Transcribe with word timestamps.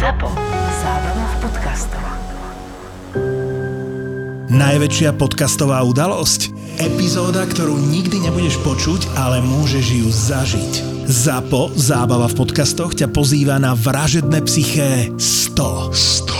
ZAPO. 0.00 0.32
Zábrná 0.80 1.26
v 1.28 1.36
podcastov. 1.44 2.04
Najväčšia 4.48 5.12
podcastová 5.12 5.84
udalosť? 5.84 6.56
Epizóda, 6.80 7.44
ktorú 7.44 7.76
nikdy 7.76 8.24
nebudeš 8.24 8.56
počuť, 8.64 9.12
ale 9.20 9.44
môžeš 9.44 9.86
ju 9.92 10.08
zažiť. 10.08 10.72
ZAPO, 11.04 11.76
zábava 11.76 12.32
v 12.32 12.38
podcastoch, 12.40 12.96
ťa 12.96 13.12
pozýva 13.12 13.60
na 13.60 13.76
vražedné 13.76 14.40
psyché 14.48 15.12
100. 15.20 15.92
100. 15.92 16.39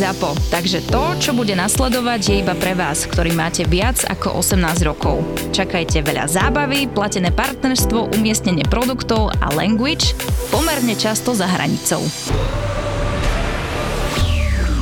ZAPO, 0.00 0.32
takže 0.48 0.80
to, 0.88 1.12
čo 1.20 1.36
bude 1.36 1.52
nasledovať, 1.52 2.20
je 2.24 2.34
iba 2.40 2.56
pre 2.56 2.72
vás, 2.72 3.04
ktorý 3.04 3.36
máte 3.36 3.68
viac 3.68 4.00
ako 4.08 4.40
18 4.40 4.88
rokov. 4.88 5.20
Čakajte 5.52 6.00
veľa 6.00 6.24
zábavy, 6.24 6.88
platené 6.88 7.28
partnerstvo, 7.28 8.16
umiestnenie 8.16 8.64
produktov 8.64 9.28
a 9.44 9.52
language 9.52 10.16
pomerne 10.48 10.96
často 10.96 11.36
za 11.36 11.44
hranicou. 11.44 12.00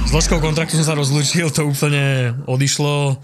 S 0.06 0.10
ložkou 0.14 0.38
kontraktu 0.38 0.78
som 0.78 0.86
sa 0.86 0.94
rozlúčil, 0.94 1.50
to 1.50 1.66
úplne 1.66 2.38
odišlo. 2.46 3.18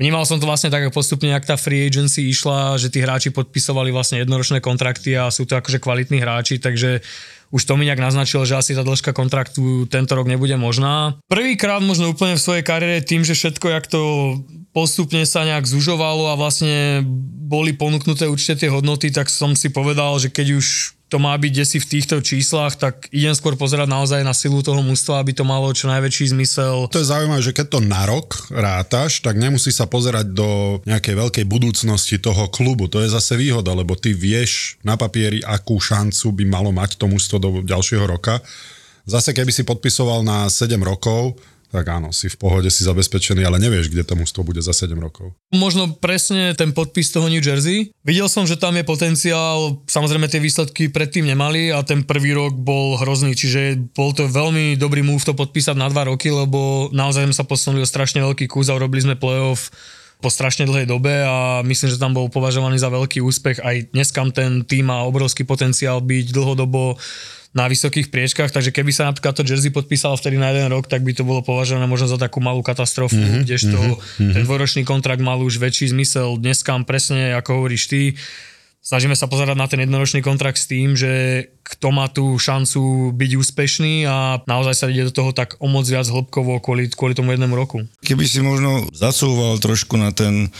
Vnímal 0.00 0.24
som 0.24 0.40
to 0.40 0.48
vlastne 0.48 0.72
tak, 0.72 0.88
postupne, 0.96 1.28
ak 1.36 1.44
tá 1.44 1.60
free 1.60 1.84
agency 1.84 2.24
išla, 2.32 2.80
že 2.80 2.88
tí 2.88 3.04
hráči 3.04 3.28
podpisovali 3.36 3.92
vlastne 3.92 4.24
jednoročné 4.24 4.64
kontrakty 4.64 5.12
a 5.12 5.28
sú 5.28 5.44
to 5.44 5.60
akože 5.60 5.76
kvalitní 5.76 6.24
hráči, 6.24 6.56
takže 6.56 7.04
už 7.50 7.62
to 7.64 7.76
mi 7.76 7.84
nejak 7.84 8.00
naznačilo, 8.00 8.46
že 8.48 8.56
asi 8.56 8.72
tá 8.72 8.86
dĺžka 8.86 9.12
kontraktu 9.12 9.84
tento 9.90 10.12
rok 10.16 10.30
nebude 10.30 10.54
možná. 10.56 11.18
Prvýkrát 11.28 11.82
možno 11.82 12.14
úplne 12.14 12.38
v 12.38 12.44
svojej 12.44 12.64
kariére 12.64 13.04
tým, 13.04 13.26
že 13.26 13.36
všetko, 13.36 13.66
jak 13.68 13.86
to 13.90 14.02
postupne 14.74 15.22
sa 15.22 15.46
nejak 15.46 15.68
zužovalo 15.68 16.32
a 16.32 16.38
vlastne 16.38 17.04
boli 17.44 17.76
ponúknuté 17.76 18.26
určite 18.26 18.66
tie 18.66 18.72
hodnoty, 18.72 19.14
tak 19.14 19.30
som 19.30 19.54
si 19.54 19.70
povedal, 19.70 20.18
že 20.18 20.34
keď 20.34 20.58
už 20.58 20.93
to 21.14 21.22
má 21.22 21.30
byť 21.38 21.52
desi 21.54 21.78
v 21.78 21.86
týchto 21.86 22.18
číslach, 22.18 22.74
tak 22.74 23.06
idem 23.14 23.30
skôr 23.38 23.54
pozerať 23.54 23.86
naozaj 23.86 24.26
na 24.26 24.34
silu 24.34 24.66
toho 24.66 24.82
mústva, 24.82 25.22
aby 25.22 25.30
to 25.30 25.46
malo 25.46 25.70
čo 25.70 25.86
najväčší 25.86 26.34
zmysel. 26.34 26.90
To 26.90 26.98
je 26.98 27.06
zaujímavé, 27.06 27.38
že 27.38 27.54
keď 27.54 27.78
to 27.78 27.80
na 27.86 28.02
rok 28.02 28.50
rátaš, 28.50 29.22
tak 29.22 29.38
nemusí 29.38 29.70
sa 29.70 29.86
pozerať 29.86 30.34
do 30.34 30.82
nejakej 30.82 31.14
veľkej 31.14 31.44
budúcnosti 31.46 32.18
toho 32.18 32.50
klubu. 32.50 32.90
To 32.90 32.98
je 32.98 33.14
zase 33.14 33.38
výhoda, 33.38 33.70
lebo 33.78 33.94
ty 33.94 34.10
vieš 34.10 34.74
na 34.82 34.98
papieri, 34.98 35.38
akú 35.46 35.78
šancu 35.78 36.34
by 36.34 36.44
malo 36.50 36.74
mať 36.74 36.98
to 36.98 37.06
mústvo 37.06 37.38
do 37.38 37.62
ďalšieho 37.62 38.10
roka. 38.10 38.42
Zase 39.06 39.30
keby 39.30 39.54
si 39.54 39.62
podpisoval 39.62 40.26
na 40.26 40.50
7 40.50 40.74
rokov, 40.82 41.38
tak 41.74 41.90
áno, 41.90 42.14
si 42.14 42.30
v 42.30 42.38
pohode, 42.38 42.70
si 42.70 42.86
zabezpečený, 42.86 43.42
ale 43.42 43.58
nevieš, 43.58 43.90
kde 43.90 44.06
to 44.06 44.14
mústvo 44.14 44.46
bude 44.46 44.62
za 44.62 44.70
7 44.70 44.94
rokov. 44.94 45.34
Možno 45.50 45.90
presne 45.90 46.54
ten 46.54 46.70
podpis 46.70 47.10
toho 47.10 47.26
New 47.26 47.42
Jersey. 47.42 47.90
Videl 48.06 48.30
som, 48.30 48.46
že 48.46 48.54
tam 48.54 48.78
je 48.78 48.86
potenciál, 48.86 49.82
samozrejme 49.90 50.30
tie 50.30 50.38
výsledky 50.38 50.86
predtým 50.86 51.26
nemali 51.26 51.74
a 51.74 51.82
ten 51.82 52.06
prvý 52.06 52.30
rok 52.30 52.54
bol 52.54 52.94
hrozný, 53.02 53.34
čiže 53.34 53.90
bol 53.90 54.14
to 54.14 54.30
veľmi 54.30 54.78
dobrý 54.78 55.02
move 55.02 55.26
to 55.26 55.34
podpísať 55.34 55.74
na 55.74 55.90
dva 55.90 56.06
roky, 56.06 56.30
lebo 56.30 56.94
naozaj 56.94 57.26
sme 57.26 57.34
sa 57.34 57.42
posunuli 57.42 57.82
o 57.82 57.90
strašne 57.90 58.22
veľký 58.22 58.46
kus 58.46 58.70
a 58.70 58.78
urobili 58.78 59.02
sme 59.02 59.18
playoff 59.18 59.74
po 60.22 60.30
strašne 60.30 60.70
dlhej 60.70 60.86
dobe 60.86 61.10
a 61.26 61.60
myslím, 61.66 61.90
že 61.90 61.98
tam 61.98 62.14
bol 62.14 62.30
považovaný 62.30 62.78
za 62.78 62.88
veľký 62.88 63.18
úspech. 63.18 63.58
Aj 63.60 63.76
dnes 63.82 64.08
ten 64.14 64.62
tým 64.62 64.86
má 64.86 65.02
obrovský 65.02 65.42
potenciál 65.42 65.98
byť 65.98 66.30
dlhodobo 66.30 66.96
na 67.54 67.70
vysokých 67.70 68.10
priečkách, 68.10 68.50
takže 68.50 68.74
keby 68.74 68.90
sa 68.90 69.06
napríklad 69.06 69.38
to 69.38 69.46
jersey 69.46 69.70
podpísalo 69.70 70.18
vtedy 70.18 70.34
na 70.42 70.50
jeden 70.50 70.74
rok, 70.74 70.90
tak 70.90 71.06
by 71.06 71.14
to 71.14 71.22
bolo 71.22 71.38
považované 71.38 71.86
možno 71.86 72.10
za 72.10 72.18
takú 72.18 72.42
malú 72.42 72.66
katastrofu, 72.66 73.14
mm-hmm, 73.14 73.42
kdežto 73.46 73.78
mm-hmm. 73.78 74.32
ten 74.34 74.42
dvoročný 74.42 74.82
kontrakt 74.82 75.22
mal 75.22 75.38
už 75.38 75.62
väčší 75.62 75.94
zmysel. 75.94 76.34
Dnes 76.42 76.66
kam 76.66 76.82
presne, 76.82 77.30
ako 77.38 77.62
hovoríš 77.62 77.86
ty, 77.86 78.18
snažíme 78.82 79.14
sa 79.14 79.30
pozerať 79.30 79.56
na 79.56 79.70
ten 79.70 79.80
jednoročný 79.80 80.20
kontrakt 80.20 80.58
s 80.58 80.66
tým, 80.66 80.98
že 80.98 81.46
kto 81.62 81.88
má 81.94 82.10
tú 82.10 82.36
šancu 82.36 83.14
byť 83.16 83.30
úspešný 83.38 84.04
a 84.04 84.42
naozaj 84.44 84.74
sa 84.74 84.90
ide 84.90 85.08
do 85.08 85.14
toho 85.14 85.30
tak 85.30 85.56
o 85.62 85.70
moc 85.70 85.88
viac 85.88 86.04
hĺbkovo 86.04 86.58
kvôli, 86.58 86.92
kvôli 86.92 87.16
tomu 87.16 87.32
jednému 87.32 87.56
roku. 87.56 87.86
Keby 88.02 88.26
si 88.28 88.42
možno 88.42 88.84
zacúval 88.92 89.56
trošku 89.62 89.96
na 89.96 90.10
ten 90.10 90.50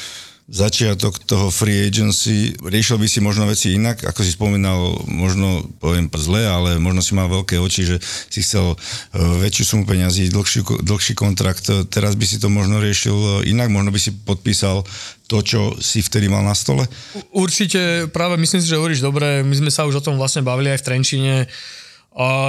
začiatok 0.44 1.24
toho 1.24 1.48
free 1.48 1.88
agency, 1.88 2.52
riešil 2.60 3.00
by 3.00 3.08
si 3.08 3.24
možno 3.24 3.48
veci 3.48 3.72
inak, 3.72 4.04
ako 4.04 4.20
si 4.20 4.36
spomínal, 4.36 4.92
možno 5.08 5.64
poviem 5.80 6.12
zle, 6.20 6.44
ale 6.44 6.76
možno 6.76 7.00
si 7.00 7.16
mal 7.16 7.32
veľké 7.32 7.56
oči, 7.56 7.88
že 7.88 7.96
si 8.28 8.44
chcel 8.44 8.76
e, 8.76 8.76
väčšiu 9.16 9.64
sumu 9.64 9.84
peňazí, 9.88 10.28
dlhší, 10.28 10.84
dlhší 10.84 11.16
kontrakt, 11.16 11.72
teraz 11.88 12.12
by 12.12 12.26
si 12.28 12.36
to 12.36 12.52
možno 12.52 12.76
riešil 12.76 13.40
inak, 13.48 13.72
možno 13.72 13.88
by 13.88 13.96
si 13.96 14.12
podpísal 14.12 14.84
to, 15.32 15.40
čo 15.40 15.80
si 15.80 16.04
vtedy 16.04 16.28
mal 16.28 16.44
na 16.44 16.52
stole? 16.52 16.84
Určite, 17.32 18.12
práve 18.12 18.36
myslím 18.36 18.60
si, 18.60 18.68
že 18.68 18.76
hovoríš 18.76 19.00
dobre, 19.00 19.40
my 19.40 19.54
sme 19.64 19.72
sa 19.72 19.88
už 19.88 20.04
o 20.04 20.04
tom 20.04 20.20
vlastne 20.20 20.44
bavili 20.44 20.68
aj 20.68 20.84
v 20.84 20.86
Trenčine, 20.92 21.34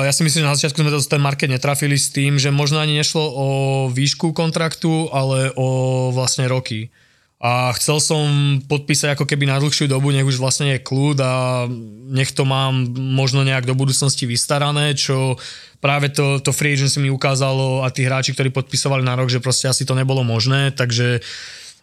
ja 0.06 0.14
si 0.14 0.22
myslím, 0.22 0.46
že 0.46 0.52
na 0.52 0.54
začiatku 0.54 0.78
sme 0.78 0.94
to 0.94 1.02
ten 1.02 1.18
market 1.18 1.50
netrafili 1.50 1.98
s 1.98 2.14
tým, 2.14 2.38
že 2.38 2.54
možno 2.54 2.78
ani 2.78 3.02
nešlo 3.02 3.24
o 3.24 3.48
výšku 3.90 4.30
kontraktu, 4.30 5.10
ale 5.10 5.50
o 5.58 6.12
vlastne 6.14 6.46
roky 6.46 6.94
a 7.36 7.76
chcel 7.76 8.00
som 8.00 8.26
podpísať 8.64 9.20
ako 9.20 9.28
keby 9.28 9.52
na 9.52 9.60
dlhšiu 9.60 9.92
dobu, 9.92 10.16
nech 10.16 10.24
už 10.24 10.40
vlastne 10.40 10.76
je 10.76 10.80
kľud 10.80 11.20
a 11.20 11.68
nech 12.10 12.32
to 12.32 12.48
mám 12.48 12.96
možno 12.96 13.44
nejak 13.44 13.68
do 13.68 13.76
budúcnosti 13.76 14.24
vystarané, 14.24 14.96
čo 14.96 15.36
práve 15.84 16.10
to, 16.10 16.40
to 16.40 16.56
free 16.56 16.80
agency 16.80 17.04
mi 17.04 17.12
ukázalo 17.12 17.84
a 17.84 17.92
tí 17.92 18.08
hráči, 18.08 18.32
ktorí 18.32 18.56
podpisovali 18.56 19.04
na 19.04 19.20
rok, 19.20 19.28
že 19.28 19.44
proste 19.44 19.68
asi 19.68 19.84
to 19.84 19.94
nebolo 19.94 20.24
možné, 20.24 20.72
takže 20.72 21.20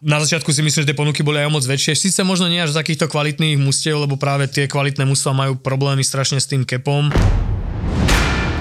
na 0.03 0.19
začiatku 0.19 0.51
si 0.51 0.67
myslím, 0.67 0.83
že 0.83 0.91
tie 0.91 0.99
ponuky 0.99 1.23
boli 1.23 1.39
aj 1.39 1.53
moc 1.53 1.63
väčšie. 1.63 1.95
Sice 1.95 2.27
možno 2.27 2.51
nie 2.51 2.59
až 2.59 2.75
z 2.75 2.83
takýchto 2.83 3.07
kvalitných 3.07 3.55
mustiev, 3.55 4.03
lebo 4.03 4.19
práve 4.19 4.51
tie 4.51 4.67
kvalitné 4.67 5.07
mužstva 5.07 5.31
majú 5.31 5.55
problémy 5.55 6.03
strašne 6.03 6.43
s 6.43 6.51
tým 6.51 6.67
kepom. 6.67 7.07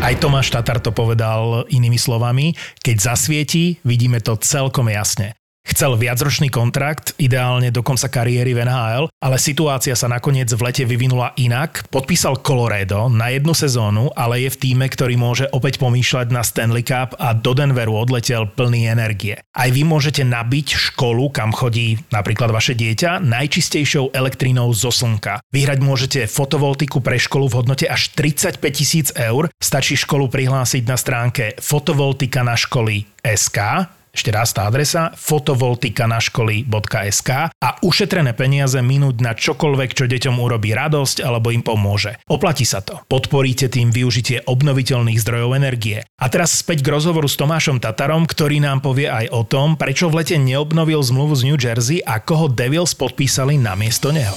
Aj 0.05 0.13
Tomáš 0.21 0.53
Tatar 0.53 0.77
to 0.77 0.93
povedal 0.93 1.65
inými 1.73 1.97
slovami. 1.97 2.53
Keď 2.85 2.97
zasvieti, 3.01 3.81
vidíme 3.81 4.21
to 4.21 4.37
celkom 4.37 4.85
jasne. 4.93 5.40
Chcel 5.61 5.93
viacročný 5.93 6.49
kontrakt, 6.49 7.17
ideálne 7.21 7.69
do 7.69 7.85
konca 7.85 8.09
kariéry 8.09 8.53
v 8.57 8.65
NHL, 8.65 9.05
ale 9.17 9.37
situácia 9.37 9.93
sa 9.93 10.09
nakoniec 10.09 10.49
v 10.49 10.61
lete 10.61 10.83
vyvinula 10.85 11.37
inak. 11.37 11.85
Podpísal 11.89 12.41
Colorado 12.41 13.09
na 13.09 13.29
jednu 13.29 13.53
sezónu, 13.53 14.09
ale 14.17 14.45
je 14.45 14.49
v 14.53 14.59
týme, 14.61 14.85
ktorý 14.85 15.17
môže 15.21 15.45
opäť 15.53 15.77
pomýšľať 15.77 16.27
na 16.33 16.41
Stanley 16.41 16.85
Cup 16.85 17.13
a 17.21 17.37
do 17.37 17.53
Denveru 17.53 17.93
odletel 17.93 18.49
plný 18.49 18.89
energie. 18.89 19.37
Aj 19.53 19.69
vy 19.69 19.85
môžete 19.85 20.25
nabiť 20.25 20.93
školu, 20.93 21.29
kam 21.29 21.49
chodí 21.49 21.97
napríklad 22.09 22.49
vaše 22.49 22.73
dieťa, 22.73 23.21
najčistejšou 23.21 24.17
elektrínou 24.17 24.69
zo 24.73 24.89
slnka. 24.89 25.45
Vyhrať 25.53 25.79
môžete 25.81 26.19
fotovoltiku 26.25 27.05
pre 27.05 27.21
školu 27.21 27.47
v 27.47 27.57
hodnote 27.61 27.85
až 27.85 28.09
35 28.17 28.59
tisíc 28.69 29.07
eur. 29.13 29.47
Stačí 29.61 29.93
školu 29.93 30.25
prihlásiť 30.25 30.83
na 30.89 30.97
stránke 30.97 31.57
fotovoltika 31.61 32.41
na 32.41 32.57
školy 32.57 33.05
SK 33.21 33.87
ešte 34.11 34.27
raz 34.31 34.51
tá 34.51 34.67
adresa 34.67 35.15
fotovoltikanaškoly.sk 35.15 37.29
a 37.55 37.69
ušetrené 37.79 38.35
peniaze 38.35 38.75
minúť 38.83 39.23
na 39.23 39.31
čokoľvek, 39.31 39.95
čo 39.95 40.11
deťom 40.11 40.35
urobí 40.35 40.75
radosť 40.75 41.23
alebo 41.23 41.55
im 41.55 41.63
pomôže. 41.63 42.19
Oplatí 42.27 42.67
sa 42.67 42.83
to. 42.83 42.99
Podporíte 43.07 43.71
tým 43.71 43.95
využitie 43.95 44.43
obnoviteľných 44.43 45.23
zdrojov 45.23 45.55
energie. 45.55 46.03
A 46.19 46.27
teraz 46.27 46.59
späť 46.59 46.83
k 46.83 46.91
rozhovoru 46.91 47.31
s 47.31 47.39
Tomášom 47.39 47.79
Tatarom, 47.79 48.27
ktorý 48.27 48.59
nám 48.59 48.83
povie 48.83 49.07
aj 49.07 49.31
o 49.31 49.47
tom, 49.47 49.79
prečo 49.79 50.11
v 50.11 50.19
lete 50.23 50.35
neobnovil 50.35 50.99
zmluvu 50.99 51.39
z 51.39 51.47
New 51.47 51.57
Jersey 51.57 52.03
a 52.03 52.19
koho 52.19 52.51
Devils 52.51 52.91
podpísali 52.93 53.55
namiesto 53.55 54.11
neho. 54.11 54.35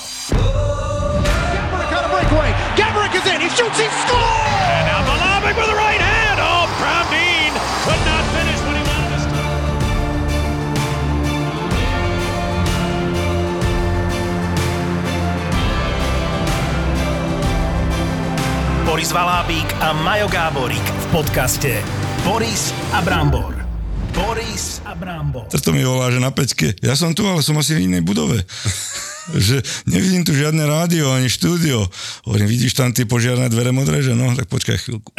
Gabrick 2.74 3.14
is 3.14 3.26
in, 3.26 3.40
he 3.40 3.48
shoots, 3.50 3.78
he! 3.78 4.33
Boris 18.94 19.10
Valábík 19.10 19.74
a 19.82 19.90
Majo 19.90 20.30
Gáborík 20.30 20.86
v 20.86 21.06
podcaste 21.10 21.82
Boris 22.22 22.70
a 22.94 23.02
Brambor. 23.02 23.58
Boris 24.14 24.78
a 24.86 24.94
Brambor. 24.94 25.50
To 25.50 25.74
mi 25.74 25.82
volá, 25.82 26.14
že 26.14 26.22
na 26.22 26.30
peťke. 26.30 26.78
Ja 26.78 26.94
som 26.94 27.10
tu, 27.10 27.26
ale 27.26 27.42
som 27.42 27.58
asi 27.58 27.74
v 27.74 27.90
inej 27.90 28.06
budove. 28.06 28.38
že 29.34 29.66
nevidím 29.90 30.22
tu 30.22 30.30
žiadne 30.30 30.62
rádio 30.62 31.10
ani 31.10 31.26
štúdio. 31.26 31.90
Hovorím, 32.22 32.46
vidíš 32.46 32.78
tam 32.78 32.94
tie 32.94 33.02
požiarné 33.02 33.50
dvere 33.50 33.74
modré, 33.74 33.98
že 33.98 34.14
no, 34.14 34.30
tak 34.30 34.46
počkaj 34.46 34.78
chvíľku. 34.78 35.10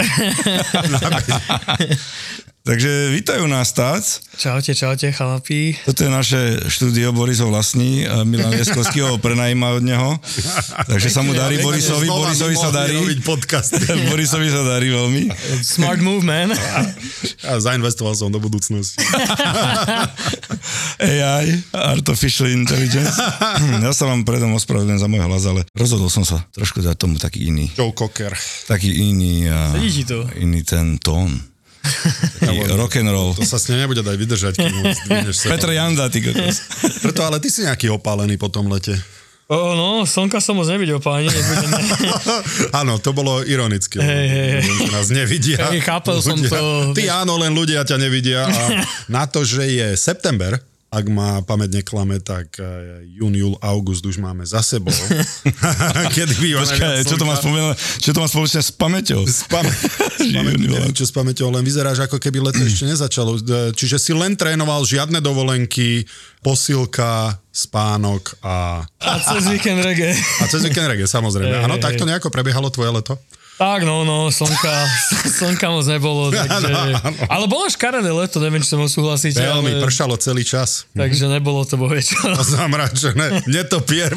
Takže 2.66 3.14
vítajú 3.14 3.46
nás 3.46 3.70
Tác. 3.78 4.02
Čaute, 4.42 4.74
čaute, 4.74 5.14
chlapi. 5.14 5.78
Toto 5.86 6.02
je 6.02 6.10
naše 6.10 6.42
štúdio, 6.66 7.14
Boris 7.14 7.38
ho 7.38 7.46
vlastní, 7.54 8.10
a 8.10 8.26
Milan 8.26 8.58
Vieskovský 8.58 9.06
ho 9.06 9.16
prenajíma 9.26 9.78
od 9.78 9.86
neho. 9.86 10.18
Takže 10.90 11.14
sa 11.14 11.22
mu 11.22 11.38
darí 11.38 11.62
Borisovi, 11.62 12.10
Borisovi 12.10 12.58
sa 12.58 12.74
darí. 12.74 12.98
Borisovi 14.10 14.50
sa 14.50 14.66
darí 14.66 14.90
veľmi. 14.90 15.30
Smart 15.62 16.02
move, 16.02 16.26
man. 16.26 16.58
A 17.46 17.62
zainvestoval 17.62 18.18
som 18.18 18.34
do 18.34 18.42
budúcnosti. 18.42 18.98
AI, 21.06 21.62
Artificial 21.70 22.50
Intelligence. 22.50 23.14
Ja 23.78 23.94
sa 23.94 24.10
vám 24.10 24.26
predom 24.26 24.58
ospravedlňujem 24.58 25.00
za 25.00 25.06
môj 25.06 25.22
hlas, 25.22 25.46
ale 25.46 25.62
rozhodol 25.78 26.10
som 26.10 26.26
sa 26.26 26.42
trošku 26.58 26.82
dať 26.82 26.98
tomu 26.98 27.22
taký 27.22 27.54
iný, 27.54 27.70
Joe 27.78 27.94
Cocker. 27.94 28.34
taký 28.66 28.90
iný, 28.90 29.54
a, 29.54 29.70
Sedí 29.78 30.02
ti 30.02 30.04
to. 30.10 30.26
iný 30.42 30.66
ten 30.66 30.98
tón. 30.98 31.54
Taký 32.40 32.72
rock 32.74 32.96
and 32.98 33.10
roll. 33.10 33.32
To 33.34 33.44
sa 33.44 33.58
s 33.58 33.68
ním 33.68 33.82
nebude 33.82 34.02
dať 34.02 34.16
vydržať, 34.16 34.54
kým 34.58 34.74
sa. 35.32 35.48
Petr 35.52 35.70
Janda, 35.72 36.10
ty 36.10 36.20
kokos. 36.20 36.58
Preto, 37.02 37.22
ale 37.22 37.38
ty 37.38 37.48
si 37.48 37.64
nejaký 37.64 37.90
opálený 37.90 38.36
po 38.36 38.50
tom 38.50 38.68
lete. 38.68 38.96
O, 39.46 39.78
no, 39.78 39.88
slnka 40.04 40.42
som 40.42 40.58
moc 40.58 40.66
nevidel, 40.66 40.98
páni. 40.98 41.30
Áno, 42.82 42.98
to 42.98 43.14
bolo 43.14 43.46
ironicky. 43.46 44.02
lebo 44.02 44.10
Hej, 44.10 44.26
hej, 44.26 44.48
hej. 44.58 44.90
nás 44.90 45.08
nevidia. 45.14 45.62
Hej, 45.70 45.86
chápel 45.86 46.18
som 46.18 46.34
Ľudia- 46.34 46.50
to. 46.50 46.98
Ty 46.98 47.04
áno, 47.14 47.38
len 47.38 47.54
ľudia 47.54 47.86
ťa 47.86 47.98
nevidia. 48.02 48.50
A 48.50 48.62
na 49.06 49.30
to, 49.30 49.46
že 49.46 49.70
je 49.70 49.88
september, 49.94 50.58
ak 50.96 51.06
ma 51.12 51.44
pamäť 51.44 51.84
neklame, 51.84 52.24
tak 52.24 52.56
eh, 52.56 53.04
jún, 53.12 53.36
júl, 53.36 53.60
august 53.60 54.00
už 54.02 54.16
máme 54.18 54.48
za 54.48 54.64
sebou. 54.64 54.96
Kedy 56.16 56.34
býva 56.40 56.64
Počkaj, 56.64 57.04
čo 57.04 57.20
to 57.20 57.28
má 57.28 57.36
spomenúť, 57.36 57.76
čo 58.00 58.16
to 58.16 58.24
má 58.24 58.28
spoločne 58.32 58.64
s 58.64 58.72
pamäťou? 58.72 59.28
S 59.28 59.44
pam- 59.46 59.68
s 60.24 60.32
pamäť- 60.32 60.56
neviem, 60.56 60.96
čo 60.96 61.04
s 61.04 61.12
pamäťou, 61.12 61.52
len 61.52 61.68
vyzeráš 61.68 62.08
ako 62.08 62.16
keby 62.16 62.40
leto 62.40 62.64
ešte 62.68 62.88
nezačalo. 62.88 63.36
E, 63.36 63.76
Čiže 63.76 64.00
si 64.00 64.12
len 64.16 64.40
trénoval 64.40 64.88
žiadne 64.88 65.20
dovolenky, 65.20 66.08
posilka, 66.40 67.36
spánok 67.52 68.40
a, 68.40 68.84
A 69.04 69.12
cez 69.20 69.52
víkend 69.52 69.84
reggae. 69.84 70.16
a 70.16 70.44
cez 70.48 70.64
víkend 70.64 70.88
reggae, 70.88 71.04
samozrejme. 71.04 71.60
Áno, 71.60 71.76
takto 71.76 72.08
nejako 72.08 72.32
prebiehalo 72.32 72.72
tvoje 72.72 72.96
leto? 72.96 73.20
Tak, 73.56 73.88
no, 73.88 74.04
no, 74.04 74.28
slnka, 74.28 74.74
slnka 75.40 75.72
moc 75.72 75.88
nebolo, 75.88 76.28
takže... 76.28 76.68
Áno, 76.75 77.00
áno. 77.00 77.18
Ale 77.31 77.46
bolo 77.48 77.72
škaredé 77.72 78.12
leto, 78.12 78.44
neviem, 78.44 78.60
či 78.60 78.75
som 78.75 78.84
ho 78.84 78.90
súhlasíte, 78.92 79.40
Veľmi, 79.40 79.80
ale... 79.80 79.84
pršalo 79.88 80.19
celý 80.19 80.44
čas. 80.44 80.84
Takže 80.92 81.31
nebolo 81.31 81.63
to 81.63 81.80
bohe 81.80 82.04
čo. 82.04 82.19
A 82.36 82.44
zamračené, 82.44 83.48
netopier. 83.48 84.12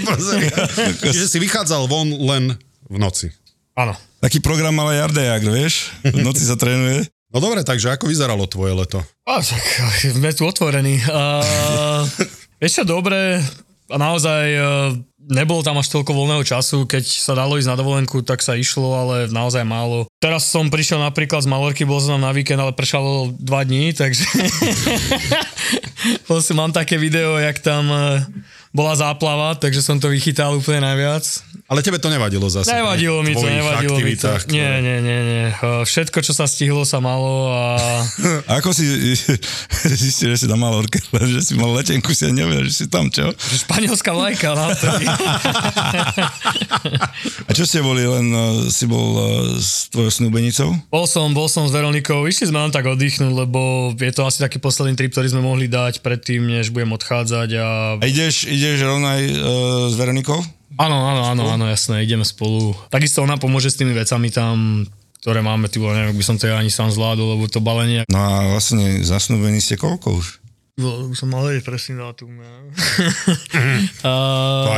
Čiže 1.14 1.30
si 1.30 1.38
vychádzal 1.38 1.86
von 1.86 2.10
len 2.10 2.58
v 2.90 2.96
noci. 2.98 3.30
Áno. 3.78 3.94
Taký 4.18 4.42
program 4.42 4.74
mal 4.74 4.90
aj 4.90 5.14
Ardejak, 5.14 5.46
vieš? 5.46 5.94
V 6.02 6.18
noci 6.18 6.42
sa 6.42 6.58
trénuje. 6.58 7.06
No 7.30 7.38
dobre, 7.38 7.62
takže 7.62 7.94
ako 7.94 8.10
vyzeralo 8.10 8.50
tvoje 8.50 8.74
leto? 8.74 8.98
A 9.22 9.38
tak, 9.38 9.62
sme 10.02 10.34
tu 10.34 10.50
otvorení. 10.50 10.98
Uh, 11.06 12.02
vieš 12.58 12.82
čo, 12.82 12.84
dobre, 12.88 13.38
a 13.86 13.96
naozaj 13.96 14.44
uh, 14.58 14.98
nebolo 15.18 15.66
tam 15.66 15.76
až 15.82 15.90
toľko 15.90 16.14
voľného 16.14 16.44
času, 16.46 16.86
keď 16.86 17.04
sa 17.04 17.34
dalo 17.34 17.58
ísť 17.58 17.68
na 17.68 17.76
dovolenku, 17.78 18.22
tak 18.22 18.40
sa 18.40 18.54
išlo, 18.54 18.94
ale 18.94 19.14
naozaj 19.28 19.66
málo. 19.66 20.06
Teraz 20.22 20.46
som 20.46 20.70
prišiel 20.70 21.02
napríklad 21.02 21.42
z 21.42 21.50
Malorky, 21.50 21.82
bol 21.82 21.98
som 21.98 22.22
na 22.22 22.30
víkend, 22.30 22.62
ale 22.62 22.74
pršalo 22.74 23.34
dva 23.34 23.66
dní, 23.66 23.92
takže 23.92 24.24
Proste 26.24 26.54
mám 26.58 26.70
také 26.70 26.96
video, 26.96 27.36
jak 27.36 27.58
tam 27.58 27.90
uh, 27.90 28.22
bola 28.72 28.92
záplava, 28.92 29.56
takže 29.56 29.80
som 29.80 29.96
to 29.96 30.12
vychytal 30.12 30.56
úplne 30.56 30.84
najviac. 30.84 31.24
Ale 31.68 31.84
tebe 31.84 32.00
to 32.00 32.08
nevadilo 32.08 32.48
zase. 32.48 32.72
Nevadilo 32.72 33.20
mi 33.20 33.36
to, 33.36 33.44
nevadilo 33.44 34.00
mi 34.00 34.16
to. 34.16 34.32
Nie, 34.48 34.80
nie, 34.80 35.04
nie, 35.04 35.20
nie. 35.20 35.44
Všetko, 35.60 36.24
čo 36.24 36.32
sa 36.32 36.48
stihlo, 36.48 36.88
sa 36.88 36.96
malo 36.96 37.52
a... 37.52 37.76
A 38.48 38.64
ako 38.64 38.72
si 38.72 38.88
zistil, 40.00 40.32
že 40.32 40.44
si 40.44 40.46
na 40.48 40.56
Malorke, 40.56 40.96
že 41.28 41.44
si 41.44 41.52
mal 41.52 41.68
letenku, 41.76 42.16
si 42.16 42.24
ani 42.24 42.40
nevedel, 42.40 42.72
že 42.72 42.72
si 42.72 42.86
tam, 42.88 43.12
čo? 43.12 43.36
Španielská 43.36 44.16
vlajka, 44.16 44.56
no. 44.56 44.72
vtedy. 44.72 45.06
A 47.48 47.50
čo 47.52 47.68
ste 47.68 47.84
boli, 47.84 48.08
len 48.08 48.32
si 48.72 48.88
bol 48.88 49.20
s 49.60 49.92
tvojou 49.92 50.08
snúbenicou? 50.08 50.72
Bol 50.88 51.04
som, 51.04 51.36
bol 51.36 51.52
som 51.52 51.68
s 51.68 51.72
Veronikou, 51.72 52.24
išli 52.24 52.48
sme 52.48 52.64
len 52.64 52.72
tak 52.72 52.88
oddychnúť, 52.88 53.32
lebo 53.32 53.92
je 53.92 54.12
to 54.16 54.24
asi 54.24 54.40
taký 54.40 54.56
posledný 54.56 54.96
trip, 54.96 55.12
ktorý 55.12 55.36
sme 55.36 55.44
mohli 55.44 55.68
dať 55.68 56.00
predtým, 56.00 56.48
než 56.48 56.72
budem 56.72 56.96
odchádzať 56.96 57.48
a... 57.60 57.66
A 58.00 58.04
ideš, 58.08 58.48
ideš 58.48 58.57
rovno 58.82 59.06
aj 59.06 59.22
uh, 59.22 59.34
s 59.90 59.94
Veronikou? 59.94 60.38
Áno, 60.78 60.98
áno, 61.10 61.22
áno, 61.26 61.44
áno, 61.50 61.64
jasné, 61.66 62.06
ideme 62.06 62.22
spolu. 62.22 62.76
Takisto 62.92 63.26
ona 63.26 63.34
pomôže 63.34 63.72
s 63.72 63.78
tými 63.78 63.90
vecami 63.96 64.30
tam, 64.30 64.86
ktoré 65.18 65.42
máme, 65.42 65.66
ty 65.66 65.82
vole, 65.82 65.98
neviem, 65.98 66.14
by 66.14 66.24
som 66.26 66.38
to 66.38 66.46
ja 66.46 66.54
ani 66.54 66.70
sám 66.70 66.94
zvládol, 66.94 67.34
lebo 67.34 67.50
to 67.50 67.58
balenie... 67.58 68.06
No 68.06 68.18
a 68.18 68.34
vlastne 68.54 69.02
zasnúbení 69.02 69.58
ste 69.58 69.74
koľko 69.74 70.22
už? 70.22 70.26
Vole, 70.78 71.10
Už 71.10 71.18
som 71.18 71.34
mal 71.34 71.42
vedieť 71.42 71.66
presný 71.66 71.98
dátum. 71.98 72.38
Ja. 72.38 72.54
To 73.98 74.06
a, 74.06 74.14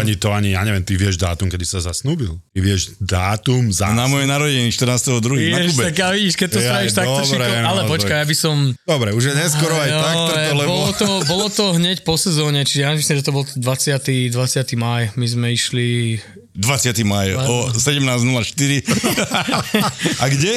ani, 0.00 0.17
to 0.17 0.29
ani, 0.32 0.56
ja 0.56 0.64
neviem, 0.64 0.81
ty 0.81 0.97
vieš 0.97 1.20
dátum, 1.20 1.52
kedy 1.52 1.64
sa 1.69 1.79
zasnúbil. 1.85 2.41
Ty 2.56 2.58
vieš 2.64 2.97
dátum 2.99 3.69
za... 3.69 3.93
Na 3.93 4.08
moje 4.08 4.25
narodeniny 4.25 4.73
14.2. 4.73 5.52
na 5.52 5.61
Kube. 5.69 5.82
tak 5.87 5.97
ja 6.00 6.08
vidíš, 6.11 6.35
keď 6.41 6.49
to 6.49 6.58
spravíš 6.64 6.93
takto 6.97 7.20
dobre, 7.20 7.44
šiko, 7.44 7.61
no, 7.61 7.69
ale 7.69 7.81
tak- 7.85 7.91
počkaj, 7.93 8.17
ja 8.17 8.26
by 8.26 8.37
som... 8.37 8.56
Dobre, 8.88 9.08
už 9.12 9.23
je 9.31 9.35
neskoro 9.37 9.75
aj 9.76 9.88
Jo, 9.93 10.00
tak, 10.00 10.17
lebo... 10.56 10.70
bolo, 10.73 10.93
to, 10.97 11.08
bolo 11.37 11.47
to 11.52 11.64
hneď 11.76 12.02
po 12.02 12.17
sezóne, 12.17 12.64
čiže 12.64 12.81
ja 12.82 12.91
myslím, 12.97 13.17
že 13.20 13.25
to 13.29 13.32
bol 13.37 13.44
20. 13.44 14.32
20. 14.32 14.81
maj. 14.81 15.12
My 15.14 15.26
sme 15.29 15.47
išli 15.52 16.17
20. 16.56 17.05
maj 17.06 17.29
o 17.37 17.70
17.04. 17.70 18.88
a 20.23 20.25
kde? 20.26 20.52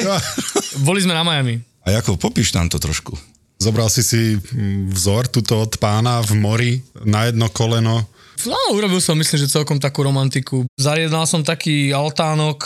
Boli 0.82 1.04
sme 1.04 1.14
na 1.14 1.22
Miami. 1.22 1.62
A 1.84 2.00
ako, 2.00 2.16
popíš 2.16 2.56
nám 2.56 2.72
to 2.72 2.80
trošku. 2.80 3.12
Zobral 3.60 3.86
si 3.88 4.02
si 4.02 4.36
mm, 4.36 4.90
vzor 4.92 5.30
tuto 5.30 5.62
od 5.62 5.78
pána 5.78 6.18
v 6.24 6.32
mori 6.36 6.72
na 7.06 7.30
jedno 7.30 7.46
koleno. 7.48 8.08
No, 8.46 8.58
urobil 8.76 9.00
som, 9.00 9.16
myslím, 9.18 9.38
že 9.44 9.52
celkom 9.52 9.80
takú 9.80 10.04
romantiku. 10.04 10.64
Zariadal 10.76 11.24
som 11.24 11.40
taký 11.44 11.92
altánok, 11.92 12.64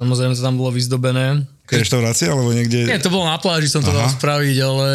samozrejme 0.00 0.32
to 0.36 0.42
tam 0.44 0.56
bolo 0.56 0.72
vyzdobené. 0.72 1.44
Reštaurácia, 1.70 2.34
alebo 2.34 2.50
niekde... 2.50 2.82
Nie, 2.82 2.98
to 2.98 3.14
bolo 3.14 3.30
na 3.30 3.38
pláži, 3.38 3.70
som 3.70 3.78
to 3.84 3.94
dal 3.94 4.10
Aha. 4.10 4.16
spraviť, 4.18 4.56
ale 4.58 4.88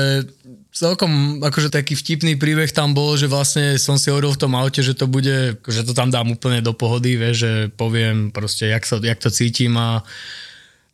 celkom 0.76 1.40
akože 1.40 1.72
taký 1.72 1.96
vtipný 1.96 2.36
príbeh 2.36 2.68
tam 2.76 2.92
bol, 2.92 3.16
že 3.16 3.32
vlastne 3.32 3.80
som 3.80 3.96
si 3.96 4.12
hovoril 4.12 4.36
v 4.36 4.42
tom 4.44 4.54
aute, 4.60 4.84
že 4.84 4.92
to 4.92 5.08
bude, 5.08 5.56
že 5.64 5.82
to 5.88 5.96
tam 5.96 6.12
dám 6.12 6.36
úplne 6.36 6.60
do 6.60 6.76
pohody, 6.76 7.16
vieš, 7.16 7.48
že 7.48 7.52
poviem 7.80 8.28
proste, 8.36 8.68
jak, 8.68 8.84
sa, 8.84 9.00
jak 9.00 9.16
to 9.16 9.32
cítim 9.32 9.72
a 9.80 10.04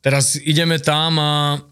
teraz 0.06 0.38
ideme 0.38 0.78
tam 0.78 1.18
a 1.18 1.31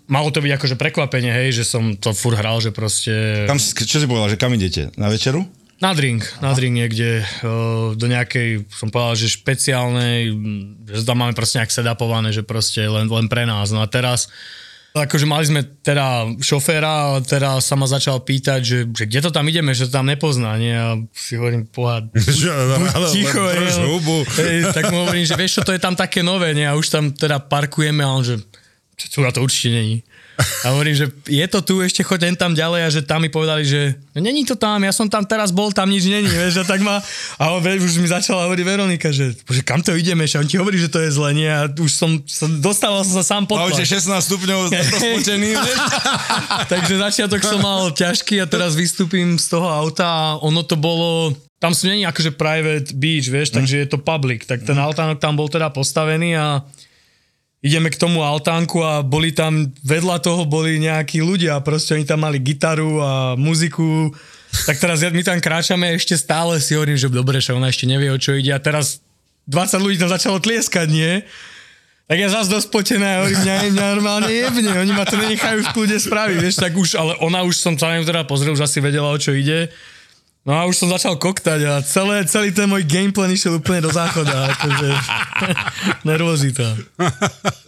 malo 0.09 0.33
to 0.33 0.41
byť 0.41 0.51
akože 0.57 0.75
prekvapenie, 0.81 1.29
hej, 1.29 1.61
že 1.61 1.69
som 1.69 1.93
to 2.01 2.17
fur 2.17 2.33
hral, 2.33 2.57
že 2.57 2.73
proste... 2.73 3.45
Si- 3.61 3.77
čo 3.85 4.01
si 4.01 4.09
povedal, 4.09 4.33
že 4.33 4.41
kam 4.41 4.57
idete? 4.57 4.89
Na 4.97 5.13
večeru? 5.13 5.45
Na 5.79 5.95
drink, 5.95 6.27
na 6.43 6.51
drink 6.51 6.75
niekde, 6.75 7.23
uh, 7.39 7.95
do 7.95 8.05
nejakej, 8.11 8.67
som 8.67 8.91
povedal, 8.91 9.15
že 9.15 9.31
špeciálnej, 9.31 10.27
mm, 10.27 10.91
že 10.91 11.07
tam 11.07 11.23
máme 11.23 11.31
proste 11.31 11.63
nejak 11.63 11.71
sedapované, 11.71 12.35
že 12.35 12.43
proste 12.43 12.83
len, 12.83 13.07
len 13.07 13.31
pre 13.31 13.47
nás. 13.47 13.71
No 13.71 13.79
a 13.79 13.87
teraz, 13.87 14.27
akože 14.91 15.23
mali 15.23 15.47
sme 15.47 15.63
teda 15.63 16.35
šoféra, 16.43 17.15
a 17.15 17.23
teraz 17.23 17.71
sa 17.71 17.79
ma 17.79 17.87
začal 17.87 18.19
pýtať, 18.19 18.59
že, 18.59 18.79
že 18.91 19.07
kde 19.07 19.19
to 19.23 19.31
tam 19.31 19.47
ideme, 19.47 19.71
že 19.71 19.87
to 19.87 20.03
tam 20.03 20.11
nepozná, 20.11 20.59
nie? 20.59 20.75
A 20.75 20.99
si 21.15 21.39
hovorím, 21.39 21.71
ale- 22.99 23.13
ticho, 23.15 23.39
tak 24.75 24.91
mu 24.91 25.07
hovorím, 25.07 25.23
že 25.23 25.39
vieš 25.39 25.61
čo, 25.61 25.61
to 25.63 25.71
je 25.71 25.79
tam 25.79 25.95
také 25.95 26.19
nové, 26.19 26.51
nie? 26.51 26.67
A 26.67 26.75
už 26.75 26.91
tam 26.91 27.15
teda 27.15 27.39
parkujeme 27.39 28.03
a 28.03 28.11
on, 28.11 28.27
že 28.27 28.35
čo 28.99 29.23
to 29.31 29.39
určite 29.39 29.71
není. 29.71 30.03
A 30.39 30.71
hovorím, 30.71 30.95
že 30.95 31.11
je 31.27 31.45
to 31.51 31.59
tu, 31.59 31.83
ešte 31.83 31.99
choď 31.99 32.31
len 32.31 32.35
tam 32.39 32.55
ďalej 32.55 32.81
a 32.87 32.89
že 32.89 33.01
tam 33.03 33.19
mi 33.19 33.27
povedali, 33.27 33.67
že 33.67 33.99
no, 34.15 34.23
není 34.23 34.47
to 34.47 34.55
tam, 34.55 34.79
ja 34.79 34.95
som 34.95 35.11
tam 35.11 35.27
teraz 35.27 35.51
bol, 35.51 35.75
tam 35.75 35.91
nič 35.91 36.07
není, 36.07 36.31
vieš, 36.31 36.63
a 36.63 36.65
tak 36.65 36.79
ma, 36.79 37.03
a 37.35 37.43
on, 37.51 37.59
vieš, 37.59 37.91
už 37.91 37.99
mi 37.99 38.07
začala 38.07 38.47
hovoriť 38.47 38.63
Veronika, 38.63 39.11
že, 39.11 39.35
že 39.35 39.61
kam 39.67 39.83
to 39.83 39.91
ideme, 39.99 40.23
že 40.23 40.39
on 40.39 40.47
ti 40.47 40.55
hovorí, 40.55 40.79
že 40.79 40.87
to 40.87 41.03
je 41.03 41.11
zle, 41.11 41.35
nie, 41.35 41.51
a 41.51 41.67
už 41.67 41.91
som, 41.91 42.23
som 42.23 42.47
dostával 42.63 43.03
som 43.03 43.19
sa 43.19 43.35
sám 43.35 43.43
pod 43.51 43.59
A 43.59 43.67
už 43.67 43.83
tlak. 43.83 43.83
je 43.83 43.99
16 43.99 44.15
stupňov 44.31 44.59
rozpočený? 44.95 45.51
Takže 46.71 46.93
začiatok 46.95 47.43
som 47.43 47.59
mal 47.59 47.91
ťažký 47.91 48.39
a 48.39 48.47
teraz 48.47 48.79
vystúpim 48.79 49.35
z 49.35 49.45
toho 49.51 49.67
auta 49.67 50.07
a 50.07 50.25
ono 50.39 50.63
to 50.63 50.79
bolo... 50.79 51.35
Tam 51.59 51.75
sú 51.75 51.91
není 51.91 52.07
akože 52.07 52.39
private 52.39 52.95
beach, 52.95 53.27
vieš, 53.27 53.51
takže 53.51 53.83
je 53.83 53.87
to 53.91 53.99
public. 53.99 54.47
Tak 54.47 54.63
ten 54.63 54.79
altánok 54.79 55.19
tam 55.19 55.35
bol 55.35 55.51
teda 55.51 55.67
postavený 55.67 56.39
a 56.39 56.63
ideme 57.59 57.91
k 57.91 57.99
tomu 57.99 58.23
altánku 58.23 58.79
a 58.79 59.03
boli 59.03 59.35
tam, 59.35 59.67
vedľa 59.83 60.23
toho 60.23 60.47
boli 60.47 60.79
nejakí 60.79 61.19
ľudia, 61.19 61.59
proste 61.59 61.95
oni 61.95 62.07
tam 62.07 62.23
mali 62.23 62.39
gitaru 62.39 63.03
a 63.03 63.11
muziku. 63.35 64.15
Tak 64.65 64.79
teraz 64.81 65.03
my 65.03 65.21
tam 65.21 65.37
kráčame 65.37 65.93
ešte 65.93 66.15
stále 66.15 66.57
si 66.63 66.73
hovorím, 66.73 66.97
že 66.97 67.11
dobre, 67.11 67.37
že 67.43 67.53
ona 67.53 67.69
ešte 67.69 67.85
nevie, 67.85 68.09
o 68.09 68.17
čo 68.17 68.33
ide 68.33 68.55
a 68.55 68.63
teraz 68.63 69.03
20 69.45 69.85
ľudí 69.85 69.97
tam 69.99 70.09
začalo 70.09 70.39
tlieskať, 70.39 70.87
nie? 70.89 71.21
Tak 72.09 72.17
ja 72.17 72.25
zase 72.33 72.49
dosť 72.49 72.73
potená, 72.73 73.21
hovorím, 73.21 73.45
mňa, 73.45 73.55
mňa 73.69 73.85
normálne 73.93 74.31
jebne, 74.33 74.73
oni 74.73 74.93
ma 74.97 75.05
to 75.05 75.13
nenechajú 75.13 75.61
v 75.61 75.73
kľude 75.77 75.97
spraviť, 76.01 76.37
vieš, 76.41 76.57
tak 76.57 76.73
už, 76.73 76.97
ale 76.97 77.13
ona 77.21 77.45
už 77.45 77.53
som 77.53 77.77
sa 77.77 77.93
teda 77.93 78.25
pozrel, 78.25 78.57
už 78.57 78.65
asi 78.65 78.81
vedela, 78.81 79.13
o 79.13 79.17
čo 79.21 79.29
ide. 79.37 79.69
No 80.49 80.57
a 80.57 80.65
už 80.65 80.81
som 80.81 80.89
začal 80.89 81.13
koktať 81.13 81.61
a 81.69 81.77
celé, 81.85 82.25
celý 82.25 82.49
ten 82.49 82.65
môj 82.65 82.81
gameplan 82.81 83.29
išiel 83.29 83.61
úplne 83.61 83.85
do 83.85 83.93
záchoda, 83.93 84.49
akože 84.49 84.89
nervozita. 86.09 86.73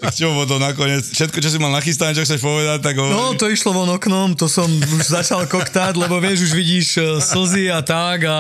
Tak 0.02 0.10
čo 0.18 0.34
bolo 0.34 0.50
to 0.50 0.58
nakoniec? 0.58 1.06
Všetko, 1.06 1.46
čo 1.46 1.54
si 1.54 1.62
mal 1.62 1.70
nachystané, 1.78 2.18
čo 2.18 2.26
chceš 2.26 2.42
povedať, 2.42 2.82
tak 2.82 2.98
hovorí. 2.98 3.14
No, 3.14 3.38
to 3.38 3.54
išlo 3.54 3.78
von 3.78 3.86
oknom, 3.86 4.34
to 4.34 4.50
som 4.50 4.66
už 4.66 5.14
začal 5.14 5.46
koktať, 5.46 5.94
lebo 5.94 6.18
vieš, 6.18 6.50
už 6.50 6.54
vidíš 6.58 6.88
e, 6.98 7.02
slzy 7.22 7.70
a 7.70 7.86
tak 7.86 8.26
a 8.26 8.38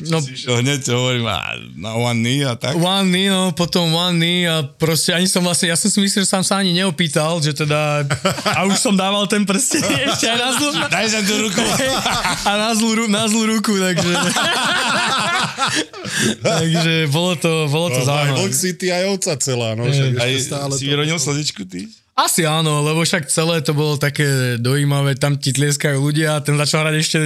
no, 0.00 0.16
Išiel 0.16 0.64
hneď, 0.64 0.80
hovorím, 0.88 1.28
a, 1.28 1.52
na 1.76 1.92
one 1.92 2.24
knee 2.24 2.40
a 2.40 2.56
tak. 2.56 2.80
one 2.80 3.12
knee, 3.12 3.28
no, 3.28 3.52
potom 3.52 3.92
one 3.92 4.16
knee 4.16 4.48
a 4.48 4.64
proste 4.64 5.12
ani 5.12 5.28
som 5.28 5.44
vlastne, 5.44 5.68
ja 5.68 5.76
som 5.76 5.92
si 5.92 6.00
myslel, 6.00 6.24
že 6.24 6.32
som 6.32 6.40
sa 6.40 6.64
ani 6.64 6.72
neopýtal, 6.72 7.36
že 7.44 7.52
teda, 7.52 8.08
a 8.48 8.64
už 8.64 8.80
som 8.80 8.96
dával 8.96 9.28
ten 9.28 9.44
prsteň 9.44 9.84
ešte 10.08 10.24
aj 10.24 10.38
na 10.40 10.50
zlú, 10.56 10.68
Daj 10.88 11.06
sa 11.12 11.20
tú 11.20 11.36
ruku. 11.36 11.60
a 12.48 12.52
na 12.56 12.70
zlú, 12.72 13.12
na 13.12 13.28
zlú 13.28 13.44
ruku, 13.52 13.73
takže... 13.78 14.12
takže 16.46 16.94
bolo 17.10 17.34
to, 17.38 17.68
bolo 17.68 17.88
to 17.90 18.00
Aj 18.02 18.06
zaujímavé. 18.06 18.38
Vlk 18.44 18.54
City, 18.54 18.92
aj 18.92 19.04
ovca 19.10 19.32
celá, 19.40 19.74
no. 19.78 19.88
Však 19.88 20.18
Aj 20.18 20.32
stále 20.38 20.72
si 20.76 20.84
vyronil 20.86 21.18
slzičku 21.18 21.64
ty? 21.66 21.88
Asi 22.14 22.46
áno, 22.46 22.78
lebo 22.86 23.02
však 23.02 23.26
celé 23.26 23.58
to 23.58 23.74
bolo 23.74 23.98
také 23.98 24.54
dojímavé, 24.62 25.18
tam 25.18 25.34
ti 25.34 25.50
tlieskajú 25.50 25.98
ľudia 25.98 26.38
a 26.38 26.40
ten 26.46 26.54
začal 26.54 26.86
hrať 26.86 26.94
ešte 26.94 27.18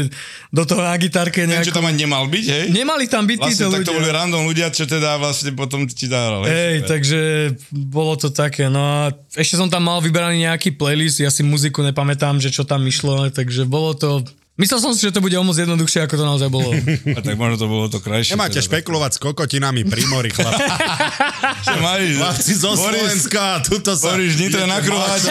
do 0.49 0.65
toho 0.65 0.81
na 0.81 0.97
gitarke 0.97 1.45
Neviem, 1.45 1.61
čo 1.61 1.77
nejako... 1.77 1.77
tam 1.77 1.89
ani 1.93 1.99
nemal 2.09 2.25
byť, 2.25 2.45
hej? 2.49 2.65
Nemali 2.73 3.05
tam 3.05 3.29
byť 3.29 3.39
títo 3.53 3.69
Vlastne 3.69 3.77
tak 3.77 3.85
to 3.85 3.93
boli 3.93 4.09
ľudia. 4.09 4.17
random 4.17 4.43
ľudia, 4.49 4.73
čo 4.73 4.89
teda 4.89 5.21
vlastne 5.21 5.53
potom 5.53 5.85
ti 5.85 6.09
zahral. 6.09 6.41
Hej, 6.49 6.89
takže 6.89 7.21
bolo 7.69 8.17
to 8.17 8.33
také, 8.33 8.73
no 8.73 8.81
a 8.81 9.13
ešte 9.37 9.61
som 9.61 9.69
tam 9.69 9.85
mal 9.85 10.01
vyberaný 10.01 10.49
nejaký 10.49 10.73
playlist, 10.73 11.21
ja 11.21 11.29
si 11.29 11.45
muziku 11.45 11.85
nepamätám, 11.85 12.41
že 12.41 12.49
čo 12.49 12.65
tam 12.65 12.81
išlo, 12.89 13.29
takže 13.29 13.69
bolo 13.69 13.93
to... 13.93 14.25
Myslel 14.59 14.83
som 14.83 14.91
si, 14.91 15.07
že 15.07 15.15
to 15.15 15.23
bude 15.23 15.39
o 15.39 15.45
moc 15.47 15.55
jednoduchšie, 15.55 16.03
ako 16.03 16.19
to 16.19 16.25
naozaj 16.27 16.51
bolo. 16.51 16.75
A 17.17 17.21
tak 17.23 17.39
možno 17.39 17.63
to 17.63 17.71
bolo 17.71 17.87
to 17.87 18.03
krajšie. 18.03 18.35
Nemáte 18.35 18.59
teda. 18.59 18.67
špekulovať 18.67 19.11
s 19.15 19.19
kokotinami 19.23 19.87
pri 19.87 20.03
mori, 20.11 20.35
chlapci. 20.35 20.67
Chlapci 22.19 22.53
zo 22.59 22.75
Boris, 22.75 23.23
Slovenska, 23.23 23.63
tuto 23.63 23.95
sa... 23.95 24.19
Boris, 24.19 24.35
Nitro 24.35 24.67
na 24.67 24.83
kruháči. 24.83 25.31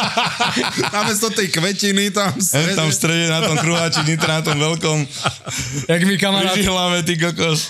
Namiesto 0.96 1.28
tej 1.28 1.52
kvetiny 1.52 2.08
tam... 2.08 2.32
Hej, 2.32 2.72
tam 2.72 2.88
v 2.88 2.96
strede 2.96 3.28
na 3.28 3.44
tom 3.44 3.60
kruháči, 3.60 4.00
Nitra 4.08 4.40
na 4.40 4.42
tom 4.48 4.56
veľkom. 4.56 5.04
Jak 5.92 6.00
mi 6.08 6.16
kamarát, 6.16 6.56
Pri 6.56 6.64
hlave, 6.64 7.04
ty 7.04 7.20
kokos. 7.20 7.68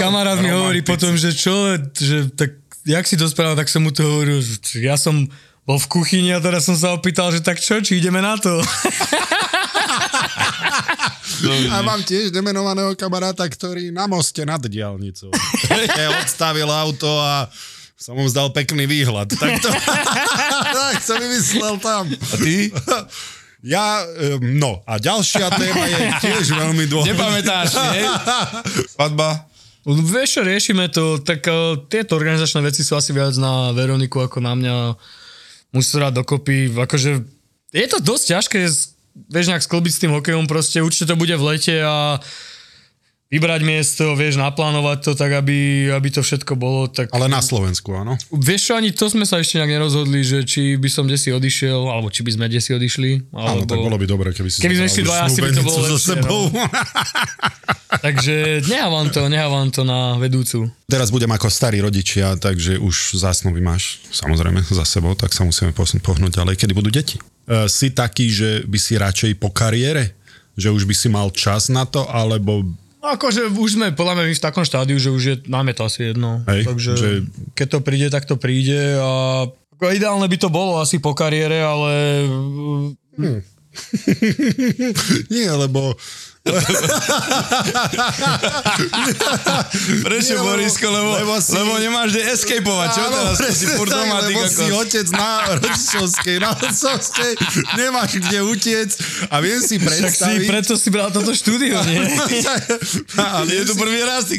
kamarát 0.00 0.40
mi 0.40 0.48
hovorí 0.48 0.80
potom, 0.80 1.20
že 1.20 1.36
čo, 1.36 1.76
že 1.92 2.32
tak, 2.32 2.56
jak 2.88 3.04
si 3.04 3.20
to 3.20 3.28
spravil, 3.28 3.60
tak 3.60 3.68
som 3.68 3.84
mu 3.84 3.92
to 3.92 4.00
hovoril, 4.08 4.40
že 4.40 4.56
ja 4.80 4.96
som 4.96 5.28
bol 5.68 5.76
v 5.76 6.00
kuchyni 6.00 6.32
a 6.32 6.40
teraz 6.40 6.64
som 6.64 6.72
sa 6.72 6.96
opýtal, 6.96 7.28
že 7.28 7.44
tak 7.44 7.60
čo, 7.60 7.76
či 7.84 8.00
ideme 8.00 8.24
na 8.24 8.40
to? 8.40 8.56
A 11.70 11.80
mám 11.80 12.00
tiež 12.00 12.30
demenovaného 12.30 12.94
kamaráta, 12.94 13.46
ktorý 13.46 13.90
na 13.90 14.06
moste 14.06 14.42
nad 14.42 14.60
diálnicou. 14.60 15.30
Odstavil 16.22 16.66
auto 16.66 17.08
a 17.08 17.46
som 17.98 18.14
mu 18.14 18.26
zdal 18.26 18.54
pekný 18.54 18.86
výhľad. 18.86 19.26
Tak 19.30 19.58
to 19.58 19.68
tak 20.78 20.98
som 21.02 21.18
vymyslel 21.18 21.78
tam. 21.78 22.06
A 22.06 22.34
ty? 22.38 22.70
Ja, 23.58 24.06
no 24.38 24.86
a 24.86 25.02
ďalšia 25.02 25.50
téma 25.50 25.82
je 25.82 25.98
tiež 26.22 26.46
veľmi 26.54 26.86
dôležitá. 26.86 27.10
Nepamätáš, 27.10 27.68
hej? 27.90 28.06
Svadba? 28.94 29.50
No, 29.82 29.98
Vieš 29.98 30.46
riešime 30.46 30.86
to, 30.94 31.18
tak 31.18 31.42
uh, 31.50 31.74
tieto 31.90 32.14
organizačné 32.14 32.62
veci 32.62 32.86
sú 32.86 32.94
asi 32.94 33.10
viac 33.10 33.34
na 33.34 33.74
Veroniku 33.74 34.22
ako 34.22 34.38
na 34.38 34.54
mňa. 34.54 34.74
Musí 35.74 35.90
sa 35.90 36.06
dať 36.06 36.22
dokopy, 36.22 36.70
akože 36.70 37.10
je 37.74 37.86
to 37.90 37.98
dosť 37.98 38.24
ťažké, 38.30 38.58
s- 38.62 38.94
vieš, 39.26 39.50
nejak 39.50 39.66
sklbiť 39.66 39.92
s 39.92 40.02
tým 40.06 40.14
hokejom, 40.14 40.46
proste 40.46 40.78
určite 40.78 41.10
to 41.10 41.16
bude 41.18 41.34
v 41.34 41.44
lete 41.44 41.76
a 41.82 42.22
vybrať 43.28 43.60
miesto, 43.60 44.16
vieš, 44.16 44.40
naplánovať 44.40 44.98
to 45.04 45.12
tak, 45.12 45.36
aby, 45.36 45.88
aby 45.92 46.08
to 46.08 46.24
všetko 46.24 46.56
bolo, 46.56 46.88
tak... 46.88 47.12
Ale 47.12 47.28
na 47.28 47.44
Slovensku, 47.44 47.92
áno. 47.92 48.16
Vieš 48.32 48.72
čo, 48.72 48.72
ani 48.72 48.88
to 48.88 49.04
sme 49.12 49.28
sa 49.28 49.36
ešte 49.36 49.60
nejak 49.60 49.76
nerozhodli, 49.76 50.24
že 50.24 50.48
či 50.48 50.80
by 50.80 50.88
som 50.88 51.04
desi 51.04 51.28
odišiel, 51.28 51.92
alebo 51.92 52.08
či 52.08 52.24
by 52.24 52.30
sme 52.32 52.44
desi 52.48 52.72
odišli. 52.72 53.28
Áno, 53.36 53.60
Alebo... 53.60 53.68
tak 53.68 53.84
bolo 53.84 54.00
by 54.00 54.06
dobre, 54.08 54.32
keby 54.32 54.48
si 54.48 54.64
Keby 54.64 54.80
sme 54.80 54.88
už 54.88 55.04
dvaja, 55.04 55.22
asi 55.28 55.40
by 55.44 55.50
to 55.52 55.62
bolo 55.62 55.78
lepšie, 55.84 56.00
sebou. 56.00 56.42
Takže 58.04 58.64
nehávam 58.64 59.12
to, 59.12 59.20
nehávam 59.28 59.68
to 59.68 59.84
na 59.84 60.16
vedúcu. 60.16 60.72
Teraz 60.88 61.12
budem 61.12 61.28
ako 61.28 61.52
starí 61.52 61.84
rodičia, 61.84 62.36
takže 62.36 62.80
už 62.80 63.16
zásnovy 63.16 63.60
máš 63.60 64.04
samozrejme 64.12 64.60
za 64.64 64.84
sebou, 64.88 65.12
tak 65.16 65.32
sa 65.36 65.44
musíme 65.44 65.72
pohnúť 65.76 66.40
ďalej. 66.40 66.56
Kedy 66.56 66.72
budú 66.72 66.88
deti? 66.92 67.20
E, 67.48 67.64
si 67.64 67.88
taký, 67.96 68.28
že 68.28 68.68
by 68.68 68.76
si 68.76 69.00
radšej 69.00 69.40
po 69.40 69.48
kariére? 69.48 70.12
Že 70.52 70.68
už 70.76 70.82
by 70.84 70.94
si 70.94 71.08
mal 71.08 71.32
čas 71.32 71.72
na 71.72 71.88
to, 71.88 72.04
alebo 72.04 72.60
No 72.98 73.14
akože 73.14 73.54
už 73.54 73.78
sme 73.78 73.94
podľa 73.94 74.18
mňa 74.18 74.24
v 74.34 74.42
takom 74.42 74.66
štádiu, 74.66 74.98
že 74.98 75.14
už 75.14 75.22
je, 75.22 75.34
máme 75.46 75.70
to 75.70 75.86
asi 75.86 76.10
jedno. 76.12 76.42
Hej, 76.50 76.66
Takže 76.66 76.90
že- 76.98 77.24
keď 77.54 77.66
to 77.70 77.80
príde, 77.80 78.06
tak 78.10 78.26
to 78.26 78.34
príde 78.34 78.98
a 78.98 79.46
ideálne 79.94 80.26
by 80.26 80.34
to 80.34 80.50
bolo 80.50 80.82
asi 80.82 80.98
po 80.98 81.14
kariére, 81.14 81.62
ale 81.62 82.26
nie, 85.30 85.46
lebo 85.46 85.94
Prečo, 90.04 90.34
Nie, 90.34 90.42
Borisko? 90.42 90.86
Lebo, 90.88 91.10
lebo 91.14 91.34
si- 91.40 91.52
lebo 91.52 91.72
nemáš 91.78 92.10
kde 92.14 92.22
escapeovať, 92.32 92.88
čo 92.90 93.00
Áno, 93.00 93.18
teraz? 93.34 93.54
Si 93.54 93.66
furt 93.68 93.90
doma, 93.90 94.16
lebo 94.22 94.40
si 94.46 94.66
otec 94.70 95.06
na 95.12 95.30
rodičovskej, 95.50 96.36
na 96.38 96.50
otcovskej, 96.54 97.32
nemáš 97.74 98.10
kde 98.18 98.38
utiec 98.44 98.90
a 99.28 99.40
viem 99.40 99.60
si 99.60 99.76
tak 99.76 99.82
si, 99.82 99.88
predstaviť... 99.88 100.46
preto 100.46 100.72
si 100.76 100.88
bral 100.88 101.10
toto 101.10 101.32
štúdio, 101.32 101.80
nie? 101.84 102.00
a 103.20 103.44
Je 103.48 103.64
to 103.64 103.74
si- 103.74 103.80
prvý 103.80 104.00
raz, 104.04 104.24
ty. 104.26 104.36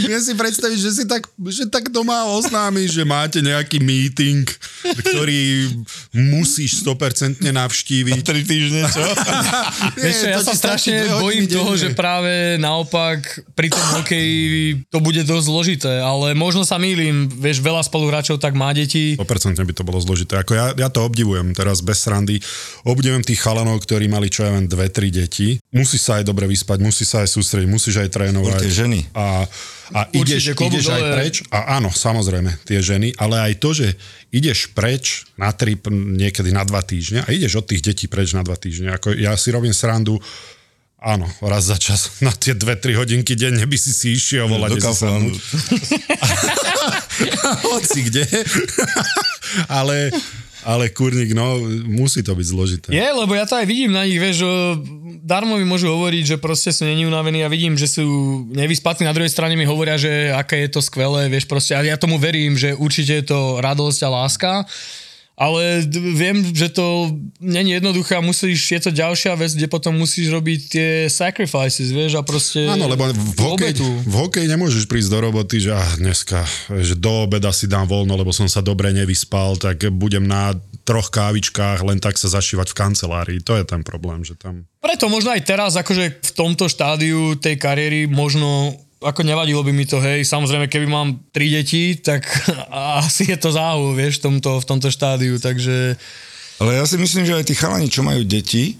Viem 0.00 0.20
si 0.20 0.32
predstaviť, 0.34 0.78
že 0.78 0.90
si 0.92 1.04
tak, 1.04 1.26
že 1.48 1.64
tak 1.66 1.88
doma 1.88 2.24
oznámiš, 2.32 2.94
že 2.94 3.04
máte 3.04 3.40
nejaký 3.40 3.78
meeting, 3.78 4.44
ktorý 5.04 5.68
musíš 6.12 6.82
100% 6.82 7.42
navštíviť. 7.42 8.20
Tri 8.22 8.42
týždne, 8.44 8.84
čo? 8.88 9.02
Vieš 9.96 10.16
ja 10.28 10.40
sa 10.40 10.54
strašne 10.54 11.20
bojím 11.20 11.46
toho, 11.48 11.74
že 11.74 11.92
práve 11.92 12.56
naopak 12.60 13.20
pri 13.54 13.68
tom 13.72 13.84
hokeji 14.00 14.84
to 14.88 14.98
bude 14.98 15.22
dosť 15.24 15.46
zložité, 15.46 15.92
ale 16.00 16.32
možno 16.32 16.62
sa 16.66 16.76
mýlim, 16.76 17.28
vieš, 17.28 17.60
veľa 17.62 17.84
spoluhráčov 17.84 18.40
tak 18.40 18.54
má 18.54 18.70
deti. 18.72 19.14
100% 19.18 19.58
by 19.58 19.74
to 19.74 19.86
bolo 19.86 19.98
zložité. 20.00 20.40
Ako 20.40 20.52
ja, 20.54 20.66
ja 20.76 20.88
to 20.88 21.04
obdivujem 21.04 21.52
teraz 21.52 21.80
bez 21.80 22.02
srandy. 22.02 22.40
Obdivujem 22.84 23.24
tých 23.24 23.40
chalanov, 23.40 23.80
ktorí 23.84 24.06
mali 24.10 24.28
čo 24.28 24.44
ja 24.46 24.54
viem, 24.54 24.68
dve, 24.68 24.88
tri 24.92 25.08
deti. 25.08 25.60
Musí 25.72 25.96
sa 25.96 26.20
aj 26.20 26.28
dobre 26.28 26.48
vyspať, 26.48 26.78
musí 26.80 27.04
sa 27.06 27.24
aj 27.24 27.28
sústrediť, 27.32 27.68
musíš 27.68 28.00
aj 28.04 28.08
trénovať. 28.12 28.60
Tie 28.64 28.72
ženy. 28.72 29.00
A, 29.14 29.46
a 29.94 30.08
ideš, 30.12 30.52
Určite, 30.52 30.64
ideš 30.68 30.86
aj 30.92 31.02
preč. 31.14 31.34
A 31.48 31.80
áno, 31.80 31.88
samozrejme, 31.92 32.60
tie 32.68 32.78
ženy, 32.80 33.16
ale 33.16 33.40
aj 33.50 33.52
to, 33.60 33.70
že 33.72 33.96
ideš 34.32 34.72
preč 34.76 35.24
na 35.40 35.52
tri, 35.54 35.76
niekedy 35.92 36.52
na 36.52 36.64
dva 36.64 36.84
týždne 36.84 37.24
a 37.24 37.28
ideš 37.32 37.64
od 37.64 37.66
tých 37.68 37.84
detí 37.84 38.06
preč 38.06 38.36
na 38.36 38.44
dva 38.44 38.56
týždne. 38.56 38.92
Ako 38.96 39.16
ja 39.16 39.32
si 39.36 39.48
robím 39.52 39.72
srandu, 39.72 40.20
Áno, 40.98 41.30
raz 41.46 41.70
za 41.70 41.78
čas 41.78 42.10
na 42.26 42.34
tie 42.34 42.58
dve, 42.58 42.74
tri 42.74 42.98
hodinky 42.98 43.38
denne 43.38 43.62
by 43.62 43.78
si 43.78 43.94
si 43.94 44.18
išiel 44.18 44.50
volať. 44.50 44.70
Do 44.74 44.82
Kauflandu. 44.82 45.38
hoci 47.70 48.02
kde. 48.10 48.26
ale, 49.78 50.10
ale 50.66 50.90
kurník, 50.90 51.38
no, 51.38 51.62
musí 51.86 52.26
to 52.26 52.34
byť 52.34 52.46
zložité. 52.46 52.88
Je, 52.90 53.06
lebo 53.06 53.30
ja 53.34 53.46
to 53.46 53.54
aj 53.54 53.66
vidím 53.66 53.94
na 53.94 54.02
nich, 54.06 54.18
vieš, 54.18 54.42
že 54.42 54.50
darmo 55.28 55.60
mi 55.60 55.68
môžu 55.68 55.92
hovoriť, 55.92 56.24
že 56.24 56.36
proste 56.40 56.72
sú 56.72 56.88
není 56.88 57.04
unavení 57.04 57.44
a 57.44 57.52
vidím, 57.52 57.76
že 57.76 57.84
sú 57.84 58.08
nevyspatní, 58.48 59.04
na 59.04 59.12
druhej 59.12 59.28
strane 59.28 59.52
mi 59.60 59.68
hovoria, 59.68 60.00
že 60.00 60.32
aké 60.32 60.64
je 60.64 60.72
to 60.72 60.80
skvelé, 60.80 61.28
vieš, 61.28 61.44
proste, 61.44 61.76
a 61.76 61.84
ja 61.84 62.00
tomu 62.00 62.16
verím, 62.16 62.56
že 62.56 62.72
určite 62.72 63.20
je 63.20 63.24
to 63.28 63.60
radosť 63.60 64.00
a 64.00 64.08
láska, 64.08 64.50
ale 65.38 65.86
viem, 65.94 66.42
že 66.50 66.66
to 66.66 67.14
není 67.38 67.78
jednoduché 67.78 68.18
a 68.18 68.26
musíš, 68.26 68.58
je 68.74 68.80
to 68.82 68.90
ďalšia 68.90 69.38
vec, 69.38 69.54
kde 69.54 69.70
potom 69.70 69.94
musíš 69.94 70.34
robiť 70.34 70.60
tie 70.66 70.90
sacrifices, 71.06 71.94
vieš, 71.94 72.18
a 72.18 72.26
proste... 72.26 72.66
Áno, 72.66 72.90
lebo 72.90 73.06
v 73.14 73.42
obetu. 73.46 73.86
v 74.02 74.14
hokeji 74.18 74.50
nemôžeš 74.50 74.90
prísť 74.90 75.14
do 75.14 75.18
roboty, 75.22 75.62
že 75.62 75.78
ah, 75.78 75.94
dneska, 75.94 76.42
že 76.82 76.98
do 76.98 77.22
obeda 77.22 77.54
si 77.54 77.70
dám 77.70 77.86
voľno, 77.86 78.18
lebo 78.18 78.34
som 78.34 78.50
sa 78.50 78.58
dobre 78.58 78.90
nevyspal, 78.90 79.54
tak 79.62 79.86
budem 79.94 80.26
na 80.26 80.58
troch 80.82 81.12
kávičkách 81.14 81.86
len 81.86 82.02
tak 82.02 82.18
sa 82.18 82.32
zašívať 82.32 82.74
v 82.74 82.78
kancelárii. 82.80 83.38
To 83.46 83.54
je 83.54 83.62
ten 83.62 83.86
problém, 83.86 84.26
že 84.26 84.34
tam... 84.34 84.66
Preto 84.82 85.06
možno 85.06 85.36
aj 85.36 85.46
teraz, 85.46 85.78
akože 85.78 86.18
v 86.18 86.32
tomto 86.34 86.66
štádiu 86.66 87.38
tej 87.38 87.60
kariéry 87.60 88.10
možno 88.10 88.74
ako 88.98 89.22
nevadilo 89.22 89.62
by 89.62 89.70
mi 89.70 89.86
to, 89.86 90.02
hej, 90.02 90.26
samozrejme, 90.26 90.66
keby 90.66 90.86
mám 90.90 91.22
tri 91.30 91.50
deti, 91.54 91.94
tak 91.98 92.26
asi 93.02 93.30
je 93.30 93.38
to 93.38 93.54
záhu, 93.54 93.94
vieš, 93.94 94.18
v 94.18 94.34
tomto, 94.34 94.58
v 94.58 94.66
tomto 94.66 94.88
štádiu, 94.90 95.38
takže 95.38 95.94
Ale 96.58 96.74
ja 96.74 96.84
si 96.86 96.98
myslím, 96.98 97.22
že 97.22 97.38
aj 97.38 97.46
tí 97.46 97.54
chalani, 97.54 97.86
čo 97.86 98.02
majú 98.02 98.26
deti, 98.26 98.74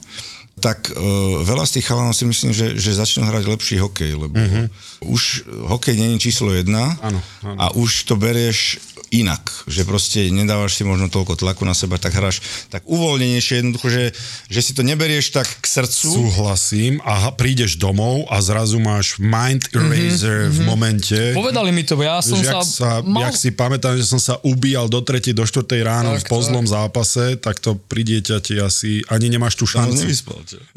tak 0.59 0.91
uh, 0.91 1.47
veľa 1.47 1.65
z 1.71 1.79
tých 1.79 1.87
chalanov 1.87 2.19
si 2.19 2.27
myslím, 2.27 2.51
že, 2.51 2.75
že 2.75 2.99
začnú 2.99 3.31
hrať 3.31 3.47
lepší 3.47 3.79
hokej, 3.79 4.19
lebo 4.19 4.35
uh-huh. 4.35 4.67
už 5.07 5.47
hokej 5.47 5.95
není 5.95 6.19
číslo 6.19 6.51
jedna 6.51 6.99
Áno, 6.99 7.23
áno. 7.47 7.59
a 7.63 7.67
už 7.79 8.11
to 8.11 8.19
berieš 8.19 8.83
inak, 9.11 9.65
že 9.65 9.85
proste 9.89 10.29
nedávaš 10.29 10.77
si 10.77 10.85
možno 10.85 11.09
toľko 11.09 11.37
tlaku 11.41 11.65
na 11.65 11.73
seba, 11.73 11.97
tak 11.97 12.13
hráš 12.17 12.41
tak 12.69 12.85
uvoľnenejšie, 12.85 13.61
jednoducho, 13.61 13.89
že, 13.89 14.05
že 14.49 14.61
si 14.61 14.73
to 14.77 14.85
neberieš 14.85 15.33
tak 15.33 15.49
k 15.49 15.67
srdcu. 15.67 16.09
Súhlasím 16.09 17.01
a 17.05 17.33
prídeš 17.33 17.81
domov 17.81 18.29
a 18.29 18.41
zrazu 18.45 18.77
máš 18.81 19.17
mind 19.17 19.73
eraser 19.73 20.49
mm-hmm. 20.49 20.57
v 20.57 20.61
momente. 20.69 21.19
Povedali 21.33 21.73
mi 21.73 21.85
to, 21.85 21.97
ja 22.01 22.21
som 22.21 22.37
Vieš, 22.37 22.49
sa... 22.49 22.53
jak, 22.53 22.65
sa, 22.69 22.91
mal... 23.05 23.23
jak 23.29 23.35
si 23.37 23.49
pamätám, 23.53 23.97
že 23.97 24.05
som 24.05 24.21
sa 24.21 24.37
ubíjal 24.45 24.89
do 24.93 25.01
3. 25.01 25.33
do 25.33 25.45
4. 25.45 25.65
ráno 25.81 26.17
Tak, 26.17 26.29
v 26.29 26.31
pozlom 26.31 26.65
zápase, 26.69 27.37
tak 27.41 27.61
to 27.61 27.77
pri 27.77 28.05
dieťati 28.05 28.61
asi 28.61 29.01
ani 29.09 29.33
nemáš 29.33 29.57
tú 29.57 29.65
Som 29.65 29.89
šancu. 29.89 30.05
nevyspal, 30.05 30.39
čo? 30.45 30.59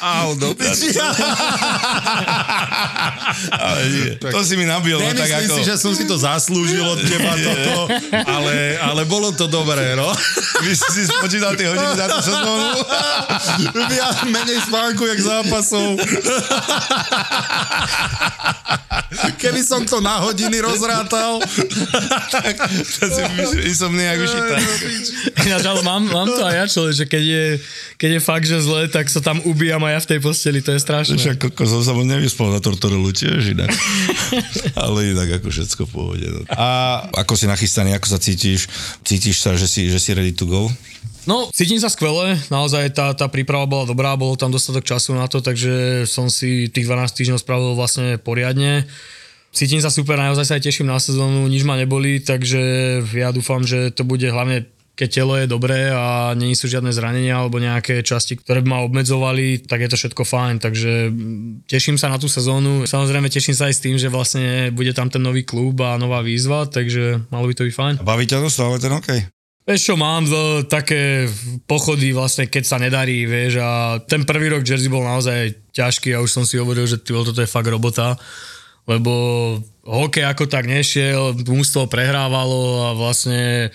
Au, 0.00 0.34
do 0.36 0.54
piči. 0.56 0.96
Ale 3.48 3.80
nie. 3.88 4.10
To 4.34 4.40
si 4.44 4.54
mi 4.54 4.68
nabil, 4.68 5.00
no, 5.00 5.10
tak 5.16 5.30
ako... 5.30 5.56
si, 5.56 5.62
že 5.64 5.74
som 5.80 5.92
si 5.96 6.04
to 6.04 6.20
zaslúžil 6.20 6.84
od 6.84 7.00
teba 7.00 7.32
toto, 7.46 7.88
ale, 8.12 8.76
ale 8.78 9.02
bolo 9.08 9.32
to 9.32 9.48
dobré, 9.48 9.96
no. 9.96 10.12
Vy 10.60 10.72
si 10.76 10.88
si 10.92 11.02
spočítal 11.08 11.56
tie 11.56 11.66
hodiny 11.68 11.94
za 11.96 12.06
tú 12.08 12.20
sezónu? 12.24 12.68
Ja 13.90 14.08
menej 14.28 14.60
spánku, 14.64 15.02
jak 15.08 15.20
zápasov. 15.20 15.98
Keby 19.40 19.60
som 19.64 19.82
to 19.88 19.98
na 19.98 20.22
hodiny 20.22 20.62
rozrátal. 20.62 21.42
tak 22.34 22.54
to 23.00 23.04
si 23.10 23.22
myslíš, 23.40 23.74
som 23.74 23.90
nejak 23.90 24.22
ušitá. 24.22 24.56
Ináč, 25.48 25.64
ale 25.66 25.80
mám, 25.82 26.02
mám 26.06 26.28
to 26.28 26.42
aj 26.44 26.54
ja 26.54 26.64
človek, 26.68 26.94
že 26.94 27.04
keď 27.08 27.24
je, 27.24 27.46
keď 27.96 28.10
je 28.16 28.20
fakt, 28.20 28.46
že 28.46 28.58
zle, 28.62 28.86
tak 28.86 29.08
sa 29.10 29.18
tam 29.24 29.42
ubíjam 29.42 29.82
aj 29.82 29.92
ja 29.96 30.00
v 30.04 30.08
tej 30.14 30.20
posteli, 30.22 30.60
to 30.62 30.76
je 30.76 30.80
strašné. 30.80 31.16
Však 31.18 31.36
koko, 31.50 31.64
som 31.66 31.82
sa 31.82 31.92
nevyspal 31.96 32.52
na 32.52 32.60
tortorelu 32.62 33.10
tiež 33.10 33.56
inak. 33.56 33.72
Ale 34.78 35.10
inak 35.10 35.42
ako 35.42 35.48
všetko 35.50 35.82
v 35.88 35.90
pohode. 35.90 36.26
No. 36.30 36.40
A 36.54 36.68
ako 37.14 37.34
si 37.34 37.50
nachystaný, 37.50 37.96
ako 37.96 38.06
sa 38.14 38.18
cítiš? 38.22 38.70
Cítiš 39.02 39.42
sa, 39.42 39.56
že 39.58 39.66
si, 39.66 39.90
že 39.90 39.98
si 39.98 40.14
ready 40.14 40.34
to 40.36 40.46
go? 40.50 40.66
No, 41.28 41.46
cítim 41.54 41.78
sa 41.78 41.92
skvele, 41.92 42.34
naozaj 42.50 42.96
tá, 42.96 43.12
tá 43.12 43.30
príprava 43.30 43.68
bola 43.68 43.84
dobrá, 43.86 44.16
bolo 44.16 44.34
tam 44.34 44.50
dostatok 44.50 44.82
času 44.82 45.14
na 45.14 45.28
to, 45.28 45.44
takže 45.44 46.02
som 46.08 46.32
si 46.32 46.66
tých 46.72 46.88
12 46.88 47.12
týždňov 47.12 47.38
spravil 47.38 47.76
vlastne 47.76 48.16
poriadne. 48.18 48.88
Cítim 49.54 49.78
sa 49.78 49.92
super, 49.92 50.16
naozaj 50.16 50.46
sa 50.46 50.54
aj 50.56 50.64
teším 50.66 50.88
na 50.88 50.98
sezónu, 50.98 51.46
nič 51.46 51.62
ma 51.62 51.76
neboli, 51.76 52.22
takže 52.24 52.60
ja 53.14 53.30
dúfam, 53.30 53.62
že 53.62 53.94
to 53.94 54.02
bude 54.02 54.26
hlavne 54.26 54.66
keď 55.00 55.08
telo 55.08 55.32
je 55.32 55.48
dobré 55.48 55.88
a 55.88 56.36
nie 56.36 56.52
sú 56.52 56.68
žiadne 56.68 56.92
zranenia 56.92 57.40
alebo 57.40 57.56
nejaké 57.56 58.04
časti, 58.04 58.36
ktoré 58.36 58.60
by 58.60 58.68
ma 58.68 58.84
obmedzovali, 58.84 59.64
tak 59.64 59.80
je 59.80 59.88
to 59.88 59.96
všetko 59.96 60.28
fajn, 60.28 60.60
takže 60.60 61.08
teším 61.64 61.96
sa 61.96 62.12
na 62.12 62.20
tú 62.20 62.28
sezónu. 62.28 62.84
Samozrejme 62.84 63.32
teším 63.32 63.56
sa 63.56 63.72
aj 63.72 63.80
s 63.80 63.80
tým, 63.80 63.96
že 63.96 64.12
vlastne 64.12 64.68
bude 64.76 64.92
tam 64.92 65.08
ten 65.08 65.24
nový 65.24 65.48
klub 65.48 65.80
a 65.80 65.96
nová 65.96 66.20
výzva, 66.20 66.68
takže 66.68 67.32
malo 67.32 67.48
by 67.48 67.54
to 67.56 67.64
byť 67.64 67.74
fajn. 67.80 67.94
A 67.96 68.04
baví 68.04 68.28
ťa 68.28 68.44
to 68.44 68.52
stále 68.52 68.76
ten 68.76 68.92
hokej? 68.92 69.24
Vieš 69.68 69.92
čo, 69.92 69.94
mám 69.94 70.24
to, 70.24 70.64
také 70.64 71.28
pochody 71.68 72.16
vlastne, 72.16 72.48
keď 72.48 72.64
sa 72.64 72.80
nedarí, 72.80 73.28
vieš, 73.28 73.60
a 73.60 74.00
ten 74.00 74.24
prvý 74.24 74.48
rok 74.48 74.64
Jersey 74.64 74.88
bol 74.88 75.04
naozaj 75.04 75.70
ťažký 75.76 76.16
a 76.16 76.24
už 76.24 76.32
som 76.32 76.44
si 76.48 76.56
hovoril, 76.56 76.88
že 76.88 76.96
ty, 76.96 77.12
toto 77.12 77.36
je 77.36 77.46
fakt 77.46 77.68
robota, 77.68 78.16
lebo 78.88 79.12
hokej 79.84 80.24
ako 80.24 80.48
tak 80.48 80.64
nešiel, 80.64 81.36
mústvo 81.44 81.84
prehrávalo 81.86 82.88
a 82.88 82.90
vlastne 82.96 83.68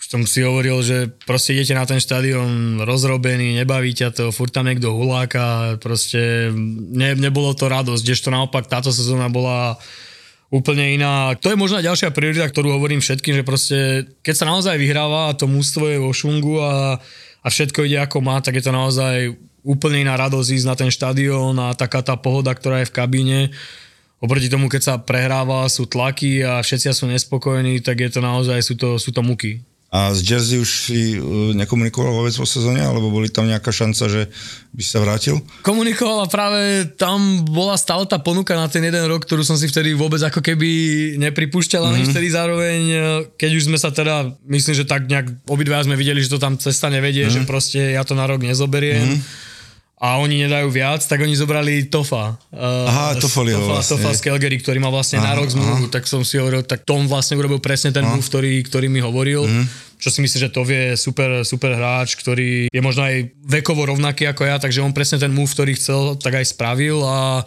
už 0.00 0.04
som 0.08 0.22
si 0.24 0.40
hovoril, 0.40 0.80
že 0.80 1.12
proste 1.28 1.52
idete 1.52 1.76
na 1.76 1.84
ten 1.84 2.00
štadión 2.00 2.80
rozrobený, 2.80 3.60
nebaví 3.60 3.92
ťa 3.92 4.16
to, 4.16 4.24
furt 4.32 4.56
tam 4.56 4.64
niekto 4.64 4.88
huláka, 4.88 5.76
proste 5.84 6.48
ne, 6.96 7.12
nebolo 7.12 7.52
to 7.52 7.68
radosť, 7.68 8.00
kdežto 8.00 8.32
naopak 8.32 8.72
táto 8.72 8.88
sezóna 8.88 9.28
bola 9.28 9.76
úplne 10.50 10.98
iná. 10.98 11.38
To 11.38 11.48
je 11.48 11.56
možno 11.56 11.78
ďalšia 11.78 12.10
priorita, 12.10 12.50
ktorú 12.50 12.74
hovorím 12.74 12.98
všetkým, 12.98 13.38
že 13.38 13.46
proste 13.46 13.78
keď 14.26 14.34
sa 14.34 14.50
naozaj 14.50 14.76
vyhráva 14.76 15.30
a 15.30 15.36
to 15.38 15.46
mústvo 15.46 15.86
je 15.86 16.02
vo 16.02 16.10
šungu 16.10 16.58
a, 16.58 16.98
a 17.40 17.46
všetko 17.46 17.86
ide 17.86 18.02
ako 18.02 18.18
má, 18.18 18.42
tak 18.42 18.58
je 18.58 18.66
to 18.66 18.74
naozaj 18.74 19.30
úplne 19.62 20.02
iná 20.02 20.18
radosť 20.18 20.50
ísť 20.50 20.66
na 20.66 20.74
ten 20.74 20.90
štadión 20.90 21.54
a 21.62 21.78
taká 21.78 22.02
tá 22.02 22.18
pohoda, 22.18 22.50
ktorá 22.50 22.82
je 22.82 22.90
v 22.90 22.96
kabíne. 22.96 23.40
Oproti 24.20 24.52
tomu, 24.52 24.68
keď 24.68 24.82
sa 24.84 24.94
prehráva, 25.00 25.64
sú 25.70 25.88
tlaky 25.88 26.44
a 26.44 26.60
všetci 26.60 26.92
sú 26.92 27.08
nespokojní, 27.08 27.80
tak 27.80 28.04
je 28.04 28.10
to 28.12 28.20
naozaj, 28.20 28.60
sú 28.60 28.74
to, 28.76 29.00
sú 29.00 29.14
to 29.14 29.24
muky. 29.24 29.64
A 29.90 30.14
z 30.14 30.22
Jersey 30.22 30.62
už 30.62 30.70
si 30.86 31.18
uh, 31.18 31.50
nekomunikoval 31.50 32.14
vôbec 32.14 32.30
po 32.38 32.46
sezóne, 32.46 32.78
alebo 32.78 33.10
boli 33.10 33.26
tam 33.26 33.50
nejaká 33.50 33.74
šanca, 33.74 34.06
že 34.06 34.22
by 34.70 34.82
sa 34.86 35.02
vrátil? 35.02 35.42
Komunikoval 35.66 36.24
a 36.24 36.30
práve 36.30 36.86
tam 36.94 37.42
bola 37.42 37.74
stále 37.74 38.06
tá 38.06 38.22
ponuka 38.22 38.54
na 38.54 38.70
ten 38.70 38.86
jeden 38.86 39.02
rok, 39.10 39.26
ktorú 39.26 39.42
som 39.42 39.58
si 39.58 39.66
vtedy 39.66 39.98
vôbec 39.98 40.22
ako 40.22 40.46
keby 40.46 40.70
nepripúšťal, 41.18 41.82
mm-hmm. 41.90 42.06
vtedy 42.06 42.28
zároveň, 42.30 42.80
keď 43.34 43.50
už 43.58 43.66
sme 43.66 43.82
sa 43.82 43.90
teda, 43.90 44.30
myslím, 44.46 44.74
že 44.78 44.86
tak 44.86 45.10
nejak 45.10 45.42
obidva 45.50 45.82
sme 45.82 45.98
videli, 45.98 46.22
že 46.22 46.30
to 46.30 46.38
tam 46.38 46.54
cesta 46.54 46.86
nevedie, 46.86 47.26
mm-hmm. 47.26 47.42
že 47.42 47.50
proste 47.50 47.98
ja 47.98 48.06
to 48.06 48.14
na 48.14 48.30
rok 48.30 48.46
nezoberiem. 48.46 49.18
Mm-hmm 49.18 49.49
a 50.00 50.16
oni 50.16 50.48
nedajú 50.48 50.72
viac, 50.72 51.04
tak 51.04 51.20
oni 51.20 51.36
zobrali 51.36 51.92
Tofa. 51.92 52.32
Aha, 52.56 53.20
Tofolieho 53.20 53.60
Tofa, 53.60 53.84
vlastne. 53.84 54.00
Tofa 54.00 54.10
z 54.16 54.20
Calgary, 54.24 54.56
ktorý 54.56 54.80
má 54.80 54.88
vlastne 54.88 55.20
aha, 55.20 55.28
na 55.28 55.32
rok 55.36 55.52
zmluvu, 55.52 55.92
tak 55.92 56.08
som 56.08 56.24
si 56.24 56.40
hovoril, 56.40 56.64
tak 56.64 56.88
Tom 56.88 57.04
vlastne 57.04 57.36
urobil 57.36 57.60
presne 57.60 57.92
ten 57.92 58.08
move, 58.08 58.24
ktorý, 58.24 58.64
ktorý 58.64 58.88
mi 58.88 59.04
hovoril. 59.04 59.44
Mm. 59.44 59.68
Čo 60.00 60.08
si 60.08 60.24
myslím, 60.24 60.48
že 60.48 60.54
to 60.56 60.64
vie 60.64 60.96
super, 60.96 61.44
super 61.44 61.76
hráč, 61.76 62.16
ktorý 62.16 62.72
je 62.72 62.80
možno 62.80 63.04
aj 63.04 63.28
vekovo 63.44 63.84
rovnaký 63.84 64.24
ako 64.32 64.48
ja, 64.48 64.56
takže 64.56 64.80
on 64.80 64.96
presne 64.96 65.20
ten 65.20 65.36
move, 65.36 65.52
ktorý 65.52 65.76
chcel, 65.76 66.16
tak 66.16 66.40
aj 66.40 66.48
spravil 66.48 67.04
a 67.04 67.44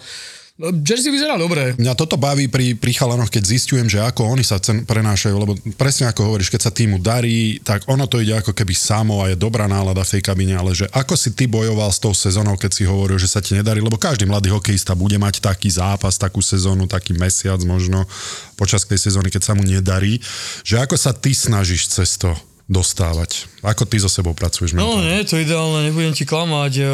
Jersey 0.62 1.10
vyzerá 1.10 1.34
dobre. 1.34 1.74
Mňa 1.82 1.98
toto 1.98 2.14
baví 2.14 2.46
pri, 2.46 2.78
pri 2.78 2.94
chalanoch, 2.94 3.34
keď 3.34 3.58
zistujem, 3.58 3.90
že 3.90 3.98
ako 3.98 4.38
oni 4.38 4.46
sa 4.46 4.62
cen, 4.62 4.86
prenášajú, 4.86 5.34
lebo 5.34 5.58
presne 5.82 6.06
ako 6.06 6.30
hovoríš, 6.30 6.54
keď 6.54 6.70
sa 6.70 6.72
týmu 6.72 7.02
darí, 7.02 7.58
tak 7.66 7.90
ono 7.90 8.06
to 8.06 8.22
ide 8.22 8.38
ako 8.38 8.54
keby 8.54 8.78
samo 8.78 9.26
a 9.26 9.34
je 9.34 9.42
dobrá 9.42 9.66
nálada 9.66 10.06
v 10.06 10.14
tej 10.14 10.22
kabine, 10.22 10.54
ale 10.54 10.78
že 10.78 10.86
ako 10.94 11.18
si 11.18 11.34
ty 11.34 11.50
bojoval 11.50 11.90
s 11.90 11.98
tou 11.98 12.14
sezónou, 12.14 12.54
keď 12.54 12.70
si 12.70 12.84
hovoril, 12.86 13.18
že 13.18 13.34
sa 13.34 13.42
ti 13.42 13.58
nedarí, 13.58 13.82
lebo 13.82 13.98
každý 13.98 14.30
mladý 14.30 14.54
hokejista 14.54 14.94
bude 14.94 15.18
mať 15.18 15.42
taký 15.42 15.74
zápas, 15.74 16.22
takú 16.22 16.46
sezónu, 16.46 16.86
taký 16.86 17.18
mesiac 17.18 17.58
možno 17.66 18.06
počas 18.54 18.86
tej 18.86 19.10
sezóny, 19.10 19.34
keď 19.34 19.42
sa 19.42 19.58
mu 19.58 19.66
nedarí, 19.66 20.22
že 20.62 20.78
ako 20.78 20.94
sa 21.02 21.18
ty 21.18 21.34
snažíš 21.34 21.90
cez 21.90 22.14
to 22.22 22.30
dostávať? 22.70 23.50
Ako 23.66 23.90
ty 23.90 23.98
so 23.98 24.06
sebou 24.06 24.38
pracuješ? 24.38 24.78
No 24.78 25.02
mentálne? 25.02 25.18
nie, 25.18 25.18
to 25.26 25.36
ideálne, 25.42 25.90
nebudem 25.90 26.14
ti 26.14 26.30
klamať. 26.30 26.86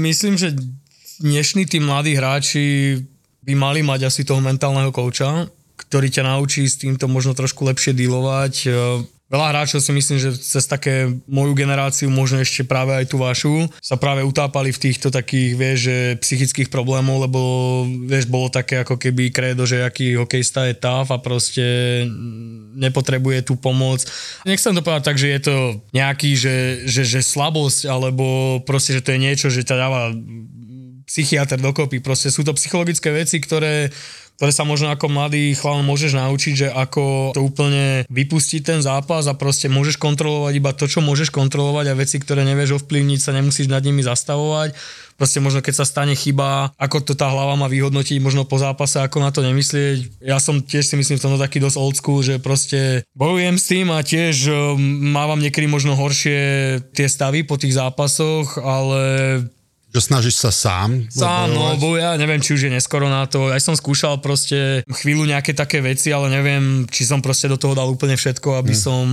Myslím, 0.00 0.40
že 0.40 0.56
dnešní 1.22 1.70
tí 1.70 1.78
mladí 1.78 2.18
hráči 2.18 2.98
by 3.46 3.54
mali 3.54 3.80
mať 3.86 4.10
asi 4.10 4.26
toho 4.26 4.42
mentálneho 4.42 4.90
kouča, 4.90 5.46
ktorý 5.78 6.10
ťa 6.10 6.26
naučí 6.26 6.66
s 6.66 6.78
týmto 6.78 7.06
možno 7.06 7.34
trošku 7.34 7.66
lepšie 7.66 7.94
dealovať. 7.94 8.54
Veľa 9.32 9.48
hráčov 9.48 9.80
si 9.80 9.96
myslím, 9.96 10.20
že 10.20 10.36
cez 10.36 10.68
také 10.68 11.08
moju 11.24 11.56
generáciu, 11.56 12.12
možno 12.12 12.44
ešte 12.44 12.68
práve 12.68 12.92
aj 12.92 13.08
tú 13.08 13.16
vašu, 13.16 13.64
sa 13.80 13.96
práve 13.96 14.20
utápali 14.20 14.76
v 14.76 14.82
týchto 14.84 15.08
takých, 15.08 15.56
vieš, 15.56 15.78
že 15.88 15.96
psychických 16.20 16.68
problémov, 16.68 17.24
lebo 17.24 17.40
vieš, 18.04 18.28
bolo 18.28 18.52
také 18.52 18.84
ako 18.84 19.00
keby 19.00 19.32
kredo, 19.32 19.64
že 19.64 19.88
aký 19.88 20.20
hokejista 20.20 20.68
je 20.68 20.76
táv 20.76 21.08
a 21.08 21.16
proste 21.16 21.64
nepotrebuje 22.76 23.48
tú 23.48 23.56
pomoc. 23.56 24.04
Nechcem 24.44 24.76
to 24.76 24.84
povedať 24.84 25.08
tak, 25.08 25.16
že 25.16 25.32
je 25.32 25.40
to 25.40 25.56
nejaký, 25.96 26.36
že, 26.36 26.56
že, 26.84 27.02
že 27.08 27.24
slabosť, 27.24 27.88
alebo 27.88 28.60
proste, 28.68 29.00
že 29.00 29.00
to 29.00 29.16
je 29.16 29.24
niečo, 29.32 29.48
že 29.48 29.64
ťa 29.64 29.76
dáva 29.80 30.12
psychiatr 31.12 31.60
dokopy. 31.60 32.00
Proste 32.00 32.32
sú 32.32 32.40
to 32.40 32.56
psychologické 32.56 33.12
veci, 33.12 33.36
ktoré, 33.36 33.92
ktoré 34.40 34.48
sa 34.48 34.64
možno 34.64 34.88
ako 34.88 35.12
mladý 35.12 35.52
chlán 35.52 35.84
môžeš 35.84 36.16
naučiť, 36.16 36.54
že 36.56 36.68
ako 36.72 37.36
to 37.36 37.44
úplne 37.44 38.08
vypustiť 38.08 38.64
ten 38.64 38.80
zápas 38.80 39.28
a 39.28 39.36
proste 39.36 39.68
môžeš 39.68 40.00
kontrolovať 40.00 40.52
iba 40.56 40.72
to, 40.72 40.88
čo 40.88 41.04
môžeš 41.04 41.28
kontrolovať 41.28 41.92
a 41.92 41.98
veci, 42.00 42.16
ktoré 42.16 42.48
nevieš 42.48 42.80
ovplyvniť, 42.80 43.20
sa 43.20 43.36
nemusíš 43.36 43.68
nad 43.68 43.84
nimi 43.84 44.00
zastavovať. 44.00 44.72
Proste 45.20 45.44
možno 45.44 45.60
keď 45.60 45.84
sa 45.84 45.86
stane 45.86 46.16
chyba, 46.16 46.72
ako 46.80 47.04
to 47.04 47.12
tá 47.12 47.28
hlava 47.28 47.60
má 47.60 47.68
vyhodnotiť 47.68 48.16
možno 48.24 48.48
po 48.48 48.56
zápase, 48.56 48.96
ako 48.96 49.20
na 49.20 49.28
to 49.28 49.44
nemyslieť. 49.44 50.24
Ja 50.24 50.40
som 50.40 50.64
tiež 50.64 50.88
si 50.88 50.96
myslím 50.96 51.20
v 51.20 51.24
tomto 51.28 51.38
taký 51.38 51.60
dosť 51.60 51.76
old 51.76 51.94
school, 52.00 52.24
že 52.24 52.40
proste 52.40 53.04
bojujem 53.12 53.60
s 53.60 53.68
tým 53.68 53.92
a 53.92 54.00
tiež 54.00 54.48
mávam 55.12 55.38
niekedy 55.44 55.68
možno 55.68 55.92
horšie 55.92 56.40
tie 56.96 57.06
stavy 57.06 57.44
po 57.44 57.60
tých 57.60 57.76
zápasoch, 57.76 58.56
ale 58.58 59.04
Že 59.92 60.00
snažíš 60.00 60.40
sa 60.40 60.48
sám? 60.48 61.04
Sám, 61.12 61.52
no, 61.52 61.76
bo 61.76 62.00
ja 62.00 62.16
neviem, 62.16 62.40
či 62.40 62.56
už 62.56 62.68
je 62.68 62.72
neskoro 62.72 63.12
na 63.12 63.28
to. 63.28 63.52
Aj 63.52 63.60
som 63.60 63.76
skúšal 63.76 64.24
proste 64.24 64.80
chvíľu 64.88 65.28
nejaké 65.28 65.52
také 65.52 65.84
veci, 65.84 66.08
ale 66.08 66.32
neviem, 66.32 66.88
či 66.88 67.04
som 67.04 67.20
proste 67.20 67.44
do 67.44 67.60
toho 67.60 67.76
dal 67.76 67.92
úplne 67.92 68.16
všetko, 68.16 68.56
aby 68.56 68.72
som... 68.72 69.04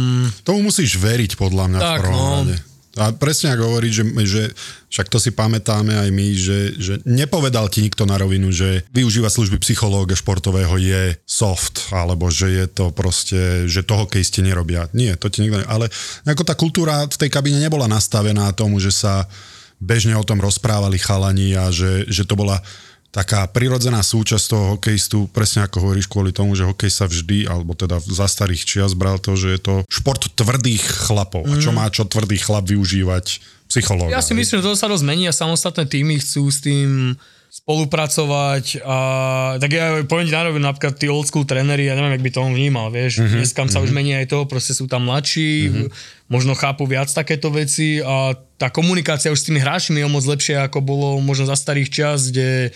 Tomu 0.47 0.71
musíš 0.71 0.95
veriť, 0.95 1.35
podľa 1.35 1.65
mňa, 1.67 1.79
Tak, 1.83 1.99
v 1.99 2.03
prvom 2.07 2.23
no. 2.23 2.35
rade. 2.47 2.57
A 2.97 3.15
presne 3.15 3.53
ako 3.55 3.63
hovoríš, 3.69 4.01
že, 4.01 4.05
že 4.25 4.43
však 4.91 5.07
to 5.07 5.21
si 5.21 5.31
pamätáme 5.31 5.95
aj 5.95 6.09
my, 6.09 6.27
že, 6.33 6.59
že 6.75 6.93
nepovedal 7.05 7.69
ti 7.71 7.85
nikto 7.85 8.03
na 8.03 8.17
rovinu, 8.19 8.49
že 8.49 8.83
využíva 8.91 9.31
služby 9.31 9.61
psychológa 9.61 10.17
športového 10.17 10.75
je 10.81 11.15
soft, 11.23 11.93
alebo 11.93 12.27
že 12.33 12.49
je 12.49 12.65
to 12.65 12.89
proste, 12.91 13.69
že 13.69 13.85
to 13.85 13.93
hokejisti 13.93 14.41
nerobia. 14.43 14.89
Nie, 14.91 15.15
to 15.15 15.29
ti 15.31 15.45
nikto 15.45 15.61
ne... 15.61 15.65
Ale 15.69 15.87
ako 16.25 16.43
tá 16.43 16.57
kultúra 16.57 17.07
v 17.07 17.15
tej 17.15 17.29
kabine 17.31 17.61
nebola 17.61 17.87
nastavená 17.87 18.51
tomu, 18.51 18.81
že 18.81 18.91
sa 18.91 19.29
bežne 19.79 20.15
o 20.19 20.27
tom 20.27 20.43
rozprávali 20.43 20.99
chalani 20.99 21.55
a 21.55 21.71
že, 21.71 22.05
že 22.11 22.27
to 22.27 22.35
bola 22.35 22.59
taká 23.09 23.49
prirodzená 23.49 24.05
súčasť 24.05 24.45
toho 24.45 24.65
hokejistu, 24.77 25.25
presne 25.33 25.65
ako 25.65 25.81
hovoríš, 25.81 26.05
kvôli 26.05 26.29
tomu, 26.29 26.53
že 26.53 26.67
hokej 26.67 26.93
sa 26.93 27.09
vždy, 27.09 27.49
alebo 27.49 27.73
teda 27.73 27.97
za 27.97 28.29
starých 28.29 28.61
čias 28.61 28.93
bral 28.93 29.17
to, 29.17 29.33
že 29.33 29.57
je 29.57 29.59
to 29.59 29.75
šport 29.89 30.21
tvrdých 30.21 31.09
chlapov. 31.09 31.41
A 31.49 31.57
čo 31.57 31.73
má 31.73 31.89
čo 31.89 32.05
tvrdý 32.05 32.37
chlap 32.37 32.69
využívať 32.69 33.41
psychológa. 33.65 34.13
Ja 34.13 34.21
si 34.21 34.37
myslím, 34.37 34.61
že 34.61 34.65
to 34.65 34.77
sa 34.77 34.89
dosť 34.89 35.05
mení 35.05 35.25
a 35.25 35.33
samostatné 35.33 35.89
týmy 35.89 36.21
chcú 36.21 36.49
s 36.49 36.61
tým 36.61 37.17
spolupracovať 37.59 38.81
a 38.87 38.97
tak 39.59 39.71
ja 39.75 39.99
poviem 40.07 40.27
ti 40.27 40.33
na 40.33 40.47
rovinu, 40.47 40.63
napríklad 40.63 40.95
tí 40.95 41.11
old 41.11 41.27
school 41.27 41.43
tréneri, 41.43 41.91
ja 41.91 41.93
neviem, 41.93 42.15
jak 42.15 42.25
by 42.25 42.31
to 42.31 42.39
on 42.39 42.53
vnímal, 42.55 42.87
vieš, 42.87 43.19
mm-hmm. 43.19 43.39
dneska 43.43 43.61
sa 43.67 43.83
už 43.83 43.91
mení 43.91 44.15
aj 44.15 44.31
to, 44.31 44.47
proste 44.47 44.71
sú 44.71 44.87
tam 44.87 45.05
mladší, 45.05 45.67
mm-hmm. 45.67 45.87
možno 46.31 46.55
chápu 46.55 46.87
viac 46.87 47.11
takéto 47.11 47.51
veci 47.51 47.99
a 47.99 48.33
tá 48.55 48.71
komunikácia 48.71 49.31
už 49.31 49.43
s 49.43 49.47
tými 49.51 49.59
hráčmi 49.59 49.99
je 49.99 50.07
moc 50.07 50.23
lepšia, 50.23 50.71
ako 50.71 50.79
bolo 50.79 51.07
možno 51.19 51.45
za 51.51 51.59
starých 51.59 51.89
čas, 51.91 52.31
kde 52.31 52.71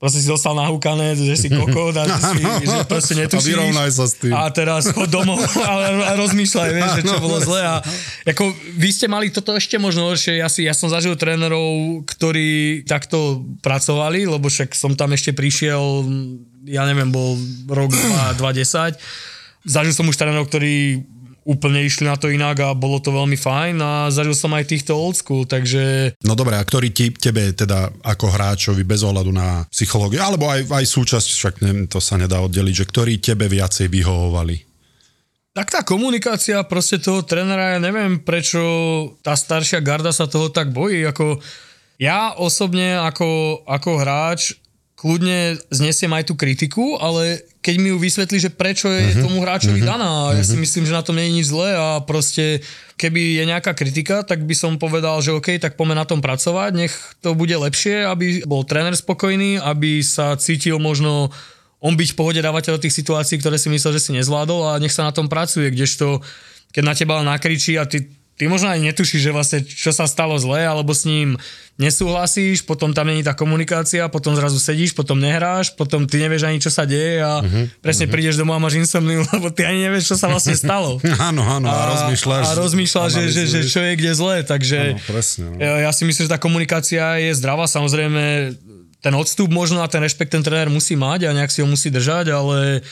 proste 0.00 0.24
si 0.24 0.28
dostal 0.32 0.56
nahúkané, 0.56 1.12
že 1.12 1.36
si 1.36 1.52
kokot 1.52 1.92
a 1.92 2.08
že, 2.08 2.16
si, 2.16 2.40
že 2.64 2.78
proste 2.88 3.14
netušíš. 3.20 3.36
A 3.36 3.48
vyrovnaj 3.52 3.90
sa 3.92 4.08
s 4.08 4.16
tým. 4.16 4.32
A 4.32 4.48
teraz 4.48 4.88
chod 4.88 5.12
domov 5.12 5.36
a, 5.60 5.72
a 5.92 6.12
rozmýšľaj, 6.16 6.70
vieš, 6.72 6.90
že 6.96 7.02
čo 7.04 7.16
bolo 7.20 7.36
zle. 7.36 7.60
A 7.60 7.84
ako, 8.24 8.48
vy 8.80 8.88
ste 8.96 9.12
mali 9.12 9.28
toto 9.28 9.52
ešte 9.52 9.76
možno 9.76 10.08
horšie. 10.08 10.40
Ja, 10.40 10.48
si, 10.48 10.64
ja 10.64 10.72
som 10.72 10.88
zažil 10.88 11.12
trénerov, 11.20 12.00
ktorí 12.08 12.82
takto 12.88 13.44
pracovali, 13.60 14.24
lebo 14.24 14.48
však 14.48 14.72
som 14.72 14.96
tam 14.96 15.12
ešte 15.12 15.36
prišiel, 15.36 16.08
ja 16.64 16.88
neviem, 16.88 17.12
bol 17.12 17.36
rok 17.68 17.92
2010. 18.40 18.96
Zažil 19.68 19.92
som 19.92 20.08
už 20.08 20.16
trénerov, 20.16 20.48
ktorí 20.48 21.04
úplne 21.44 21.80
išli 21.82 22.04
na 22.04 22.20
to 22.20 22.28
inak 22.28 22.60
a 22.60 22.76
bolo 22.76 23.00
to 23.00 23.10
veľmi 23.10 23.36
fajn 23.36 23.76
a 23.80 23.92
zažil 24.12 24.36
som 24.36 24.52
aj 24.52 24.68
týchto 24.68 24.92
old 24.92 25.16
school, 25.16 25.48
takže... 25.48 26.14
No 26.24 26.36
dobre, 26.36 26.60
a 26.60 26.62
ktorý 26.62 26.92
ti, 26.92 27.10
tebe 27.10 27.50
teda 27.56 27.88
ako 28.04 28.26
hráčovi 28.28 28.84
bez 28.84 29.00
ohľadu 29.00 29.32
na 29.32 29.64
psychológiu, 29.72 30.20
alebo 30.20 30.46
aj, 30.46 30.68
aj 30.68 30.84
súčasť, 30.84 31.28
však 31.36 31.54
neviem, 31.64 31.88
to 31.88 31.98
sa 31.98 32.20
nedá 32.20 32.38
oddeliť, 32.44 32.84
že 32.84 32.88
ktorí 32.88 33.12
tebe 33.18 33.48
viacej 33.48 33.88
vyhovovali? 33.88 34.70
Tak 35.50 35.66
tá 35.66 35.80
komunikácia 35.82 36.62
proste 36.62 37.02
toho 37.02 37.26
trénera, 37.26 37.74
ja 37.74 37.80
neviem 37.82 38.22
prečo 38.22 38.62
tá 39.24 39.34
staršia 39.34 39.82
garda 39.82 40.14
sa 40.14 40.30
toho 40.30 40.46
tak 40.46 40.70
bojí, 40.70 41.02
ako 41.08 41.42
ja 42.00 42.38
osobne 42.38 42.96
ako, 43.02 43.60
ako 43.66 43.90
hráč 43.98 44.59
kľudne 45.00 45.56
znesiem 45.72 46.12
aj 46.12 46.28
tú 46.28 46.36
kritiku, 46.36 47.00
ale 47.00 47.40
keď 47.64 47.74
mi 47.80 47.88
ju 47.88 47.96
vysvetlí, 47.96 48.36
že 48.36 48.52
prečo 48.52 48.92
je 48.92 49.16
uh-huh. 49.16 49.24
tomu 49.24 49.40
hráčovi 49.40 49.80
uh-huh. 49.80 49.96
daná, 49.96 50.36
ja 50.36 50.44
si 50.44 50.60
myslím, 50.60 50.84
že 50.84 50.92
na 50.92 51.00
tom 51.00 51.16
nie 51.16 51.32
je 51.32 51.36
nič 51.40 51.46
zlé 51.48 51.72
a 51.72 52.04
proste 52.04 52.60
keby 53.00 53.40
je 53.40 53.44
nejaká 53.48 53.72
kritika, 53.72 54.20
tak 54.20 54.44
by 54.44 54.52
som 54.52 54.76
povedal, 54.76 55.24
že 55.24 55.32
OK, 55.32 55.56
tak 55.56 55.80
poďme 55.80 55.96
na 55.96 56.04
tom 56.04 56.20
pracovať, 56.20 56.76
nech 56.76 56.92
to 57.24 57.32
bude 57.32 57.56
lepšie, 57.56 58.04
aby 58.04 58.44
bol 58.44 58.60
tréner 58.68 58.92
spokojný, 58.92 59.56
aby 59.56 60.04
sa 60.04 60.36
cítil 60.36 60.76
možno 60.76 61.32
on 61.80 61.96
byť 61.96 62.12
v 62.12 62.18
pohode 62.20 62.40
dávať 62.44 62.76
do 62.76 62.82
tých 62.84 63.00
situácií, 63.00 63.40
ktoré 63.40 63.56
si 63.56 63.72
myslel, 63.72 63.96
že 63.96 64.04
si 64.04 64.12
nezvládol 64.12 64.76
a 64.76 64.80
nech 64.84 64.92
sa 64.92 65.08
na 65.08 65.16
tom 65.16 65.32
pracuje, 65.32 65.72
kdežto 65.72 66.20
keď 66.70 66.82
na 66.84 66.94
teba 66.94 67.24
nakričí 67.24 67.80
a 67.80 67.88
ty 67.88 68.04
ty 68.40 68.48
možno 68.48 68.72
aj 68.72 68.80
netušíš, 68.80 69.20
že 69.20 69.36
vlastne 69.36 69.60
čo 69.60 69.92
sa 69.92 70.08
stalo 70.08 70.32
zle, 70.40 70.64
alebo 70.64 70.96
s 70.96 71.04
ním 71.04 71.36
nesúhlasíš, 71.76 72.64
potom 72.64 72.96
tam 72.96 73.12
není 73.12 73.20
tá 73.20 73.36
komunikácia, 73.36 74.08
potom 74.08 74.32
zrazu 74.32 74.56
sedíš, 74.56 74.96
potom 74.96 75.20
nehráš, 75.20 75.76
potom 75.76 76.08
ty 76.08 76.24
nevieš 76.24 76.48
ani 76.48 76.56
čo 76.56 76.72
sa 76.72 76.88
deje 76.88 77.20
a 77.20 77.44
uh-huh, 77.44 77.68
presne 77.84 78.08
uh-huh. 78.08 78.16
prídeš 78.16 78.40
domov 78.40 78.56
a 78.56 78.64
máš 78.64 78.80
insomniu, 78.80 79.28
lebo 79.36 79.52
ty 79.52 79.68
ani 79.68 79.84
nevieš, 79.84 80.12
čo 80.12 80.16
sa 80.16 80.32
vlastne 80.32 80.56
stalo. 80.56 80.96
áno, 81.28 81.44
áno, 81.44 81.68
a, 81.68 81.76
a 81.76 81.84
rozmýšľaš. 81.92 82.44
A 82.48 82.50
rozmýšľaš, 82.56 83.10
že, 83.12 83.24
že, 83.28 83.42
že 83.44 83.60
čo 83.68 83.80
je 83.84 83.92
kde 83.92 84.12
zle, 84.16 84.36
takže 84.40 84.96
áno, 84.96 85.04
presne, 85.04 85.44
no. 85.52 85.56
ja, 85.60 85.72
ja 85.84 85.90
si 85.92 86.08
myslím, 86.08 86.24
že 86.24 86.32
tá 86.32 86.40
komunikácia 86.40 87.20
je 87.20 87.36
zdravá, 87.36 87.68
samozrejme 87.68 88.56
ten 89.04 89.12
odstup 89.12 89.52
možno 89.52 89.84
a 89.84 89.88
ten 89.92 90.00
rešpekt 90.00 90.32
ten 90.32 90.40
tréner 90.40 90.72
musí 90.72 90.96
mať 90.96 91.28
a 91.28 91.36
nejak 91.36 91.52
si 91.52 91.60
ho 91.60 91.68
musí 91.68 91.92
držať, 91.92 92.32
ale 92.32 92.84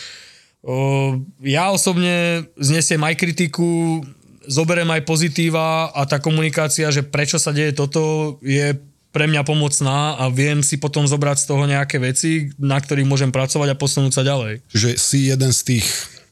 o, 0.61 1.17
ja 1.41 1.73
osobne 1.73 2.45
znesiem 2.61 3.01
aj 3.01 3.17
kritiku, 3.17 4.05
zoberiem 4.49 4.89
aj 4.91 5.05
pozitíva 5.05 5.93
a 5.93 6.03
tá 6.09 6.19
komunikácia, 6.19 6.89
že 6.89 7.05
prečo 7.05 7.37
sa 7.37 7.53
deje 7.53 7.77
toto, 7.77 8.37
je 8.41 8.75
pre 9.13 9.25
mňa 9.25 9.45
pomocná 9.45 10.17
a 10.21 10.29
viem 10.29 10.61
si 10.61 10.77
potom 10.77 11.05
zobrať 11.09 11.45
z 11.45 11.49
toho 11.49 11.65
nejaké 11.65 11.97
veci, 12.01 12.53
na 12.61 12.77
ktorých 12.77 13.09
môžem 13.09 13.33
pracovať 13.33 13.73
a 13.73 13.81
posunúť 13.81 14.13
sa 14.13 14.23
ďalej. 14.25 14.61
Čiže 14.69 14.89
si 15.01 15.19
jeden 15.33 15.53
z 15.53 15.61
tých, 15.65 15.87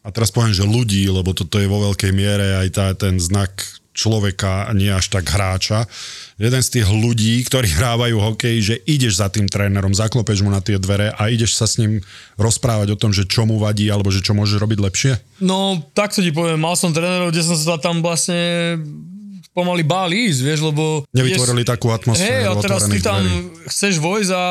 a 0.04 0.12
teraz 0.12 0.28
poviem, 0.28 0.52
že 0.52 0.64
ľudí, 0.64 1.08
lebo 1.08 1.32
toto 1.32 1.56
je 1.56 1.68
vo 1.68 1.80
veľkej 1.92 2.12
miere 2.12 2.60
aj 2.60 2.68
tá, 2.72 2.86
ten 2.92 3.16
znak 3.16 3.52
človeka, 3.96 4.68
nie 4.76 4.92
až 4.92 5.08
tak 5.08 5.24
hráča. 5.24 5.88
Jeden 6.36 6.60
z 6.60 6.68
tých 6.68 6.88
ľudí, 6.92 7.40
ktorí 7.48 7.72
hrávajú 7.80 8.16
hokej, 8.20 8.56
že 8.60 8.74
ideš 8.84 9.24
za 9.24 9.32
tým 9.32 9.48
trénerom, 9.48 9.96
zaklopeš 9.96 10.44
mu 10.44 10.52
na 10.52 10.60
tie 10.60 10.76
dvere 10.76 11.16
a 11.16 11.32
ideš 11.32 11.56
sa 11.56 11.64
s 11.64 11.80
ním 11.80 12.04
rozprávať 12.36 12.92
o 12.92 13.00
tom, 13.00 13.10
že 13.16 13.24
čo 13.24 13.48
mu 13.48 13.56
vadí 13.56 13.88
alebo 13.88 14.12
že 14.12 14.20
čo 14.20 14.36
môže 14.36 14.60
robiť 14.60 14.78
lepšie? 14.78 15.12
No, 15.40 15.80
tak 15.96 16.12
to 16.12 16.20
ti 16.20 16.30
poviem. 16.36 16.60
Mal 16.60 16.76
som 16.76 16.92
trénerov, 16.92 17.32
kde 17.32 17.40
som 17.40 17.56
sa 17.56 17.80
tam 17.80 18.04
vlastne 18.04 18.76
pomaly 19.56 19.80
bál 19.80 20.12
ísť, 20.12 20.40
vieš, 20.44 20.60
lebo... 20.68 21.08
Nevytvorili 21.16 21.64
ideš, 21.64 21.72
takú 21.72 21.88
atmosféru 21.88 22.28
Hej, 22.28 22.52
a 22.52 22.54
teraz 22.60 22.84
ty 22.92 23.00
tam 23.00 23.24
dverí. 23.24 23.72
chceš 23.72 23.94
vojsť 23.96 24.30
a 24.36 24.44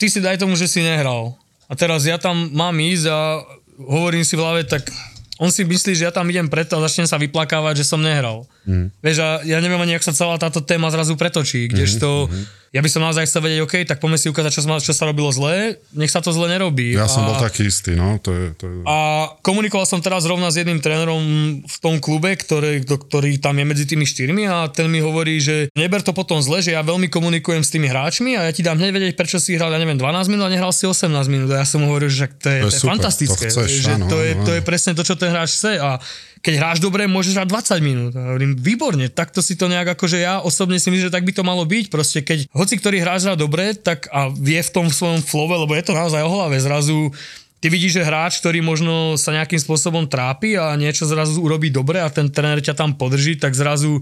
ty 0.00 0.06
si 0.08 0.24
daj 0.24 0.40
tomu, 0.40 0.56
že 0.56 0.64
si 0.64 0.80
nehral. 0.80 1.36
A 1.68 1.76
teraz 1.76 2.08
ja 2.08 2.16
tam 2.16 2.48
mám 2.56 2.72
ísť 2.80 3.12
a 3.12 3.44
hovorím 3.76 4.24
si 4.24 4.32
v 4.32 4.40
hlave, 4.40 4.64
tak 4.64 4.88
on 5.36 5.52
si 5.52 5.68
myslí, 5.68 5.92
že 5.96 6.08
ja 6.08 6.12
tam 6.12 6.28
idem 6.32 6.48
preto 6.48 6.76
a 6.76 6.84
začnem 6.84 7.04
sa 7.04 7.20
vyplakávať, 7.20 7.84
že 7.84 7.88
som 7.88 8.00
nehral. 8.00 8.48
Mm. 8.64 8.88
Vieš, 9.04 9.16
a 9.20 9.28
ja 9.44 9.60
neviem 9.60 9.80
ani, 9.80 9.96
ak 9.96 10.04
sa 10.04 10.16
celá 10.16 10.40
táto 10.40 10.64
téma 10.64 10.88
zrazu 10.88 11.16
pretočí, 11.16 11.68
kdežto 11.68 12.28
mm-hmm 12.28 12.65
ja 12.74 12.80
by 12.82 12.88
som 12.90 13.00
naozaj 13.02 13.24
chcel 13.30 13.42
vedieť, 13.46 13.60
OK, 13.62 13.74
tak 13.86 14.02
poďme 14.02 14.18
si 14.18 14.26
ukázať, 14.26 14.52
čo, 14.52 14.60
sa, 14.66 14.78
čo 14.82 14.92
sa 14.92 15.04
robilo 15.06 15.30
zle, 15.30 15.78
nech 15.94 16.10
sa 16.10 16.18
to 16.18 16.34
zle 16.34 16.50
nerobí. 16.50 16.98
Ja 16.98 17.06
a, 17.06 17.10
som 17.10 17.22
bol 17.22 17.38
taký 17.38 17.70
istý, 17.70 17.94
no. 17.94 18.18
To 18.22 18.30
je, 18.34 18.44
to 18.58 18.64
je... 18.66 18.76
A 18.84 19.28
komunikoval 19.40 19.86
som 19.86 20.02
teraz 20.02 20.26
rovna 20.26 20.50
s 20.50 20.58
jedným 20.58 20.82
trénerom 20.82 21.22
v 21.62 21.76
tom 21.78 22.02
klube, 22.02 22.34
ktorý, 22.34 22.82
ktorý 22.82 23.38
tam 23.38 23.56
je 23.56 23.64
medzi 23.64 23.84
tými 23.86 24.02
štyrmi 24.02 24.44
a 24.50 24.66
ten 24.68 24.90
mi 24.90 24.98
hovorí, 24.98 25.38
že 25.38 25.70
neber 25.78 26.02
to 26.02 26.10
potom 26.10 26.42
zle, 26.42 26.58
že 26.58 26.74
ja 26.74 26.82
veľmi 26.82 27.06
komunikujem 27.06 27.62
s 27.62 27.70
tými 27.70 27.86
hráčmi 27.86 28.34
a 28.34 28.50
ja 28.50 28.52
ti 28.52 28.66
dám 28.66 28.76
hneď 28.76 28.90
vedieť, 28.92 29.14
prečo 29.14 29.38
si 29.38 29.54
hral, 29.54 29.70
ja 29.70 29.78
neviem, 29.78 29.98
12 29.98 30.32
minút 30.32 30.46
a 30.46 30.52
nehral 30.52 30.74
si 30.74 30.84
18 30.84 31.10
minút. 31.30 31.48
A 31.54 31.62
ja 31.62 31.66
som 31.66 31.80
mu 31.82 31.90
hovoril, 31.90 32.10
že 32.10 32.28
to 32.34 32.50
je, 32.50 32.60
to 32.60 32.60
je, 32.60 32.62
to 32.62 32.68
je 32.68 32.80
super, 32.82 32.90
fantastické. 32.98 33.46
To, 33.48 33.62
chceš, 33.62 33.70
že 33.82 33.92
áno, 33.94 34.06
to, 34.10 34.18
je, 34.20 34.30
áno. 34.34 34.44
to 34.44 34.50
je 34.58 34.62
presne 34.62 34.92
to, 34.92 35.02
čo 35.06 35.14
ten 35.14 35.30
hráč 35.30 35.54
chce 35.54 35.78
a 35.78 36.02
keď 36.46 36.54
hráš 36.62 36.78
dobre, 36.78 37.10
môžeš 37.10 37.42
hrať 37.42 37.48
20 37.50 37.82
minút. 37.82 38.12
A 38.14 38.30
hovorím, 38.30 38.54
výborne, 38.54 39.10
takto 39.10 39.42
si 39.42 39.58
to 39.58 39.66
nejak 39.66 39.98
akože 39.98 40.22
ja 40.22 40.38
osobne 40.38 40.78
si 40.78 40.94
myslím, 40.94 41.10
že 41.10 41.14
tak 41.14 41.26
by 41.26 41.34
to 41.34 41.42
malo 41.42 41.66
byť. 41.66 41.90
Proste 41.90 42.22
keď 42.22 42.46
hoci 42.54 42.78
ktorý 42.78 43.02
hráč 43.02 43.26
hrá 43.26 43.34
dobre, 43.34 43.74
tak 43.74 44.06
a 44.14 44.30
vie 44.30 44.62
v 44.62 44.70
tom 44.70 44.86
svojom 44.86 45.26
flove, 45.26 45.58
lebo 45.58 45.74
je 45.74 45.82
to 45.82 45.98
naozaj 45.98 46.22
o 46.22 46.30
hlave, 46.30 46.62
zrazu 46.62 47.10
ty 47.58 47.66
vidíš, 47.66 47.98
že 47.98 48.06
hráč, 48.06 48.38
ktorý 48.38 48.62
možno 48.62 49.18
sa 49.18 49.34
nejakým 49.34 49.58
spôsobom 49.58 50.06
trápi 50.06 50.54
a 50.54 50.78
niečo 50.78 51.02
zrazu 51.02 51.42
urobí 51.42 51.66
dobre 51.66 51.98
a 51.98 52.06
ten 52.14 52.30
tréner 52.30 52.62
ťa 52.62 52.78
tam 52.78 52.94
podrží, 52.94 53.34
tak 53.42 53.58
zrazu 53.58 53.98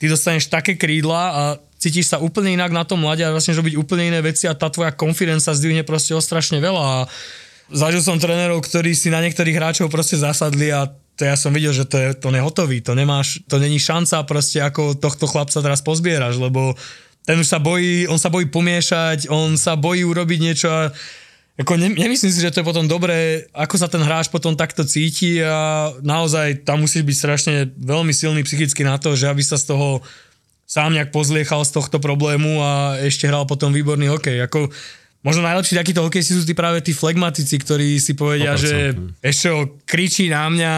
ty 0.00 0.08
dostaneš 0.08 0.48
také 0.48 0.80
krídla 0.80 1.22
a 1.28 1.42
cítiš 1.76 2.08
sa 2.08 2.24
úplne 2.24 2.56
inak 2.56 2.72
na 2.72 2.88
tom 2.88 3.04
mlade 3.04 3.20
a 3.20 3.36
začneš 3.36 3.60
robiť 3.60 3.74
úplne 3.76 4.08
iné 4.08 4.24
veci 4.24 4.48
a 4.48 4.56
tá 4.56 4.72
tvoja 4.72 4.96
konfidencia 4.96 5.52
zdvihne 5.52 5.84
proste 5.84 6.16
o 6.16 6.24
strašne 6.24 6.56
veľa 6.56 6.80
a 6.80 6.98
zažil 7.68 8.00
som 8.00 8.16
trénerov, 8.16 8.64
ktorí 8.64 8.96
si 8.96 9.12
na 9.12 9.20
niektorých 9.20 9.60
hráčov 9.60 9.92
proste 9.92 10.16
zasadli 10.16 10.72
a 10.72 10.88
to 11.16 11.28
ja 11.28 11.36
som 11.36 11.52
videl, 11.52 11.76
že 11.76 11.84
to 11.84 11.96
je 12.00 12.10
to 12.16 12.28
nehotový, 12.32 12.80
to 12.80 12.96
nemáš, 12.96 13.44
to 13.44 13.60
není 13.60 13.76
šanca 13.76 14.24
proste 14.24 14.64
ako 14.64 14.96
tohto 14.96 15.28
chlapca 15.28 15.60
teraz 15.60 15.84
pozbieraš, 15.84 16.40
lebo 16.40 16.72
ten 17.22 17.38
už 17.38 17.46
sa 17.46 17.62
bojí, 17.62 18.08
on 18.10 18.18
sa 18.18 18.32
bojí 18.32 18.50
pomiešať, 18.50 19.30
on 19.30 19.54
sa 19.54 19.78
bojí 19.78 20.02
urobiť 20.02 20.38
niečo 20.42 20.68
a 20.72 20.90
ako 21.60 21.76
ne, 21.76 21.92
nemyslím 21.92 22.32
si, 22.32 22.40
že 22.40 22.48
to 22.48 22.64
je 22.64 22.68
potom 22.68 22.88
dobré, 22.88 23.44
ako 23.52 23.76
sa 23.76 23.86
ten 23.86 24.00
hráč 24.00 24.32
potom 24.32 24.56
takto 24.56 24.88
cíti 24.88 25.36
a 25.44 25.92
naozaj 26.00 26.64
tam 26.64 26.80
musíš 26.80 27.04
byť 27.04 27.16
strašne 27.16 27.54
veľmi 27.76 28.10
silný 28.16 28.40
psychicky 28.40 28.82
na 28.82 28.96
to, 28.96 29.12
že 29.12 29.28
aby 29.28 29.44
sa 29.44 29.60
z 29.60 29.76
toho 29.76 30.00
sám 30.64 30.96
nejak 30.96 31.12
pozliechal 31.12 31.60
z 31.68 31.76
tohto 31.76 32.00
problému 32.00 32.56
a 32.64 32.96
ešte 33.04 33.28
hral 33.28 33.44
potom 33.44 33.68
výborný 33.76 34.08
hokej. 34.08 34.40
Ako 34.48 34.72
Možno 35.22 35.46
najlepší 35.46 35.78
takíto 35.78 36.02
hokejisti 36.02 36.34
sú 36.34 36.42
tí 36.42 36.50
práve 36.50 36.82
tí 36.82 36.90
flegmatici, 36.90 37.54
ktorí 37.62 38.02
si 38.02 38.18
povedia, 38.18 38.58
100%. 38.58 38.62
že 38.62 38.74
ešte 39.22 39.48
kričí 39.86 40.26
na 40.26 40.50
mňa, 40.50 40.72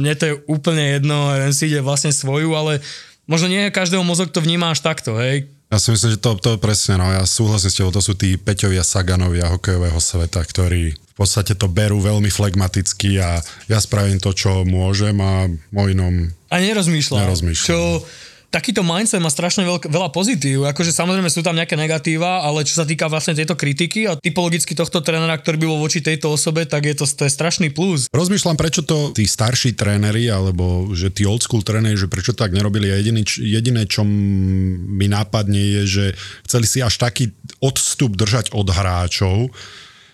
mne 0.00 0.12
to 0.16 0.24
je 0.32 0.34
úplne 0.48 0.96
jedno, 0.96 1.28
len 1.28 1.52
si 1.52 1.68
ide 1.68 1.84
vlastne 1.84 2.08
svoju, 2.08 2.56
ale 2.56 2.80
možno 3.28 3.52
nie 3.52 3.68
každého 3.68 4.00
mozog 4.00 4.32
to 4.32 4.40
vníma 4.40 4.72
až 4.72 4.80
takto, 4.80 5.20
hej. 5.20 5.44
Ja 5.68 5.80
si 5.80 5.92
myslím, 5.92 6.16
že 6.16 6.20
to, 6.20 6.36
to 6.36 6.56
presne, 6.60 7.00
no 7.00 7.08
ja 7.08 7.24
súhlasím 7.24 7.68
s 7.72 7.76
tebou, 7.80 7.92
to 7.92 8.04
sú 8.04 8.12
tí 8.12 8.36
Peťovia 8.36 8.84
Saganovia 8.84 9.52
hokejového 9.52 10.00
sveta, 10.00 10.40
ktorí 10.44 10.92
v 10.96 11.14
podstate 11.16 11.52
to 11.56 11.68
berú 11.68 12.00
veľmi 12.00 12.32
flegmaticky 12.32 13.20
a 13.20 13.40
ja 13.68 13.78
spravím 13.80 14.16
to, 14.20 14.32
čo 14.32 14.64
môžem 14.64 15.16
a 15.20 15.48
mojnom 15.72 16.32
A 16.48 16.60
nerozmýšľam. 16.60 17.24
nerozmýšľam. 17.28 17.68
Čo 17.68 17.80
takýto 18.52 18.84
mindset 18.84 19.24
má 19.24 19.32
strašne 19.32 19.64
veľk, 19.64 19.88
veľa 19.88 20.12
pozitív. 20.12 20.68
Akože 20.68 20.92
samozrejme 20.92 21.32
sú 21.32 21.40
tam 21.40 21.56
nejaké 21.56 21.72
negatíva, 21.72 22.44
ale 22.44 22.68
čo 22.68 22.76
sa 22.76 22.84
týka 22.84 23.08
vlastne 23.08 23.32
tejto 23.32 23.56
kritiky 23.56 24.04
a 24.04 24.20
typologicky 24.20 24.76
tohto 24.76 25.00
trénera, 25.00 25.40
ktorý 25.40 25.56
by 25.56 25.66
bol 25.72 25.80
voči 25.80 26.04
tejto 26.04 26.36
osobe, 26.36 26.68
tak 26.68 26.84
je 26.84 26.94
to, 27.00 27.08
to 27.08 27.24
je 27.24 27.32
strašný 27.32 27.72
plus. 27.72 28.12
Rozmýšľam, 28.12 28.60
prečo 28.60 28.84
to 28.84 29.16
tí 29.16 29.24
starší 29.24 29.72
tréneri, 29.72 30.28
alebo 30.28 30.92
že 30.92 31.08
tí 31.08 31.24
old 31.24 31.40
school 31.40 31.64
tréneri, 31.64 31.96
že 31.96 32.12
prečo 32.12 32.36
to 32.36 32.44
tak 32.44 32.52
nerobili. 32.52 32.92
A 32.92 33.00
jediný, 33.00 33.24
jediné, 33.40 33.88
čo 33.88 34.04
mi 34.04 35.08
nápadne, 35.08 35.80
je, 35.80 35.82
že 35.88 36.04
chceli 36.44 36.68
si 36.68 36.84
až 36.84 37.00
taký 37.00 37.32
odstup 37.64 38.12
držať 38.20 38.52
od 38.52 38.68
hráčov, 38.68 39.48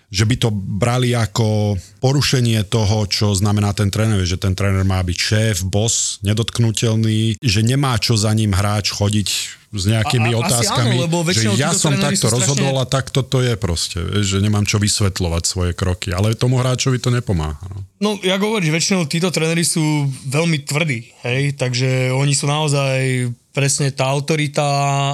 že 0.08 0.24
by 0.24 0.36
to 0.40 0.48
brali 0.50 1.12
ako 1.12 1.76
porušenie 2.00 2.64
toho, 2.64 3.04
čo 3.04 3.36
znamená 3.36 3.76
ten 3.76 3.92
tréner, 3.92 4.24
že 4.24 4.40
ten 4.40 4.56
tréner 4.56 4.80
má 4.80 5.04
byť 5.04 5.18
šéf, 5.18 5.56
boss, 5.62 6.16
nedotknutelný, 6.24 7.36
že 7.38 7.60
nemá 7.60 8.00
čo 8.00 8.16
za 8.16 8.32
ním 8.32 8.56
hráč 8.56 8.88
chodiť 8.88 9.28
s 9.68 9.84
nejakými 9.84 10.32
A- 10.32 10.36
a- 10.36 10.40
otázkami, 10.40 10.96
áno, 10.96 11.04
lebo 11.04 11.20
že 11.28 11.52
ja 11.52 11.76
som 11.76 11.92
takto 11.92 12.24
sú 12.24 12.32
strašne- 12.32 12.36
rozhodol 12.40 12.80
a 12.80 12.88
takto 12.88 13.20
to 13.20 13.44
je 13.44 13.52
proste, 13.54 14.00
že 14.24 14.40
nemám 14.40 14.64
čo 14.64 14.80
vysvetľovať 14.80 15.42
svoje 15.44 15.72
kroky, 15.76 16.08
ale 16.08 16.32
tomu 16.32 16.56
hráčovi 16.56 16.96
to 16.96 17.12
nepomáha. 17.12 17.60
No. 17.68 17.84
No, 18.00 18.10
ja 18.24 18.40
hovoríš, 18.40 18.72
väčšinou 18.72 19.04
títo 19.04 19.28
tréneri 19.28 19.60
sú 19.60 20.08
veľmi 20.24 20.64
tvrdí, 20.64 21.12
hej, 21.20 21.52
takže 21.52 22.16
oni 22.16 22.32
sú 22.32 22.48
naozaj 22.48 23.28
presne 23.52 23.92
tá 23.92 24.08
autorita 24.08 24.64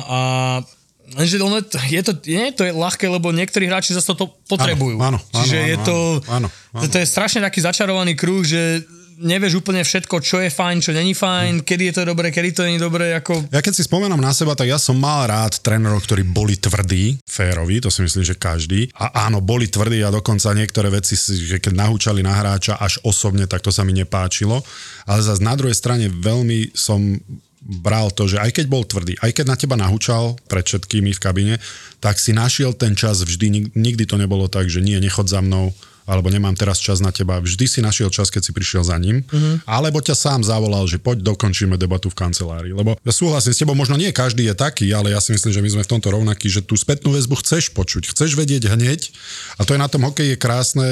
a 0.06 0.20
Lenže 1.12 1.36
ono, 1.44 1.60
je 1.92 2.00
to, 2.00 2.12
nie 2.24 2.48
je 2.48 2.54
to 2.56 2.62
ľahké, 2.72 3.04
lebo 3.04 3.28
niektorí 3.28 3.68
hráči 3.68 3.92
zase 3.92 4.16
to 4.16 4.24
potrebujú. 4.48 4.96
Áno, 4.96 5.20
áno, 5.20 5.44
Čiže 5.44 5.58
áno, 5.60 5.68
je 5.68 5.76
to, 5.84 5.96
áno, 6.32 6.48
áno. 6.48 6.82
to 6.88 6.96
je 6.96 7.06
strašne 7.06 7.44
taký 7.44 7.60
začarovaný 7.60 8.16
kruh, 8.16 8.40
že 8.40 8.80
nevieš 9.20 9.62
úplne 9.62 9.82
všetko, 9.82 10.18
čo 10.18 10.42
je 10.42 10.50
fajn, 10.50 10.82
čo 10.82 10.90
není 10.90 11.14
fajn, 11.14 11.62
kedy 11.62 11.90
je 11.90 11.94
to 11.94 12.02
dobré, 12.02 12.34
kedy 12.34 12.50
to 12.50 12.66
není 12.66 12.78
dobré, 12.82 13.14
ako... 13.14 13.46
Ja 13.50 13.62
keď 13.62 13.74
si 13.78 13.86
spomenám 13.86 14.18
na 14.18 14.34
seba, 14.34 14.58
tak 14.58 14.70
ja 14.70 14.78
som 14.80 14.98
mal 14.98 15.30
rád 15.30 15.62
trénerov, 15.62 16.02
ktorí 16.02 16.26
boli 16.26 16.58
tvrdí, 16.58 17.18
féroví, 17.22 17.78
to 17.78 17.90
si 17.90 18.02
myslím, 18.02 18.24
že 18.26 18.34
každý. 18.34 18.90
A 18.98 19.30
áno, 19.30 19.38
boli 19.38 19.70
tvrdí 19.70 20.02
a 20.02 20.10
dokonca 20.10 20.50
niektoré 20.56 20.90
veci, 20.90 21.14
že 21.18 21.62
keď 21.62 21.72
nahúčali 21.78 22.24
na 22.24 22.34
hráča 22.34 22.78
až 22.78 22.98
osobne, 23.06 23.46
tak 23.46 23.62
to 23.62 23.70
sa 23.70 23.86
mi 23.86 23.94
nepáčilo. 23.94 24.62
Ale 25.06 25.20
zase 25.22 25.44
na 25.44 25.54
druhej 25.54 25.76
strane 25.76 26.10
veľmi 26.10 26.74
som 26.74 26.98
bral 27.64 28.12
to, 28.12 28.28
že 28.28 28.36
aj 28.36 28.60
keď 28.60 28.66
bol 28.68 28.84
tvrdý, 28.84 29.16
aj 29.24 29.40
keď 29.40 29.44
na 29.48 29.56
teba 29.56 29.74
nahúčal 29.80 30.36
pred 30.52 30.68
všetkými 30.68 31.16
v 31.16 31.22
kabine, 31.22 31.54
tak 32.04 32.20
si 32.20 32.36
našiel 32.36 32.76
ten 32.76 32.92
čas 32.92 33.24
vždy, 33.24 33.46
nik- 33.48 33.72
nikdy 33.72 34.04
to 34.04 34.20
nebolo 34.20 34.52
tak, 34.52 34.68
že 34.68 34.84
nie, 34.84 35.00
nechod 35.00 35.32
za 35.32 35.40
mnou, 35.40 35.72
alebo 36.04 36.28
nemám 36.28 36.52
teraz 36.52 36.76
čas 36.76 37.00
na 37.00 37.08
teba. 37.08 37.40
Vždy 37.40 37.64
si 37.64 37.80
našiel 37.80 38.12
čas, 38.12 38.28
keď 38.28 38.42
si 38.44 38.52
prišiel 38.52 38.84
za 38.84 38.96
ním, 39.00 39.24
uh-huh. 39.24 39.64
alebo 39.64 40.04
ťa 40.04 40.12
sám 40.12 40.40
zavolal, 40.44 40.84
že 40.84 41.00
poď 41.00 41.24
dokončíme 41.24 41.80
debatu 41.80 42.12
v 42.12 42.16
kancelárii. 42.16 42.76
Lebo 42.76 43.00
ja 43.00 43.12
súhlasím 43.12 43.56
s 43.56 43.60
tebou, 43.64 43.72
možno 43.72 43.96
nie 43.96 44.12
každý 44.12 44.44
je 44.52 44.54
taký, 44.54 44.92
ale 44.92 45.16
ja 45.16 45.20
si 45.24 45.32
myslím, 45.32 45.52
že 45.52 45.64
my 45.64 45.70
sme 45.80 45.82
v 45.88 45.92
tomto 45.96 46.12
rovnakí, 46.12 46.52
že 46.52 46.60
tú 46.60 46.76
spätnú 46.76 47.16
väzbu 47.16 47.40
chceš 47.40 47.72
počuť, 47.72 48.12
chceš 48.12 48.36
vedieť 48.36 48.68
hneď. 48.68 49.08
A 49.56 49.64
to 49.64 49.72
je 49.72 49.80
na 49.80 49.88
tom 49.88 50.04
hokeji 50.04 50.36
je 50.36 50.38
krásne, 50.38 50.86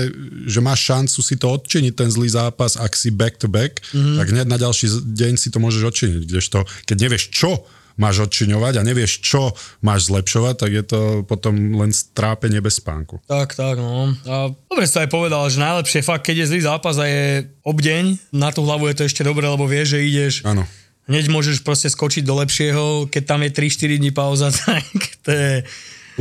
že 0.49 0.65
máš 0.65 0.89
šancu 0.89 1.21
si 1.21 1.35
to 1.37 1.47
odčiniť, 1.53 1.93
ten 1.93 2.09
zlý 2.09 2.33
zápas, 2.33 2.81
ak 2.81 2.97
si 2.97 3.13
back 3.13 3.37
to 3.37 3.53
back, 3.53 3.85
uh-huh. 3.93 4.17
tak 4.17 4.33
hneď 4.33 4.49
na 4.49 4.57
ďalší 4.57 4.89
deň 5.13 5.37
si 5.37 5.53
to 5.53 5.61
môžeš 5.61 5.83
odčiniť. 5.93 6.23
Kdežto, 6.25 6.65
keď 6.89 6.97
nevieš 6.97 7.29
čo, 7.29 7.61
máš 7.97 8.29
odčiňovať 8.29 8.81
a 8.81 8.87
nevieš, 8.87 9.21
čo 9.25 9.53
máš 9.85 10.09
zlepšovať, 10.09 10.55
tak 10.57 10.71
je 10.71 10.85
to 10.85 11.01
potom 11.29 11.55
len 11.77 11.91
strápenie 11.93 12.61
bez 12.61 12.81
spánku. 12.81 13.21
Tak, 13.29 13.57
tak, 13.57 13.81
no. 13.81 14.13
A 14.29 14.53
dobre 14.53 14.85
to 14.89 15.03
aj 15.03 15.11
povedal, 15.11 15.43
že 15.49 15.63
najlepšie 15.63 16.01
fakt, 16.05 16.29
keď 16.29 16.45
je 16.45 16.51
zlý 16.55 16.61
zápas 16.65 16.97
a 17.01 17.07
je 17.09 17.49
obdeň, 17.65 18.19
na 18.33 18.53
tú 18.53 18.65
hlavu 18.65 18.89
je 18.93 19.03
to 19.03 19.09
ešte 19.09 19.23
dobré, 19.25 19.49
lebo 19.49 19.65
vieš, 19.69 19.97
že 19.97 20.07
ideš 20.07 20.35
Áno. 20.45 20.65
hneď 21.09 21.29
môžeš 21.33 21.65
proste 21.65 21.89
skočiť 21.89 22.25
do 22.25 22.39
lepšieho, 22.41 23.09
keď 23.09 23.23
tam 23.25 23.41
je 23.45 23.51
3-4 23.51 24.01
dní 24.01 24.11
pauza, 24.13 24.49
tak 24.57 24.87
to 25.25 25.31
je, 25.33 25.53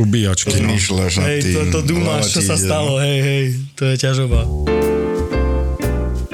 Ubíjačky. 0.00 0.56
No. 0.56 0.72
Zmýšľaš 0.72 1.12
nad 1.20 1.28
hej, 1.28 1.40
to, 1.52 1.60
to 1.68 1.80
dúmaš, 1.84 2.32
čo 2.32 2.40
sa 2.40 2.56
stalo, 2.56 2.96
no. 2.96 3.04
hej, 3.04 3.18
hej, 3.20 3.42
to 3.76 3.82
je 3.92 3.96
ťažoba. 4.00 4.40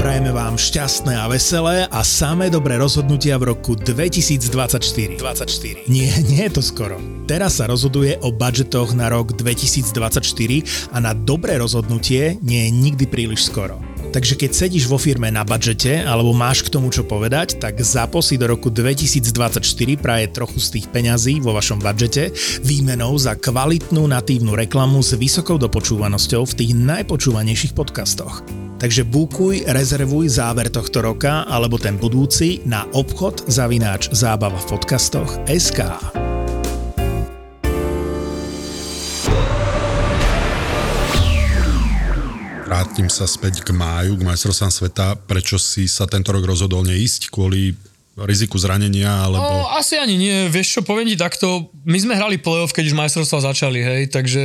Prajeme 0.09 0.33
vám 0.33 0.57
šťastné 0.57 1.21
a 1.21 1.29
veselé 1.29 1.85
a 1.85 2.01
samé 2.01 2.49
dobré 2.49 2.81
rozhodnutia 2.81 3.37
v 3.37 3.53
roku 3.53 3.77
2024. 3.77 5.21
24. 5.21 5.85
Nie, 5.85 6.09
nie 6.25 6.49
je 6.49 6.53
to 6.57 6.64
skoro. 6.64 6.97
Teraz 7.29 7.61
sa 7.61 7.68
rozhoduje 7.68 8.16
o 8.25 8.33
budžetoch 8.33 8.97
na 8.97 9.12
rok 9.12 9.37
2024 9.37 10.25
a 10.97 11.05
na 11.05 11.12
dobré 11.12 11.61
rozhodnutie 11.61 12.40
nie 12.40 12.64
je 12.64 12.71
nikdy 12.73 13.05
príliš 13.05 13.53
skoro. 13.53 13.85
Takže 14.09 14.40
keď 14.40 14.51
sedíš 14.57 14.88
vo 14.88 14.97
firme 14.97 15.29
na 15.29 15.44
budžete 15.44 16.01
alebo 16.01 16.33
máš 16.33 16.64
k 16.64 16.73
tomu 16.73 16.88
čo 16.88 17.05
povedať, 17.05 17.61
tak 17.61 17.77
zapo 17.85 18.25
si 18.25 18.40
do 18.40 18.49
roku 18.49 18.73
2024 18.73 19.61
praje 20.01 20.33
trochu 20.33 20.57
z 20.57 20.68
tých 20.81 20.87
peňazí 20.88 21.37
vo 21.44 21.53
vašom 21.53 21.85
budžete 21.85 22.33
výmenou 22.64 23.12
za 23.21 23.37
kvalitnú 23.37 24.09
natívnu 24.09 24.57
reklamu 24.57 25.05
s 25.05 25.12
vysokou 25.21 25.61
dopočúvanosťou 25.61 26.49
v 26.49 26.57
tých 26.57 26.73
najpočúvanejších 26.73 27.77
podcastoch. 27.77 28.40
Takže 28.79 29.03
bukuj, 29.03 29.67
rezervuj 29.67 30.38
záver 30.38 30.71
tohto 30.71 31.03
roka 31.03 31.43
alebo 31.51 31.83
ten 31.83 31.99
budúci 31.99 32.62
na 32.62 32.87
obchod 32.95 33.51
zavináč 33.51 34.07
zábava 34.14 34.55
v 34.55 34.67
podcastoch 34.71 35.35
SK. 35.51 35.83
Vrátim 42.71 43.11
sa 43.11 43.27
späť 43.27 43.67
k 43.67 43.75
máju, 43.75 44.14
k 44.14 44.23
majstrovstvám 44.23 44.71
sveta. 44.71 45.19
Prečo 45.27 45.59
si 45.59 45.91
sa 45.91 46.07
tento 46.07 46.31
rok 46.31 46.47
rozhodol 46.47 46.87
neísť? 46.87 47.35
Kvôli 47.35 47.75
riziku 48.24 48.59
zranenia, 48.59 49.28
alebo... 49.28 49.44
No, 49.44 49.70
asi 49.76 50.00
ani 50.00 50.18
nie, 50.18 50.37
vieš 50.50 50.78
čo, 50.78 50.81
poviem 50.83 51.07
ti 51.07 51.18
takto, 51.18 51.70
my 51.87 51.98
sme 51.98 52.14
hrali 52.18 52.40
playoff, 52.40 52.74
keď 52.74 52.90
už 52.90 52.98
majstrovstvá 52.98 53.52
začali, 53.52 53.81
hej, 53.85 54.02
takže 54.11 54.42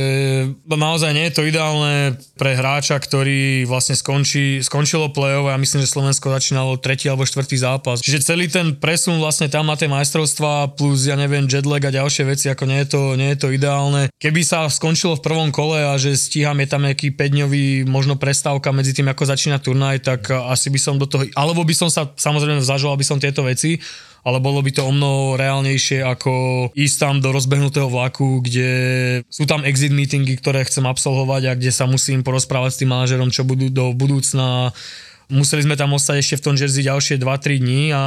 naozaj 0.68 1.10
nie 1.16 1.26
je 1.30 1.34
to 1.34 1.42
ideálne 1.42 2.14
pre 2.38 2.54
hráča, 2.54 2.98
ktorý 3.00 3.64
vlastne 3.64 3.96
skončí, 3.96 4.62
skončilo 4.62 5.10
playoff 5.10 5.48
a 5.50 5.54
ja 5.54 5.58
myslím, 5.58 5.82
že 5.82 5.90
Slovensko 5.90 6.30
začínalo 6.30 6.78
tretí 6.78 7.08
alebo 7.08 7.26
štvrtý 7.26 7.56
zápas. 7.58 8.02
Čiže 8.04 8.26
celý 8.26 8.46
ten 8.50 8.76
presun 8.76 9.18
vlastne 9.18 9.48
tam 9.48 9.66
na 9.66 9.78
tie 9.78 9.88
majstrovstvá 9.88 10.74
plus, 10.76 11.08
ja 11.08 11.16
neviem, 11.16 11.48
jetlag 11.48 11.80
a 11.88 11.94
ďalšie 11.94 12.28
veci, 12.28 12.46
ako 12.52 12.64
nie 12.68 12.84
je 12.84 12.88
to, 12.90 13.00
nie 13.14 13.30
je 13.32 13.38
to 13.40 13.48
ideálne. 13.54 14.10
Keby 14.20 14.40
sa 14.44 14.66
skončilo 14.68 15.16
v 15.18 15.24
prvom 15.24 15.50
kole 15.54 15.80
a 15.80 15.96
že 15.96 16.18
stíham, 16.18 16.58
je 16.60 16.68
tam 16.68 16.84
nejaký 16.84 17.14
5-dňový 17.16 17.88
možno 17.88 18.20
prestávka 18.20 18.74
medzi 18.74 18.92
tým, 18.92 19.08
ako 19.08 19.24
začína 19.24 19.62
turnaj, 19.62 20.04
tak 20.04 20.28
asi 20.28 20.68
by 20.68 20.80
som 20.80 20.94
do 21.00 21.06
toho, 21.08 21.24
alebo 21.32 21.64
by 21.64 21.72
som 21.72 21.88
sa, 21.88 22.10
samozrejme 22.12 22.60
zažoval 22.60 23.00
by 23.00 23.06
som 23.06 23.18
tieto 23.22 23.46
veci, 23.46 23.63
ale 24.24 24.40
bolo 24.40 24.64
by 24.64 24.72
to 24.72 24.82
o 24.88 24.92
mnoho 24.92 25.36
reálnejšie 25.36 26.00
ako 26.00 26.32
ísť 26.72 26.96
tam 26.96 27.14
do 27.20 27.28
rozbehnutého 27.28 27.92
vlaku, 27.92 28.40
kde 28.40 28.70
sú 29.28 29.44
tam 29.44 29.68
exit 29.68 29.92
meetingy, 29.92 30.40
ktoré 30.40 30.64
chcem 30.64 30.88
absolvovať 30.88 31.42
a 31.52 31.56
kde 31.60 31.68
sa 31.68 31.84
musím 31.84 32.24
porozprávať 32.24 32.70
s 32.72 32.80
tým 32.80 32.90
manažerom, 32.90 33.28
čo 33.28 33.44
budú 33.44 33.68
do 33.68 33.92
budúcna. 33.92 34.72
Museli 35.28 35.64
sme 35.64 35.76
tam 35.76 35.92
ostať 35.92 36.16
ešte 36.20 36.36
v 36.40 36.44
tom 36.44 36.56
Jersey 36.56 36.84
ďalšie 36.84 37.20
2-3 37.20 37.64
dní 37.64 37.82
a, 37.92 38.04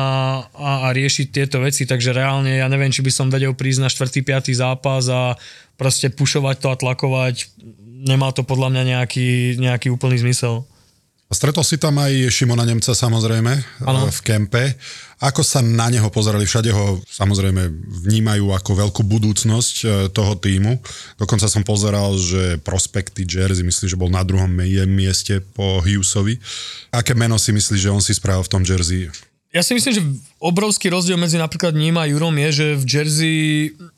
a, 0.54 0.72
a 0.86 0.93
riešiť 0.93 1.28
tieto 1.30 1.62
veci, 1.62 1.86
takže 1.86 2.13
reálne 2.13 2.62
ja 2.62 2.65
neviem, 2.70 2.89
či 2.89 3.06
by 3.06 3.13
som 3.13 3.30
vedel 3.30 3.54
prísť 3.54 3.82
na 3.86 3.89
4. 3.89 4.22
5. 4.22 4.54
zápas 4.58 5.06
a 5.10 5.38
proste 5.78 6.10
pušovať 6.10 6.56
to 6.62 6.67
a 6.74 6.76
tlakovať. 6.78 7.54
Nemá 8.06 8.34
to 8.34 8.41
podľa 8.41 8.74
mňa 8.74 8.84
nejaký, 8.98 9.58
nejaký 9.62 9.93
úplný 9.93 10.17
zmysel. 10.22 10.65
A 11.28 11.36
Stretol 11.36 11.68
si 11.68 11.76
tam 11.76 12.00
aj 12.00 12.32
Šimona 12.32 12.63
Nemca 12.63 12.96
samozrejme 12.96 13.84
Áno. 13.84 14.08
e, 14.08 14.12
v 14.16 14.20
kempe. 14.24 14.63
Ako 15.20 15.44
sa 15.44 15.60
na 15.60 15.92
neho 15.92 16.08
pozerali? 16.08 16.48
Všade 16.48 16.72
ho 16.72 17.04
samozrejme 17.04 17.68
vnímajú 18.08 18.56
ako 18.56 18.72
veľkú 18.88 19.02
budúcnosť 19.04 19.76
e, 19.84 19.88
toho 20.16 20.40
týmu. 20.40 20.80
Dokonca 21.20 21.52
som 21.52 21.68
pozeral, 21.68 22.16
že 22.16 22.63
prospekty 22.63 23.28
Jersey, 23.28 23.68
myslím, 23.68 23.88
že 23.92 24.00
bol 24.00 24.08
na 24.08 24.24
druhom 24.24 24.48
mie- 24.48 24.88
mieste 24.88 25.44
po 25.44 25.84
Hughesovi. 25.84 26.40
Aké 26.96 27.12
meno 27.12 27.36
si 27.36 27.52
myslíš, 27.52 27.82
že 27.82 27.92
on 27.92 28.00
si 28.00 28.16
spravil 28.16 28.48
v 28.48 28.52
tom 28.56 28.63
Jersey? 28.63 29.12
Ja 29.52 29.60
si 29.68 29.76
myslím, 29.76 29.94
že 29.96 30.04
obrovský 30.40 30.88
rozdiel 30.88 31.20
medzi 31.20 31.36
napríklad 31.36 31.76
ním 31.76 32.00
a 32.00 32.08
Jurom 32.08 32.36
je, 32.48 32.50
že 32.52 32.68
v 32.80 32.84
Jersey 32.88 33.36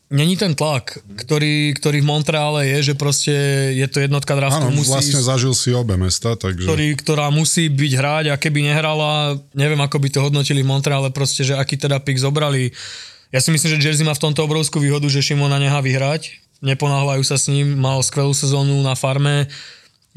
není 0.10 0.38
ten 0.38 0.58
tlak, 0.58 0.98
ktorý, 1.06 1.78
ktorý 1.78 2.02
v 2.02 2.10
Montreale 2.10 2.65
je, 2.65 2.91
že 2.91 2.93
proste 2.98 3.34
je 3.78 3.86
to 3.86 4.02
jednotka 4.02 4.34
draftu, 4.34 4.69
Áno, 4.69 4.74
musí 4.74 4.89
vlastne 4.89 5.22
zažil 5.22 5.54
si 5.54 5.69
obe 5.69 5.95
mesta, 5.95 6.34
takže... 6.34 6.65
ktorý, 6.65 6.88
ktorá 6.98 7.30
musí 7.30 7.69
byť 7.69 7.91
hrať 7.93 8.26
a 8.34 8.36
keby 8.41 8.74
nehrala, 8.74 9.38
neviem 9.54 9.80
ako 9.80 9.98
by 10.02 10.10
to 10.10 10.19
hodnotili 10.26 10.65
v 10.65 10.69
Montreale, 10.69 11.13
proste, 11.13 11.45
že 11.45 11.54
aký 11.54 11.78
teda 11.78 12.02
pick 12.02 12.17
zobrali. 12.17 12.74
Ja 13.30 13.38
si 13.38 13.54
myslím, 13.54 13.78
že 13.78 13.93
Jersey 13.93 14.06
má 14.06 14.17
v 14.17 14.26
tomto 14.26 14.41
obrovskú 14.41 14.82
výhodu, 14.82 15.06
že 15.06 15.22
Šimona 15.22 15.62
nechá 15.62 15.78
vyhrať, 15.86 16.41
neponáhľajú 16.65 17.24
sa 17.24 17.38
s 17.38 17.45
ním, 17.54 17.78
mal 17.78 18.02
skvelú 18.02 18.34
sezónu 18.34 18.82
na 18.82 18.98
farme, 18.98 19.45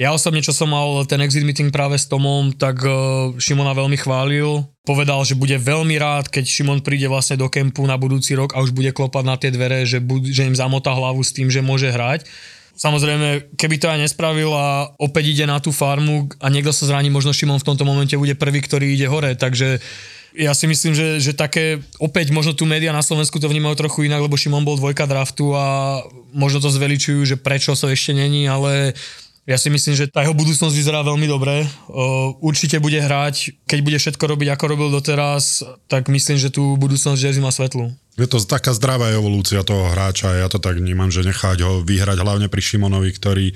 ja 0.01 0.09
osobne, 0.11 0.41
čo 0.41 0.57
som 0.57 0.73
mal 0.73 1.05
ten 1.05 1.21
exit 1.21 1.45
meeting 1.45 1.69
práve 1.69 2.01
s 2.01 2.09
Tomom, 2.09 2.57
tak 2.57 2.81
uh, 2.81 3.37
Šimona 3.37 3.77
veľmi 3.77 3.95
chválil. 4.01 4.65
Povedal, 4.83 5.21
že 5.23 5.37
bude 5.39 5.55
veľmi 5.61 5.95
rád, 6.01 6.33
keď 6.33 6.49
Šimon 6.49 6.81
príde 6.81 7.07
vlastne 7.07 7.37
do 7.39 7.47
kempu 7.47 7.85
na 7.85 8.01
budúci 8.01 8.33
rok 8.35 8.57
a 8.57 8.65
už 8.65 8.73
bude 8.73 8.91
klopať 8.91 9.25
na 9.29 9.37
tie 9.37 9.53
dvere, 9.53 9.85
že, 9.85 10.01
bud- 10.01 10.27
že 10.27 10.49
im 10.49 10.57
zamotá 10.57 10.91
hlavu 10.97 11.21
s 11.23 11.31
tým, 11.37 11.53
že 11.53 11.61
môže 11.63 11.93
hrať. 11.93 12.25
Samozrejme, 12.73 13.53
keby 13.61 13.77
to 13.77 13.93
aj 13.93 14.01
nespravil 14.01 14.49
a 14.57 14.89
opäť 14.97 15.37
ide 15.37 15.45
na 15.45 15.61
tú 15.61 15.71
farmu 15.71 16.33
a 16.41 16.49
niekto 16.49 16.73
sa 16.73 16.89
zraní, 16.89 17.13
možno 17.13 17.37
Šimon 17.37 17.61
v 17.61 17.69
tomto 17.69 17.85
momente 17.85 18.17
bude 18.17 18.33
prvý, 18.33 18.65
ktorý 18.65 18.97
ide 18.97 19.07
hore, 19.07 19.37
takže 19.37 19.79
Ja 20.33 20.57
si 20.57 20.65
myslím, 20.65 20.97
že, 20.97 21.21
že 21.21 21.37
také, 21.37 21.85
opäť 22.01 22.33
možno 22.33 22.57
tu 22.57 22.65
média 22.65 22.89
na 22.89 23.05
Slovensku 23.05 23.37
to 23.37 23.53
vnímajú 23.53 23.77
trochu 23.77 24.09
inak, 24.09 24.25
lebo 24.25 24.41
Šimon 24.41 24.65
bol 24.65 24.81
dvojka 24.81 25.05
draftu 25.05 25.53
a 25.53 26.01
možno 26.33 26.65
to 26.65 26.73
zveličujú, 26.73 27.21
že 27.29 27.37
prečo 27.37 27.77
sa 27.77 27.93
ešte 27.93 28.17
není, 28.17 28.49
ale 28.49 28.97
ja 29.43 29.59
si 29.59 29.75
myslím, 29.75 29.99
že 29.99 30.07
tá 30.07 30.23
jeho 30.23 30.39
budúcnosť 30.39 30.71
vyzerá 30.71 31.03
veľmi 31.03 31.27
dobre. 31.27 31.67
Určite 32.39 32.79
bude 32.79 33.03
hrať, 33.03 33.67
keď 33.67 33.79
bude 33.83 33.99
všetko 33.99 34.23
robiť, 34.23 34.49
ako 34.55 34.65
robil 34.71 34.89
doteraz, 34.95 35.67
tak 35.91 36.07
myslím, 36.07 36.39
že 36.39 36.55
tú 36.55 36.79
budúcnosť 36.79 37.19
Jersey 37.19 37.43
má 37.43 37.51
svetlu. 37.51 37.91
Je 38.15 38.29
to 38.31 38.39
taká 38.45 38.71
zdravá 38.71 39.11
evolúcia 39.11 39.67
toho 39.67 39.91
hráča, 39.91 40.39
ja 40.39 40.47
to 40.47 40.63
tak 40.63 40.79
vnímam, 40.79 41.11
že 41.11 41.27
nechať 41.27 41.59
ho 41.65 41.83
vyhrať 41.83 42.23
hlavne 42.23 42.47
pri 42.47 42.61
Šimonovi, 42.63 43.11
ktorý 43.11 43.51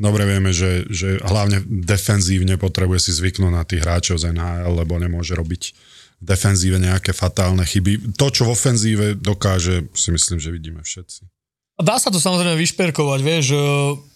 dobre 0.00 0.24
vieme, 0.26 0.50
že, 0.50 0.88
že 0.90 1.22
hlavne 1.22 1.62
defenzívne 1.68 2.56
potrebuje 2.56 3.06
si 3.06 3.12
zvyknúť 3.14 3.52
na 3.52 3.62
tých 3.62 3.84
hráčov 3.86 4.18
z 4.18 4.34
NHL, 4.34 4.72
lebo 4.72 4.98
nemôže 4.98 5.36
robiť 5.36 5.62
v 6.20 6.24
defenzíve 6.26 6.80
nejaké 6.80 7.14
fatálne 7.14 7.62
chyby. 7.62 8.16
To, 8.18 8.32
čo 8.32 8.48
v 8.48 8.56
ofenzíve 8.56 9.06
dokáže, 9.14 9.86
si 9.94 10.08
myslím, 10.10 10.42
že 10.42 10.50
vidíme 10.50 10.82
všetci. 10.82 11.39
Dá 11.80 11.96
sa 11.96 12.12
to 12.12 12.20
samozrejme 12.20 12.60
vyšperkovať, 12.60 13.20
vieš, 13.24 13.46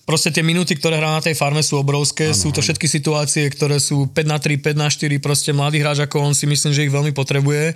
proste 0.05 0.29
tie 0.29 0.44
minúty, 0.44 0.77
ktoré 0.77 1.00
hrá 1.00 1.16
na 1.16 1.24
tej 1.24 1.33
farme 1.33 1.64
sú 1.64 1.81
obrovské, 1.81 2.31
ano. 2.31 2.37
sú 2.37 2.53
to 2.53 2.61
všetky 2.61 2.85
situácie, 2.85 3.48
ktoré 3.48 3.81
sú 3.81 4.09
5 4.12 4.14
na 4.29 4.37
3, 4.37 4.61
5 4.61 4.77
na 4.77 4.88
4, 4.92 5.16
proste 5.18 5.50
mladý 5.57 5.81
hráč 5.81 6.05
ako 6.05 6.20
on 6.20 6.35
si 6.37 6.44
myslím, 6.44 6.72
že 6.77 6.85
ich 6.85 6.92
veľmi 6.92 7.16
potrebuje. 7.16 7.74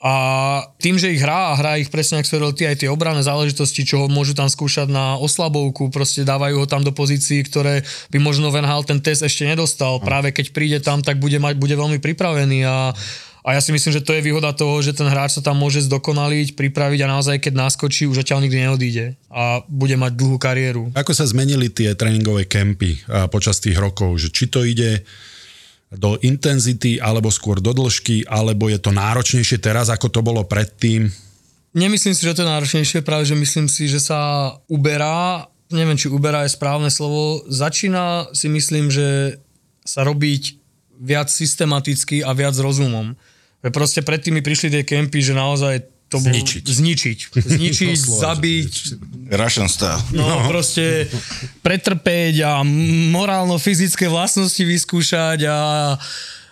A 0.00 0.14
tým, 0.80 0.96
že 0.96 1.12
ich 1.12 1.20
hrá 1.20 1.52
a 1.52 1.58
hrá 1.60 1.76
ich 1.76 1.92
presne, 1.92 2.24
hovoril 2.24 2.56
ty, 2.56 2.64
aj 2.64 2.80
tie 2.80 2.88
obranné 2.88 3.20
záležitosti, 3.20 3.84
čo 3.84 4.00
ho 4.00 4.06
môžu 4.08 4.32
tam 4.32 4.48
skúšať 4.48 4.88
na 4.88 5.20
oslabovku, 5.20 5.92
proste 5.92 6.24
dávajú 6.24 6.64
ho 6.64 6.64
tam 6.64 6.80
do 6.80 6.88
pozícií, 6.88 7.44
ktoré 7.44 7.84
by 8.08 8.16
možno 8.16 8.48
Van 8.48 8.64
Hal 8.64 8.80
ten 8.88 9.04
test 9.04 9.20
ešte 9.20 9.44
nedostal. 9.44 10.00
Práve 10.00 10.32
keď 10.32 10.56
príde 10.56 10.78
tam, 10.80 11.04
tak 11.04 11.20
bude, 11.20 11.36
mať, 11.36 11.60
bude 11.60 11.76
veľmi 11.76 12.00
pripravený 12.00 12.64
a 12.64 12.96
a 13.40 13.56
ja 13.56 13.60
si 13.64 13.72
myslím, 13.72 13.92
že 13.96 14.04
to 14.04 14.12
je 14.12 14.20
výhoda 14.20 14.52
toho, 14.52 14.84
že 14.84 14.92
ten 14.92 15.08
hráč 15.08 15.40
sa 15.40 15.42
tam 15.44 15.56
môže 15.56 15.80
zdokonaliť, 15.88 16.52
pripraviť 16.52 17.00
a 17.04 17.10
naozaj, 17.16 17.40
keď 17.40 17.56
naskočí, 17.56 18.04
už 18.04 18.20
zatiaľ 18.20 18.44
nikdy 18.44 18.58
neodíde 18.68 19.06
a 19.32 19.64
bude 19.64 19.96
mať 19.96 20.12
dlhú 20.12 20.36
kariéru. 20.36 20.92
Ako 20.92 21.16
sa 21.16 21.24
zmenili 21.24 21.72
tie 21.72 21.96
tréningové 21.96 22.44
kempy 22.44 23.00
počas 23.32 23.56
tých 23.64 23.80
rokov? 23.80 24.20
Že 24.20 24.28
či 24.28 24.44
to 24.52 24.60
ide 24.68 25.08
do 25.90 26.14
intenzity, 26.22 27.02
alebo 27.02 27.34
skôr 27.34 27.58
do 27.58 27.74
dĺžky, 27.74 28.22
alebo 28.30 28.70
je 28.70 28.78
to 28.78 28.94
náročnejšie 28.94 29.58
teraz, 29.58 29.90
ako 29.90 30.06
to 30.06 30.20
bolo 30.22 30.46
predtým? 30.46 31.10
Nemyslím 31.74 32.14
si, 32.14 32.22
že 32.22 32.34
to 32.36 32.46
je 32.46 32.52
náročnejšie, 32.52 33.02
práve 33.02 33.26
že 33.26 33.34
myslím 33.34 33.66
si, 33.66 33.90
že 33.90 33.98
sa 33.98 34.54
uberá, 34.70 35.50
neviem, 35.70 35.98
či 35.98 36.06
uberá 36.06 36.46
je 36.46 36.54
správne 36.54 36.90
slovo, 36.94 37.42
začína 37.50 38.30
si 38.30 38.46
myslím, 38.46 38.86
že 38.90 39.38
sa 39.82 40.06
robiť 40.06 40.62
viac 41.02 41.26
systematicky 41.26 42.22
a 42.22 42.36
viac 42.38 42.54
rozumom. 42.54 43.18
Proste 43.68 44.00
predtým 44.00 44.40
mi 44.40 44.42
prišli 44.42 44.72
tie 44.72 44.82
kempy, 44.88 45.20
že 45.20 45.36
naozaj 45.36 45.84
to 46.08 46.18
bol... 46.18 46.32
Zničiť. 46.32 46.64
Zničiť. 46.64 47.18
Zničiť, 47.36 47.98
zabiť. 48.24 48.72
Russian 49.30 49.68
style. 49.68 50.00
No, 50.16 50.26
no, 50.26 50.36
proste 50.50 51.06
pretrpeť 51.62 52.34
a 52.42 52.64
morálno-fyzické 53.14 54.08
vlastnosti 54.08 54.60
vyskúšať 54.60 55.46
a 55.46 55.58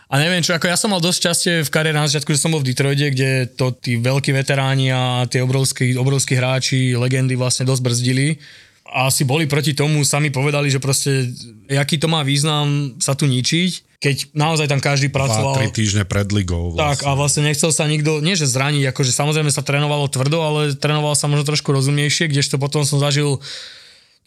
a 0.09 0.25
neviem 0.25 0.41
čo, 0.41 0.57
ako 0.57 0.73
ja 0.73 0.77
som 0.81 0.89
mal 0.89 1.05
dosť 1.05 1.21
častie 1.21 1.55
v 1.61 1.69
kariére 1.69 1.93
na 1.93 2.09
začiatku, 2.09 2.33
že 2.33 2.41
som 2.41 2.49
bol 2.49 2.65
v 2.65 2.73
Detroite, 2.73 3.13
kde 3.13 3.45
to 3.53 3.77
tí 3.77 4.01
veľkí 4.01 4.33
veteráni 4.33 4.89
a 4.89 5.29
tie 5.29 5.45
obrovskí, 5.45 6.01
obrovskí 6.01 6.33
hráči, 6.33 6.97
legendy 6.97 7.37
vlastne 7.37 7.69
dosť 7.69 7.83
brzdili 7.85 8.41
a 8.89 9.13
asi 9.13 9.29
boli 9.29 9.45
proti 9.45 9.77
tomu, 9.77 10.01
sami 10.09 10.33
povedali, 10.33 10.73
že 10.73 10.81
proste, 10.81 11.29
aký 11.69 12.01
to 12.01 12.09
má 12.09 12.25
význam 12.25 12.97
sa 12.97 13.13
tu 13.13 13.29
ničiť, 13.29 13.88
keď 13.99 14.31
naozaj 14.31 14.71
tam 14.71 14.79
každý 14.79 15.11
pracoval. 15.11 15.59
2-3 15.59 15.75
týždne 15.75 16.03
pred 16.07 16.31
ligou. 16.31 16.71
Vlastne. 16.71 16.87
Tak 16.87 16.99
a 17.03 17.11
vlastne 17.19 17.43
nechcel 17.51 17.75
sa 17.75 17.91
nikto, 17.91 18.23
nie 18.23 18.39
že 18.39 18.47
zraniť, 18.47 18.95
akože 18.95 19.11
samozrejme 19.11 19.51
sa 19.51 19.67
trénovalo 19.67 20.07
tvrdo, 20.07 20.39
ale 20.39 20.61
trénoval 20.79 21.19
sa 21.19 21.27
možno 21.27 21.43
trošku 21.43 21.75
rozumnejšie, 21.75 22.31
kdežto 22.31 22.63
potom 22.63 22.87
som 22.87 23.03
zažil 23.03 23.43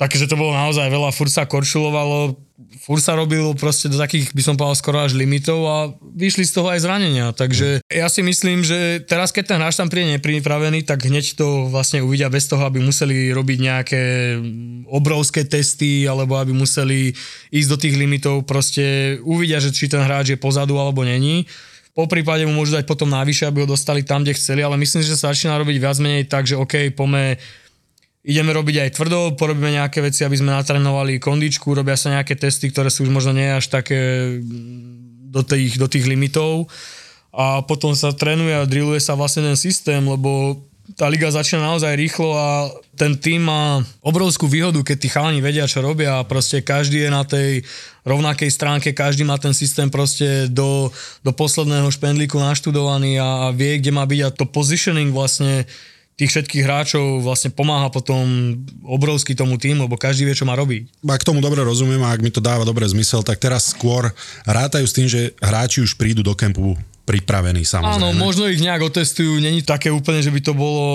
takže 0.02 0.26
to 0.26 0.34
bolo 0.34 0.50
naozaj 0.58 0.90
veľa, 0.90 1.14
furt 1.14 1.30
sa 1.30 1.46
korčulovalo, 1.46 2.34
furt 2.82 3.06
sa 3.06 3.14
robilo 3.14 3.54
proste 3.54 3.86
do 3.86 4.02
takých, 4.02 4.34
by 4.34 4.42
som 4.42 4.58
povedal, 4.58 4.74
skoro 4.74 4.98
až 4.98 5.14
limitov 5.14 5.62
a 5.70 5.94
vyšli 6.18 6.42
z 6.42 6.58
toho 6.58 6.74
aj 6.74 6.82
zranenia. 6.82 7.30
Takže 7.38 7.86
ja 7.86 8.10
si 8.10 8.26
myslím, 8.26 8.66
že 8.66 9.06
teraz, 9.06 9.30
keď 9.30 9.54
ten 9.54 9.60
hráč 9.62 9.78
tam 9.78 9.94
príde 9.94 10.18
nepripravený, 10.18 10.90
tak 10.90 11.06
hneď 11.06 11.38
to 11.38 11.70
vlastne 11.70 12.02
uvidia 12.02 12.34
bez 12.34 12.50
toho, 12.50 12.66
aby 12.66 12.82
museli 12.82 13.30
robiť 13.30 13.58
nejaké 13.62 14.02
obrovské 14.90 15.46
testy 15.46 16.10
alebo 16.10 16.34
aby 16.42 16.50
museli 16.50 17.14
ísť 17.54 17.70
do 17.70 17.78
tých 17.78 17.94
limitov. 17.94 18.50
Proste 18.50 19.18
uvidia, 19.22 19.62
že 19.62 19.70
či 19.70 19.86
ten 19.86 20.02
hráč 20.02 20.34
je 20.34 20.42
pozadu 20.42 20.82
alebo 20.82 21.06
není. 21.06 21.46
Po 21.94 22.10
prípade 22.10 22.48
mu 22.50 22.58
môžu 22.58 22.74
dať 22.80 22.90
potom 22.90 23.12
návyše, 23.12 23.46
aby 23.46 23.62
ho 23.62 23.70
dostali 23.70 24.02
tam, 24.02 24.26
kde 24.26 24.34
chceli, 24.34 24.66
ale 24.66 24.80
myslím, 24.82 25.06
že 25.06 25.14
sa 25.14 25.30
začína 25.30 25.60
robiť 25.62 25.78
viac 25.78 26.00
menej 26.02 26.24
tak, 26.26 26.48
že 26.48 26.58
OK, 26.58 26.90
pome 26.96 27.38
ideme 28.22 28.54
robiť 28.54 28.76
aj 28.86 28.90
tvrdo, 28.94 29.34
porobíme 29.34 29.74
nejaké 29.74 30.02
veci, 30.06 30.22
aby 30.22 30.38
sme 30.38 30.54
natrénovali 30.54 31.18
kondičku, 31.18 31.74
robia 31.74 31.98
sa 31.98 32.14
nejaké 32.14 32.38
testy, 32.38 32.70
ktoré 32.70 32.94
sú 32.94 33.06
už 33.06 33.12
možno 33.12 33.34
nie 33.34 33.50
až 33.50 33.74
také 33.74 33.98
mm, 34.38 35.34
do 35.34 35.42
tých, 35.42 35.82
do 35.82 35.90
tých 35.90 36.06
limitov. 36.06 36.70
A 37.32 37.64
potom 37.64 37.96
sa 37.96 38.12
trénuje 38.12 38.52
a 38.52 38.68
drilluje 38.68 39.00
sa 39.00 39.16
vlastne 39.16 39.48
ten 39.48 39.58
systém, 39.58 40.04
lebo 40.04 40.60
tá 41.00 41.08
liga 41.08 41.32
začína 41.32 41.72
naozaj 41.72 41.96
rýchlo 41.96 42.36
a 42.36 42.68
ten 43.00 43.16
tým 43.16 43.48
má 43.48 43.80
obrovskú 44.04 44.46
výhodu, 44.46 44.84
keď 44.84 44.98
tí 45.00 45.08
chalani 45.08 45.40
vedia, 45.40 45.70
čo 45.70 45.80
robia 45.80 46.20
a 46.20 46.28
proste 46.28 46.60
každý 46.60 47.08
je 47.08 47.10
na 47.10 47.24
tej 47.24 47.64
rovnakej 48.04 48.52
stránke, 48.52 48.92
každý 48.92 49.24
má 49.24 49.40
ten 49.40 49.56
systém 49.56 49.88
proste 49.88 50.52
do, 50.52 50.92
do 51.24 51.32
posledného 51.32 51.88
špendlíku 51.88 52.36
naštudovaný 52.36 53.24
a, 53.24 53.48
a 53.50 53.56
vie, 53.56 53.80
kde 53.80 53.96
má 53.96 54.04
byť 54.04 54.20
a 54.26 54.30
to 54.36 54.46
positioning 54.50 55.16
vlastne 55.16 55.64
tých 56.22 56.30
všetkých 56.38 56.62
hráčov 56.70 57.26
vlastne 57.26 57.50
pomáha 57.50 57.90
potom 57.90 58.54
obrovský 58.86 59.34
tomu 59.34 59.58
týmu, 59.58 59.90
lebo 59.90 59.98
každý 59.98 60.30
vie, 60.30 60.38
čo 60.38 60.46
má 60.46 60.54
robiť. 60.54 61.02
Ak 61.10 61.26
tomu 61.26 61.42
dobre 61.42 61.66
rozumiem 61.66 62.06
a 62.06 62.14
ak 62.14 62.22
mi 62.22 62.30
to 62.30 62.38
dáva 62.38 62.62
dobre 62.62 62.86
zmysel, 62.86 63.26
tak 63.26 63.42
teraz 63.42 63.74
skôr 63.74 64.14
rátajú 64.46 64.86
s 64.86 64.94
tým, 64.94 65.10
že 65.10 65.34
hráči 65.42 65.82
už 65.82 65.98
prídu 65.98 66.22
do 66.22 66.38
kempu 66.38 66.78
pripravení 67.10 67.66
samozrejme. 67.66 67.98
Áno, 67.98 68.14
možno 68.14 68.46
ich 68.46 68.62
nejak 68.62 68.94
otestujú, 68.94 69.42
není 69.42 69.66
také 69.66 69.90
úplne, 69.90 70.22
že 70.22 70.30
by 70.30 70.42
to 70.46 70.54
bolo 70.54 70.86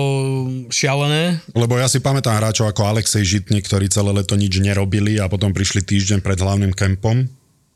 šialené. 0.71 1.43
Lebo 1.51 1.75
ja 1.75 1.91
si 1.91 1.99
pamätám 1.99 2.39
hráčov 2.39 2.71
ako 2.71 2.87
Alexej 2.87 3.27
Žitný, 3.27 3.67
ktorí 3.67 3.91
celé 3.91 4.15
leto 4.15 4.39
nič 4.39 4.63
nerobili 4.63 5.19
a 5.19 5.27
potom 5.27 5.51
prišli 5.51 5.83
týždeň 5.83 6.23
pred 6.23 6.39
hlavným 6.39 6.71
kempom 6.71 7.27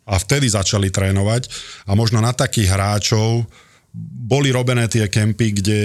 a 0.06 0.14
vtedy 0.22 0.46
začali 0.46 0.94
trénovať 0.94 1.50
a 1.90 1.98
možno 1.98 2.22
na 2.22 2.30
takých 2.30 2.70
hráčov 2.70 3.42
boli 4.30 4.54
robené 4.54 4.86
tie 4.86 5.10
kempy, 5.10 5.58
kde 5.58 5.80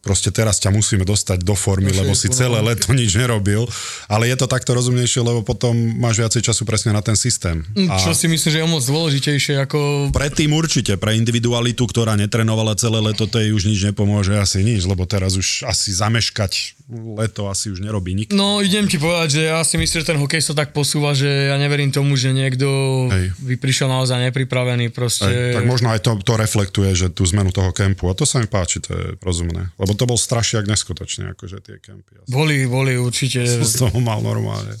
proste 0.00 0.30
teraz 0.30 0.62
ťa 0.62 0.70
musíme 0.70 1.02
dostať 1.02 1.42
do 1.42 1.52
formy, 1.58 1.90
lebo 1.90 2.14
si 2.14 2.30
celé 2.30 2.62
leto 2.62 2.94
nič 2.94 3.18
nerobil, 3.18 3.66
ale 4.06 4.30
je 4.30 4.36
to 4.38 4.46
takto 4.46 4.72
rozumnejšie, 4.72 5.20
lebo 5.20 5.42
potom 5.42 5.74
máš 5.98 6.22
viacej 6.22 6.42
času 6.48 6.62
presne 6.64 6.94
na 6.94 7.02
ten 7.02 7.18
systém. 7.18 7.66
Mm, 7.74 7.90
a 7.90 7.98
čo 7.98 8.14
si 8.14 8.30
myslím, 8.30 8.50
že 8.54 8.58
je 8.62 8.66
moc 8.66 8.84
dôležitejšie 8.84 9.54
ako... 9.68 10.10
Predtým 10.14 10.54
určite, 10.54 10.96
pre 10.96 11.18
individualitu, 11.18 11.84
ktorá 11.84 12.14
netrenovala 12.14 12.78
celé 12.78 13.02
leto, 13.02 13.26
to 13.26 13.42
jej 13.42 13.50
už 13.52 13.68
nič 13.68 13.80
nepomôže 13.90 14.38
asi 14.38 14.62
nič, 14.62 14.86
lebo 14.86 15.04
teraz 15.04 15.34
už 15.34 15.66
asi 15.66 15.90
zameškať 15.92 16.78
leto 16.88 17.52
asi 17.52 17.68
už 17.68 17.84
nerobí 17.84 18.16
nikto. 18.16 18.32
No 18.32 18.64
idem 18.64 18.88
ti 18.88 18.96
povedať, 18.96 19.28
že 19.36 19.42
ja 19.52 19.60
si 19.60 19.76
myslím, 19.76 20.00
že 20.00 20.08
ten 20.08 20.16
hokej 20.16 20.40
sa 20.40 20.56
tak 20.56 20.72
posúva, 20.72 21.12
že 21.12 21.52
ja 21.52 21.60
neverím 21.60 21.92
tomu, 21.92 22.16
že 22.16 22.32
niekto 22.32 22.64
Hej. 23.12 23.36
by 23.44 23.54
prišiel 23.60 23.92
naozaj 23.92 24.32
nepripravený 24.32 24.88
proste. 24.88 25.28
Hej, 25.28 25.60
tak 25.60 25.68
možno 25.68 25.92
aj 25.92 26.00
to, 26.00 26.16
to 26.24 26.34
reflektuje, 26.40 26.96
že 26.96 27.12
tú 27.12 27.28
zmenu 27.28 27.52
toho 27.52 27.76
kempu 27.76 28.08
a 28.08 28.16
to 28.16 28.24
sa 28.24 28.40
mi 28.40 28.48
páči, 28.48 28.80
to 28.80 28.96
je 28.96 29.04
rozumné. 29.20 29.68
Lebo 29.76 29.87
to 29.94 30.04
bol 30.08 30.18
strašiak 30.18 30.66
neskutočne, 30.66 31.36
akože 31.36 31.62
tie 31.62 31.76
kempy. 31.78 32.24
Boli, 32.28 32.66
boli 32.66 32.96
určite. 32.98 33.46
Som 33.46 33.64
z 33.72 33.76
toho 33.86 33.98
mal 34.02 34.20
normálne. 34.20 34.74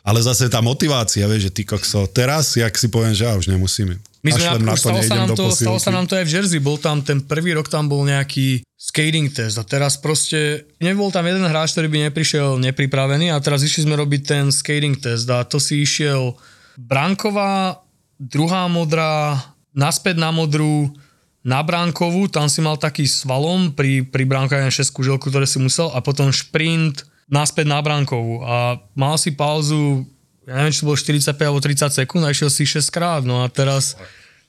Ale 0.00 0.18
zase 0.24 0.48
tá 0.48 0.64
motivácia, 0.64 1.28
vieš, 1.28 1.48
že 1.48 1.54
ty 1.60 1.62
kokso, 1.68 2.08
teraz, 2.08 2.56
jak 2.56 2.72
si 2.72 2.88
poviem, 2.88 3.12
že 3.12 3.28
ja 3.28 3.36
už 3.36 3.52
nemusíme. 3.52 4.00
My 4.20 4.30
sme 4.36 4.60
na 4.60 4.76
to, 4.76 4.80
stalo, 4.80 5.00
sa 5.00 5.16
nám 5.16 5.28
to, 5.32 5.44
stalo 5.52 5.78
sa 5.80 5.90
nám 5.92 6.04
to 6.04 6.12
aj 6.16 6.24
v 6.28 6.32
Jersey, 6.36 6.60
bol 6.60 6.76
tam 6.76 7.00
ten 7.00 7.24
prvý 7.24 7.56
rok, 7.56 7.72
tam 7.72 7.88
bol 7.88 8.04
nejaký 8.04 8.60
skating 8.76 9.32
test 9.32 9.56
a 9.56 9.64
teraz 9.64 9.96
proste 9.96 10.68
nebol 10.76 11.08
tam 11.08 11.24
jeden 11.24 11.44
hráč, 11.44 11.72
ktorý 11.72 11.88
by 11.88 11.98
neprišiel 12.08 12.60
nepripravený 12.60 13.32
a 13.32 13.40
teraz 13.40 13.64
išli 13.64 13.88
sme 13.88 13.96
robiť 13.96 14.20
ten 14.24 14.44
skating 14.52 14.96
test 15.00 15.28
a 15.28 15.44
to 15.44 15.56
si 15.56 15.84
išiel 15.84 16.36
Branková, 16.80 17.80
druhá 18.20 18.68
modrá, 18.68 19.36
naspäť 19.72 20.20
na 20.20 20.32
modrú, 20.32 20.92
na 21.40 21.64
bránkovú, 21.64 22.28
tam 22.28 22.52
si 22.52 22.60
mal 22.60 22.76
taký 22.76 23.08
svalom 23.08 23.72
pri, 23.72 24.04
pri 24.04 24.28
bránke 24.28 24.56
6 24.56 24.76
želku, 25.00 25.32
ktoré 25.32 25.48
si 25.48 25.56
musel 25.56 25.88
a 25.92 26.04
potom 26.04 26.28
šprint 26.28 27.08
naspäť 27.32 27.66
na 27.70 27.80
bránkovú 27.80 28.44
a 28.44 28.76
mal 28.92 29.16
si 29.16 29.32
pauzu 29.32 30.04
ja 30.48 30.58
neviem, 30.58 30.74
či 30.74 30.82
to 30.82 30.88
bolo 30.90 30.98
45 30.98 31.36
alebo 31.36 31.60
30 31.62 31.98
sekúnd 32.02 32.22
a 32.26 32.34
išiel 32.34 32.50
si 32.50 32.66
6 32.66 32.90
krát, 32.90 33.22
no 33.22 33.44
a 33.44 33.46
teraz 33.46 33.94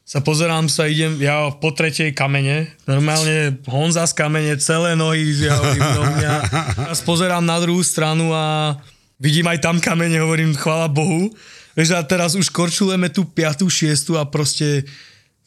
sa 0.02 0.18
pozerám 0.18 0.66
sa, 0.66 0.90
idem, 0.90 1.22
ja 1.22 1.54
po 1.54 1.72
tretej 1.72 2.12
kamene, 2.12 2.74
normálne 2.90 3.62
Honza 3.70 4.04
z 4.10 4.18
kamene, 4.18 4.58
celé 4.58 4.98
nohy, 4.98 5.30
ja 5.46 5.56
do 5.62 6.04
mňa, 6.04 6.34
a 6.90 6.94
pozerám 7.06 7.46
na 7.46 7.62
druhú 7.62 7.86
stranu 7.86 8.34
a 8.34 8.76
vidím 9.22 9.46
aj 9.46 9.62
tam 9.62 9.78
kamene, 9.78 10.18
hovorím 10.20 10.58
chvála 10.58 10.90
Bohu, 10.90 11.32
Vieš, 11.72 11.96
a 11.96 12.04
teraz 12.04 12.36
už 12.36 12.52
korčulujeme 12.52 13.08
tú 13.08 13.24
5. 13.24 13.64
6. 13.64 14.20
a 14.20 14.28
proste 14.28 14.84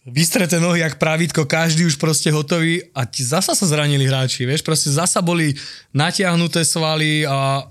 vystreté 0.09 0.61
nohy 0.61 0.81
jak 0.81 1.01
pravítko, 1.01 1.45
každý 1.45 1.89
už 1.89 1.97
proste 1.97 2.29
hotový 2.33 2.85
a 2.93 3.05
ti 3.05 3.25
zasa 3.25 3.57
sa 3.57 3.67
zranili 3.69 4.05
hráči, 4.05 4.45
vieš, 4.45 4.61
proste 4.61 4.93
zasa 4.93 5.25
boli 5.25 5.57
natiahnuté 5.97 6.65
svaly 6.65 7.25
a 7.25 7.65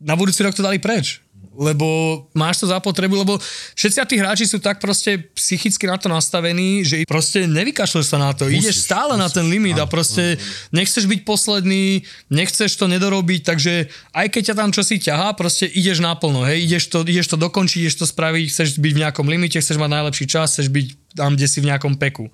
na 0.00 0.14
budúci 0.16 0.44
rok 0.44 0.56
to 0.56 0.64
dali 0.64 0.80
preč 0.80 1.23
lebo 1.52 1.86
máš 2.32 2.64
to 2.64 2.66
zapotrebu, 2.70 3.20
lebo 3.20 3.36
všetci 3.76 3.98
tí 4.08 4.16
hráči 4.16 4.48
sú 4.48 4.58
tak 4.58 4.80
proste 4.80 5.20
psychicky 5.36 5.84
na 5.84 6.00
to 6.00 6.08
nastavení, 6.08 6.82
že 6.82 7.04
proste 7.04 7.44
nevykašľeš 7.44 8.06
sa 8.08 8.18
na 8.18 8.32
to, 8.32 8.48
musíš, 8.48 8.58
ideš 8.64 8.76
stále 8.88 9.14
musíš, 9.14 9.22
na 9.22 9.28
ten 9.28 9.46
limit 9.52 9.76
a 9.76 9.86
proste 9.86 10.40
nechceš 10.74 11.04
byť 11.04 11.20
posledný, 11.22 12.02
nechceš 12.32 12.74
to 12.74 12.88
nedorobiť, 12.90 13.40
takže 13.44 13.92
aj 14.16 14.26
keď 14.32 14.42
ťa 14.50 14.58
tam 14.58 14.70
čosi 14.72 14.96
ťahá, 14.98 15.36
proste 15.36 15.68
ideš 15.68 16.00
naplno, 16.00 16.42
hej, 16.48 16.64
ideš 16.64 16.90
to, 16.90 17.04
ideš 17.04 17.30
to 17.30 17.36
dokončiť, 17.36 17.86
ideš 17.86 17.96
to 18.02 18.06
spraviť, 18.08 18.44
chceš 18.50 18.68
byť 18.80 18.92
v 18.94 19.02
nejakom 19.04 19.26
limite, 19.28 19.60
chceš 19.60 19.76
mať 19.76 19.90
najlepší 19.90 20.26
čas, 20.26 20.56
chceš 20.56 20.72
byť 20.72 20.86
tam, 21.14 21.38
kde 21.38 21.46
si 21.46 21.58
v 21.62 21.68
nejakom 21.70 21.94
peku. 22.00 22.32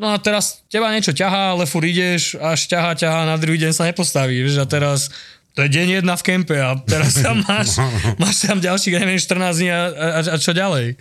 No 0.00 0.10
a 0.10 0.16
teraz 0.18 0.64
teba 0.72 0.88
niečo 0.90 1.12
ťahá, 1.12 1.54
ale 1.54 1.68
fur 1.68 1.84
ideš, 1.84 2.34
až 2.40 2.66
ťahá, 2.66 2.96
ťahá, 2.96 3.28
na 3.28 3.36
druhý 3.36 3.60
deň 3.60 3.72
sa 3.76 3.86
nepostavíš 3.86 4.58
a 4.58 4.66
teraz 4.66 5.12
to 5.52 5.64
je 5.64 5.68
deň 5.68 6.00
jedna 6.00 6.16
v 6.16 6.22
kempe 6.24 6.56
a 6.56 6.76
teraz 6.80 7.20
tam 7.20 7.40
máš, 7.48 7.76
máš 8.16 8.48
tam 8.48 8.58
ďalších, 8.60 8.96
neviem, 8.96 9.20
14 9.20 9.60
dní 9.60 9.68
a, 9.68 9.80
a, 9.88 10.20
a 10.32 10.36
čo 10.40 10.56
ďalej. 10.56 10.96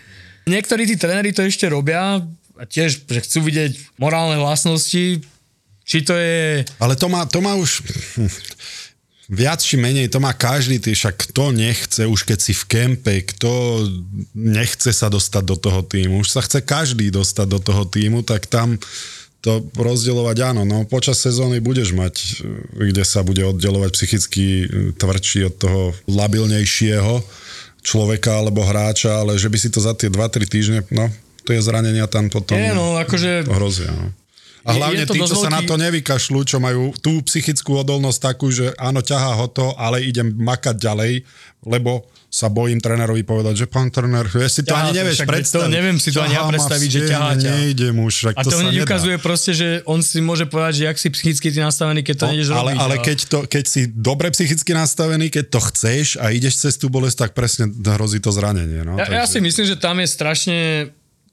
Niektorí 0.50 0.84
tí 0.90 0.96
tréneri 1.00 1.32
to 1.32 1.46
ešte 1.46 1.70
robia 1.72 2.20
a 2.60 2.64
tiež, 2.68 3.08
že 3.08 3.20
chcú 3.24 3.48
vidieť 3.48 3.98
morálne 4.02 4.36
vlastnosti, 4.42 5.24
či 5.88 5.98
to 6.04 6.14
je... 6.14 6.68
Ale 6.78 6.94
to 7.00 7.08
má, 7.08 7.24
to 7.26 7.40
má 7.40 7.56
už 7.56 7.82
viac 9.32 9.64
či 9.64 9.80
menej, 9.80 10.12
to 10.12 10.20
má 10.20 10.36
každý, 10.36 10.84
tý, 10.84 10.92
však 10.92 11.32
kto 11.32 11.56
nechce, 11.56 12.04
už 12.04 12.28
keď 12.28 12.40
si 12.44 12.52
v 12.52 12.64
kempe, 12.68 13.24
kto 13.24 13.88
nechce 14.36 14.92
sa 14.92 15.08
dostať 15.08 15.44
do 15.48 15.56
toho 15.56 15.82
týmu, 15.88 16.20
už 16.20 16.36
sa 16.36 16.44
chce 16.44 16.60
každý 16.60 17.08
dostať 17.08 17.48
do 17.48 17.60
toho 17.64 17.88
týmu, 17.88 18.28
tak 18.28 18.52
tam 18.52 18.76
to 19.42 19.66
rozdielovať 19.74 20.38
áno, 20.54 20.62
no 20.64 20.86
počas 20.86 21.18
sezóny 21.18 21.58
budeš 21.58 21.98
mať, 21.98 22.16
e, 22.16 22.26
kde 22.94 23.04
sa 23.04 23.26
bude 23.26 23.42
oddelovať 23.42 23.90
psychicky 23.98 24.46
e, 24.46 24.66
tvrdší 24.94 25.50
od 25.50 25.56
toho 25.58 25.82
labilnejšieho 26.06 27.26
človeka 27.82 28.38
alebo 28.38 28.62
hráča, 28.62 29.26
ale 29.26 29.42
že 29.42 29.50
by 29.50 29.58
si 29.58 29.74
to 29.74 29.82
za 29.82 29.98
tie 29.98 30.14
2-3 30.14 30.46
týždne, 30.46 30.80
no, 30.94 31.10
to 31.42 31.58
je 31.58 31.62
zranenia 31.66 32.06
tam 32.06 32.30
potom 32.30 32.54
je, 32.54 32.72
no, 32.78 33.02
akože... 33.02 33.50
hrozia. 33.50 33.90
No. 33.90 34.14
A 34.62 34.78
hlavne 34.78 35.10
tí, 35.10 35.18
čo 35.18 35.38
sa 35.38 35.50
na 35.50 35.66
to 35.66 35.74
nevykašľú, 35.74 36.40
čo 36.46 36.62
majú 36.62 36.94
tú 37.02 37.22
psychickú 37.26 37.82
odolnosť 37.82 38.20
takú, 38.22 38.54
že 38.54 38.70
áno, 38.78 39.02
ťahá 39.02 39.34
ho 39.42 39.48
to, 39.50 39.74
ale 39.74 40.06
idem 40.06 40.30
makať 40.38 40.78
ďalej, 40.78 41.26
lebo 41.66 42.06
sa 42.32 42.48
bojím 42.48 42.80
trénerovi 42.80 43.28
povedať, 43.28 43.60
že 43.60 43.68
pán 43.68 43.92
tréner, 43.92 44.24
ja 44.24 44.48
si 44.48 44.64
to 44.64 44.72
ťahá 44.72 44.88
ani 44.88 45.04
nevieš 45.04 45.20
predstaviť. 45.28 45.68
To 45.68 45.68
neviem 45.68 45.98
si 46.00 46.10
to 46.16 46.24
ani 46.24 46.40
ja 46.40 46.48
predstaviť, 46.48 46.90
že 46.90 47.00
ťahá 47.12 47.32
ťa. 47.36 47.52
Nejdem 47.60 47.96
už, 48.00 48.14
a 48.32 48.42
to, 48.46 48.50
to 48.56 48.58
hneď 48.64 48.88
ukazuje 48.88 49.18
proste, 49.20 49.52
že 49.52 49.68
on 49.84 50.00
si 50.00 50.24
môže 50.24 50.48
povedať, 50.48 50.74
že 50.80 50.84
ak 50.88 50.96
si 50.96 51.12
psychicky 51.12 51.52
ty 51.52 51.60
nastavený, 51.60 52.08
keď 52.08 52.16
to 52.16 52.26
no, 52.26 52.32
nejdeš 52.32 52.48
ale, 52.56 52.72
robiť. 52.72 52.80
Ale 52.80 52.96
a... 52.96 53.04
keď, 53.04 53.18
to, 53.28 53.40
keď 53.52 53.66
si 53.68 53.82
dobre 53.92 54.32
psychicky 54.32 54.72
nastavený, 54.72 55.28
keď 55.28 55.46
to 55.52 55.60
chceš 55.60 56.16
a 56.24 56.32
ideš 56.32 56.64
cez 56.64 56.80
tú 56.80 56.88
bolesť, 56.88 57.28
tak 57.28 57.32
presne 57.36 57.68
hrozí 57.68 58.24
to 58.24 58.32
zranenie. 58.32 58.80
No, 58.88 58.96
ja, 58.96 59.12
takže... 59.12 59.20
ja 59.20 59.26
si 59.28 59.40
myslím, 59.44 59.66
že 59.68 59.76
tam 59.76 60.00
je 60.00 60.08
strašne 60.08 60.58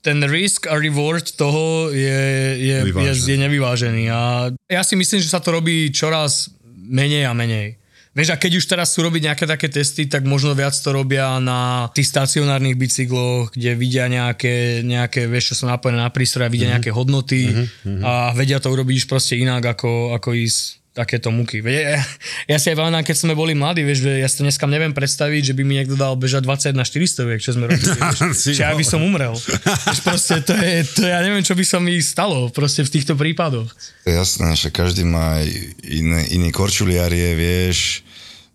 ten 0.03 0.23
risk 0.25 0.71
a 0.71 0.79
reward 0.79 1.35
toho 1.35 1.91
je, 1.91 2.23
je, 2.59 2.77
je, 2.87 3.13
je 3.15 3.37
nevyvážený. 3.37 4.11
A 4.11 4.51
ja 4.71 4.83
si 4.87 4.95
myslím, 4.95 5.19
že 5.19 5.33
sa 5.33 5.43
to 5.43 5.51
robí 5.51 5.91
čoraz 5.91 6.55
menej 6.89 7.27
a 7.27 7.35
menej. 7.35 7.79
Vieš, 8.19 8.35
a 8.35 8.41
keď 8.41 8.59
už 8.59 8.67
teraz 8.67 8.91
sú 8.91 9.07
robiť 9.07 9.31
nejaké 9.31 9.45
také 9.47 9.71
testy, 9.71 10.11
tak 10.11 10.27
možno 10.27 10.51
viac 10.51 10.75
to 10.75 10.91
robia 10.91 11.39
na 11.39 11.87
tých 11.95 12.11
stacionárnych 12.11 12.75
bicykloch, 12.75 13.55
kde 13.55 13.79
vidia 13.79 14.11
nejaké, 14.11 14.83
nejaké 14.83 15.31
vieš, 15.31 15.55
čo 15.55 15.63
sú 15.63 15.65
napojené 15.71 16.03
na 16.03 16.11
prístroj 16.11 16.51
vidia 16.51 16.67
mm-hmm. 16.67 16.75
nejaké 16.75 16.91
hodnoty 16.91 17.47
mm-hmm. 17.47 18.03
a 18.03 18.35
vedia 18.35 18.59
to 18.59 18.75
urobiť 18.75 19.05
už 19.05 19.07
proste 19.07 19.39
inak, 19.39 19.63
ako, 19.63 20.19
ako 20.19 20.35
ísť 20.35 20.78
takéto 20.99 21.31
muky. 21.31 21.63
Ja, 21.63 22.03
ja 22.51 22.57
si 22.59 22.75
aj 22.75 22.77
pamätám, 22.83 23.07
keď 23.07 23.17
sme 23.23 23.39
boli 23.39 23.55
mladí, 23.55 23.87
vieš, 23.87 24.03
ja 24.11 24.27
si 24.27 24.43
to 24.43 24.43
dneska 24.43 24.67
neviem 24.67 24.91
predstaviť, 24.91 25.55
že 25.55 25.55
by 25.55 25.63
mi 25.63 25.79
niekto 25.79 25.95
dal 25.95 26.19
bežať 26.19 26.43
21 26.43 26.83
400, 26.83 27.39
čo 27.39 27.51
sme 27.55 27.71
robili. 27.71 27.95
Vieš, 27.95 28.59
ja 28.67 28.75
by 28.75 28.85
som 28.85 29.07
umrel. 29.07 29.39
Vieš, 29.39 30.01
proste 30.03 30.43
to 30.43 30.59
je, 30.59 30.83
to 30.99 31.07
ja 31.07 31.23
neviem, 31.23 31.47
čo 31.47 31.55
by 31.55 31.63
sa 31.63 31.79
mi 31.79 31.95
stalo 32.03 32.51
proste 32.51 32.83
v 32.83 32.91
týchto 32.91 33.15
prípadoch. 33.15 33.71
Jasné, 34.03 34.59
že 34.59 34.75
každý 34.75 35.07
má 35.07 35.39
iné, 35.87 36.27
iný 36.35 36.51
korčuliarie, 36.51 37.39
vieš, 37.39 38.03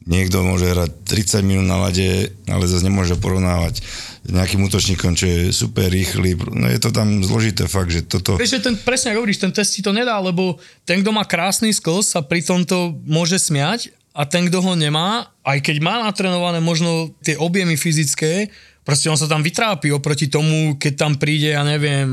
niekto 0.03 0.43
môže 0.43 0.67
hrať 0.67 0.91
30 1.07 1.47
minút 1.47 1.67
na 1.67 1.79
lade, 1.79 2.31
ale 2.47 2.63
zase 2.67 2.83
nemôže 2.83 3.15
porovnávať 3.15 3.79
s 4.23 4.29
nejakým 4.31 4.63
útočníkom, 4.67 5.15
čo 5.15 5.25
je 5.27 5.39
super 5.55 5.87
rýchly. 5.91 6.35
No 6.35 6.67
je 6.67 6.79
to 6.79 6.91
tam 6.91 7.23
zložité 7.23 7.67
fakt, 7.67 7.91
že 7.91 8.03
toto... 8.03 8.35
Vieš, 8.35 8.59
že 8.59 8.63
ten, 8.63 8.75
presne 8.79 9.11
ako 9.11 9.23
hovoríš, 9.23 9.43
ten 9.43 9.51
test 9.55 9.75
ti 9.75 9.81
to 9.83 9.95
nedá, 9.95 10.19
lebo 10.19 10.59
ten, 10.87 11.03
kto 11.03 11.11
má 11.11 11.23
krásny 11.27 11.71
skills 11.71 12.11
sa 12.11 12.23
pri 12.23 12.43
tomto 12.43 12.95
môže 13.07 13.39
smiať 13.39 13.95
a 14.15 14.27
ten, 14.27 14.47
kto 14.47 14.59
ho 14.63 14.73
nemá, 14.75 15.31
aj 15.43 15.59
keď 15.63 15.77
má 15.83 15.99
natrenované 16.03 16.59
možno 16.59 17.11
tie 17.23 17.39
objemy 17.39 17.79
fyzické, 17.79 18.51
proste 18.83 19.07
on 19.07 19.19
sa 19.19 19.31
tam 19.31 19.39
vytrápi 19.39 19.89
oproti 19.95 20.27
tomu, 20.27 20.75
keď 20.75 20.93
tam 20.99 21.13
príde, 21.15 21.55
ja 21.55 21.63
neviem, 21.63 22.07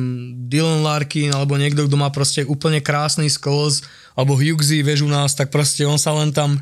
Dylan 0.47 0.87
Larkin 0.87 1.35
alebo 1.35 1.59
niekto, 1.59 1.87
kto 1.91 1.97
má 1.99 2.09
proste 2.15 2.47
úplne 2.47 2.79
krásny 2.79 3.27
skills, 3.27 3.83
alebo 4.15 4.39
Hughesy, 4.39 4.83
vieš 4.83 5.07
u 5.07 5.11
nás, 5.11 5.35
tak 5.35 5.51
proste 5.51 5.83
on 5.87 5.99
sa 5.99 6.15
len 6.15 6.31
tam 6.31 6.59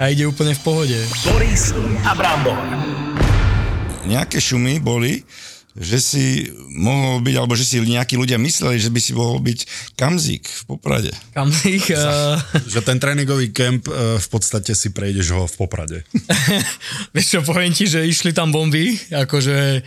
a 0.00 0.08
ide 0.08 0.24
úplne 0.24 0.56
v 0.56 0.60
pohode. 0.64 0.96
Boris 1.28 1.76
a 2.08 2.16
Brambor. 2.16 2.56
Nejaké 4.08 4.40
šumy 4.40 4.80
boli, 4.80 5.20
že 5.76 6.00
si 6.00 6.24
mohol 6.72 7.20
byť, 7.20 7.34
alebo 7.36 7.52
že 7.52 7.68
si 7.68 7.76
nejakí 7.84 8.16
ľudia 8.16 8.40
mysleli, 8.40 8.80
že 8.80 8.88
by 8.88 8.96
si 8.96 9.12
mohol 9.12 9.44
byť 9.44 9.58
kamzík 10.00 10.48
v 10.48 10.62
Poprade. 10.72 11.12
Kamzík? 11.36 11.92
Uh... 11.92 12.40
že 12.64 12.80
ten 12.80 12.96
tréningový 12.96 13.52
kemp 13.52 13.92
uh, 13.92 14.16
v 14.16 14.28
podstate 14.32 14.72
si 14.72 14.88
prejdeš 14.88 15.36
ho 15.36 15.44
v 15.44 15.54
Poprade. 15.60 16.08
Vieš 17.14 17.26
čo, 17.36 17.40
poviem 17.44 17.76
ti, 17.76 17.84
že 17.84 18.00
išli 18.00 18.32
tam 18.32 18.56
bomby, 18.56 18.96
akože 19.12 19.84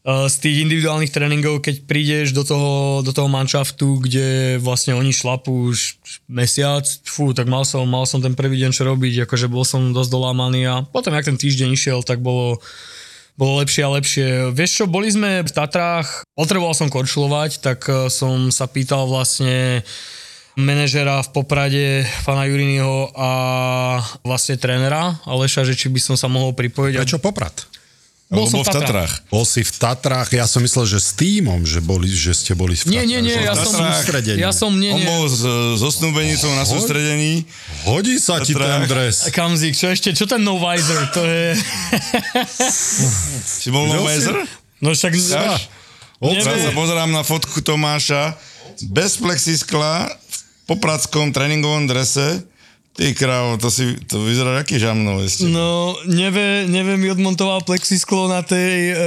z 0.00 0.34
tých 0.40 0.64
individuálnych 0.64 1.12
tréningov, 1.12 1.60
keď 1.60 1.84
prídeš 1.84 2.32
do 2.32 2.40
toho, 2.40 3.04
do 3.04 3.12
toho 3.12 3.28
manšaftu, 3.28 4.00
kde 4.00 4.56
vlastne 4.56 4.96
oni 4.96 5.12
šlapú 5.12 5.68
už 5.68 6.00
mesiac, 6.24 6.88
fú, 7.04 7.36
tak 7.36 7.52
mal 7.52 7.68
som, 7.68 7.84
mal 7.84 8.08
som 8.08 8.24
ten 8.24 8.32
prvý 8.32 8.56
deň 8.64 8.72
čo 8.72 8.88
robiť, 8.88 9.28
akože 9.28 9.52
bol 9.52 9.60
som 9.60 9.92
dosť 9.92 10.08
dolámaný 10.08 10.60
a 10.64 10.74
potom, 10.88 11.12
jak 11.12 11.28
ten 11.28 11.36
týždeň 11.36 11.76
išiel, 11.76 12.00
tak 12.00 12.24
bolo, 12.24 12.64
bolo 13.36 13.60
lepšie 13.60 13.82
a 13.84 13.92
lepšie. 14.00 14.26
Vieš 14.56 14.70
čo, 14.72 14.84
boli 14.88 15.12
sme 15.12 15.44
v 15.44 15.52
Tatrách, 15.52 16.24
potreboval 16.32 16.72
som 16.72 16.88
korčulovať, 16.88 17.60
tak 17.60 17.84
eh, 17.92 18.08
som 18.08 18.48
sa 18.48 18.64
pýtal 18.64 19.04
vlastne 19.04 19.84
manažera 20.56 21.20
v 21.20 21.28
Poprade, 21.28 22.08
pana 22.24 22.48
Juriniho 22.48 23.12
a 23.12 23.30
vlastne 24.24 24.56
trénera 24.56 25.20
Aleša, 25.28 25.68
že 25.68 25.76
či 25.76 25.92
by 25.92 26.00
som 26.00 26.16
sa 26.16 26.26
mohol 26.26 26.56
pripojiť. 26.56 26.96
Prečo 26.96 27.20
Poprad? 27.20 27.79
Bol 28.30 28.46
som 28.46 28.62
v 28.62 28.70
Tatrách. 28.70 29.26
Bol 29.26 29.42
si 29.42 29.66
v 29.66 29.72
Tatrách, 29.74 30.30
ja 30.30 30.46
som 30.46 30.62
myslel, 30.62 30.86
že 30.86 31.02
s 31.02 31.18
týmom, 31.18 31.66
že, 31.66 31.82
boli, 31.82 32.06
že 32.06 32.30
ste 32.30 32.54
boli 32.54 32.78
v 32.78 32.86
Tatrách. 32.86 32.94
Nie, 32.94 33.02
nie, 33.02 33.26
nie, 33.26 33.34
ja 33.34 33.58
som, 33.58 33.82
ja 34.22 34.52
som, 34.54 34.70
nie, 34.78 34.94
nie. 34.94 35.02
On 35.02 35.02
bol 35.02 35.24
s, 35.26 35.42
so 35.82 35.90
snúbenicou 35.90 36.46
na 36.54 36.62
sústredení. 36.62 37.42
Hodí 37.90 38.22
sa 38.22 38.38
ti 38.38 38.54
ten 38.54 38.86
dres. 38.86 39.26
Kamzik, 39.34 39.74
čo 39.74 39.90
ešte, 39.90 40.14
čo 40.14 40.30
ten 40.30 40.46
no 40.46 40.62
visor, 40.62 41.10
to 41.10 41.26
je... 41.26 41.58
si 43.58 43.74
bol 43.74 43.90
no 43.90 44.06
visor? 44.06 44.46
No 44.78 44.94
však... 44.94 45.10
Ja, 45.10 45.58
ja 46.22 46.42
sa 46.46 46.70
pozerám 46.70 47.10
na 47.10 47.26
fotku 47.26 47.58
Tomáša 47.66 48.38
bez 48.94 49.18
plexiskla 49.18 50.06
v 50.06 50.36
popradskom 50.70 51.34
tréningovom 51.34 51.90
drese 51.90 52.46
Ty 53.00 53.16
krávo, 53.16 53.56
to, 53.56 53.72
si, 53.72 53.96
to 54.04 54.20
vyzerá 54.20 54.60
aký 54.60 54.76
žamno 54.76 55.24
ešte. 55.24 55.48
No, 55.48 55.96
neve, 56.04 56.68
neve 56.68 57.00
mi 57.00 57.08
odmontoval 57.08 57.64
plexisklo 57.64 58.28
na 58.28 58.44
tej 58.44 58.92
uh, 58.92 59.00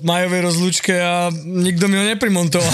majovej 0.00 0.48
rozlúčke 0.48 0.96
a 0.96 1.28
nikto 1.44 1.84
mi 1.92 2.00
ho 2.00 2.08
neprimontoval. 2.08 2.64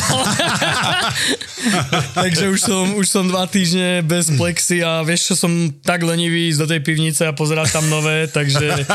Takže 2.23 2.55
už 2.55 2.61
som, 2.63 2.95
už 2.95 3.07
som 3.11 3.27
dva 3.27 3.51
týždne 3.51 4.07
bez 4.07 4.31
plexi 4.31 4.79
a 4.79 5.03
vieš 5.03 5.35
čo, 5.35 5.43
som 5.43 5.51
tak 5.83 6.07
lenivý 6.07 6.55
ísť 6.55 6.63
do 6.63 6.71
tej 6.71 6.81
pivnice 6.87 7.27
a 7.27 7.35
pozerať 7.35 7.75
tam 7.75 7.91
nové, 7.91 8.31
takže 8.31 8.87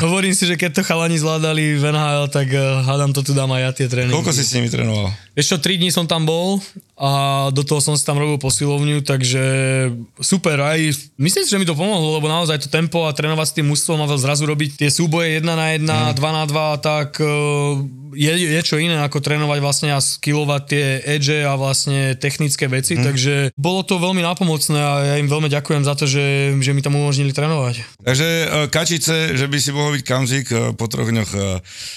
hovorím 0.00 0.34
si, 0.34 0.48
že 0.48 0.58
keď 0.58 0.80
to 0.80 0.86
chalani 0.88 1.20
zvládali 1.20 1.78
v 1.78 1.84
NHL, 1.84 2.32
tak 2.32 2.48
uh, 2.48 2.80
hádam 2.80 3.12
to 3.12 3.20
tu 3.20 3.36
dám 3.36 3.52
aj 3.52 3.60
ja 3.60 3.70
tie 3.76 3.86
tréningy. 3.92 4.16
Koľko 4.16 4.32
si 4.32 4.42
s 4.42 4.56
nimi 4.56 4.72
trénoval? 4.72 5.12
Vieš 5.36 5.54
čo, 5.54 5.56
3 5.58 5.82
dní 5.82 5.90
som 5.90 6.06
tam 6.06 6.26
bol 6.26 6.62
a 6.94 7.10
do 7.50 7.66
toho 7.66 7.82
som 7.82 7.98
si 7.98 8.06
tam 8.06 8.22
robil 8.22 8.38
posilovňu, 8.38 9.02
takže 9.02 9.42
super, 10.22 10.62
aj 10.62 10.93
myslím 11.16 11.42
si, 11.44 11.50
že 11.50 11.60
mi 11.60 11.66
to 11.68 11.78
pomohlo, 11.78 12.18
lebo 12.18 12.26
naozaj 12.26 12.62
to 12.62 12.68
tempo 12.68 13.06
a 13.06 13.14
trénovať 13.14 13.46
s 13.50 13.56
tým 13.56 13.66
mužstvom 13.70 14.04
a 14.04 14.06
zrazu 14.16 14.44
robiť 14.48 14.80
tie 14.80 14.90
súboje 14.90 15.38
1 15.38 15.46
na 15.46 15.74
1, 15.74 15.84
2 15.84 16.16
mm. 16.16 16.34
na 16.34 16.44
2, 16.46 16.86
tak 16.86 17.18
uh, 17.20 17.80
je, 18.14 18.32
je 18.58 18.60
čo 18.64 18.80
iné 18.80 18.98
ako 18.98 19.20
trénovať 19.22 19.58
vlastne 19.62 19.88
a 19.94 19.98
skillovať 20.02 20.62
tie 20.66 20.84
edge 21.04 21.42
a 21.44 21.54
vlastne 21.54 22.18
technické 22.18 22.66
veci, 22.66 22.98
mm. 22.98 23.02
takže 23.04 23.34
bolo 23.54 23.86
to 23.86 24.00
veľmi 24.00 24.22
nápomocné 24.22 24.78
a 24.78 24.92
ja 25.02 25.14
im 25.20 25.28
veľmi 25.30 25.50
ďakujem 25.50 25.82
za 25.86 25.94
to, 25.94 26.08
že, 26.08 26.56
že 26.58 26.70
mi 26.72 26.80
tam 26.82 26.98
umožnili 26.98 27.30
trénovať. 27.30 27.84
Takže 28.02 28.28
uh, 28.28 28.46
kačice, 28.68 29.38
že 29.38 29.46
by 29.46 29.58
si 29.60 29.70
mohol 29.70 30.00
byť 30.00 30.04
kamzik, 30.04 30.46
uh, 30.50 30.72
po 30.74 30.90
troch 30.90 31.08
dňoch 31.08 31.30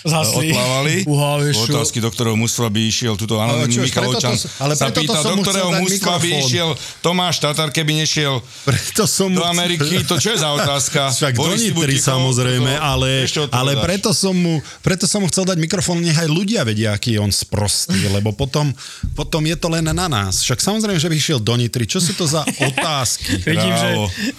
Zhasli. 0.05 0.53
odplávali. 0.53 0.93
Uha, 1.11 1.41
vieš 1.41 1.65
čo? 1.65 1.73
Otázky, 1.81 1.97
do 2.03 2.09
ktorého 2.13 2.37
mužstva 2.37 2.67
by 2.69 2.81
išiel, 2.85 3.13
tuto 3.17 3.41
anonimný 3.41 3.89
Michalovčan 3.89 4.35
ale 4.61 4.73
sa 4.77 4.93
pýta, 4.93 5.19
do 5.21 5.35
ktorého 5.41 5.71
mužstva 5.81 6.13
by 6.21 6.29
išiel 6.45 6.69
Tomáš 7.01 7.41
Tatar, 7.41 7.69
keby 7.73 8.05
nešiel 8.05 8.39
Preto 8.65 9.09
som 9.09 9.31
do 9.31 9.43
Ameriky, 9.45 10.03
to 10.05 10.17
čo 10.17 10.35
je 10.35 10.39
za 10.41 10.49
otázka? 10.53 11.11
Však 11.13 11.33
do 11.33 11.41
Boris, 11.41 11.71
buď 11.71 11.87
Nitry 11.87 11.97
samozrejme, 12.03 12.71
ale, 12.77 13.23
ale 13.53 13.71
preto, 13.79 14.11
som 14.11 14.35
mu, 14.35 14.59
preto 14.83 15.07
som 15.07 15.23
mu 15.23 15.27
chcel 15.31 15.47
dať 15.47 15.57
mikrofón, 15.57 16.03
nech 16.07 16.17
aj 16.17 16.29
ľudia 16.31 16.63
vedia, 16.63 16.95
aký 16.95 17.15
je 17.15 17.19
on 17.19 17.31
sprostý, 17.31 18.07
lebo 18.15 18.31
potom, 18.31 18.71
potom 19.13 19.43
je 19.43 19.55
to 19.59 19.67
len 19.67 19.83
na 19.83 20.07
nás. 20.07 20.41
Však 20.41 20.63
samozrejme, 20.63 20.95
že 20.95 21.11
by 21.11 21.15
išiel 21.19 21.39
do 21.43 21.53
Nitry. 21.59 21.83
Čo 21.83 21.99
sú 21.99 22.15
to 22.15 22.23
za 22.23 22.47
otázky? 22.71 23.43
Vidím 23.43 23.73
že, 23.75 23.89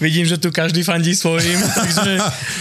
vidím, 0.01 0.25
že 0.25 0.41
tu 0.41 0.49
každý 0.49 0.81
fandí 0.81 1.13
svojim, 1.13 1.61
takže 1.85 2.17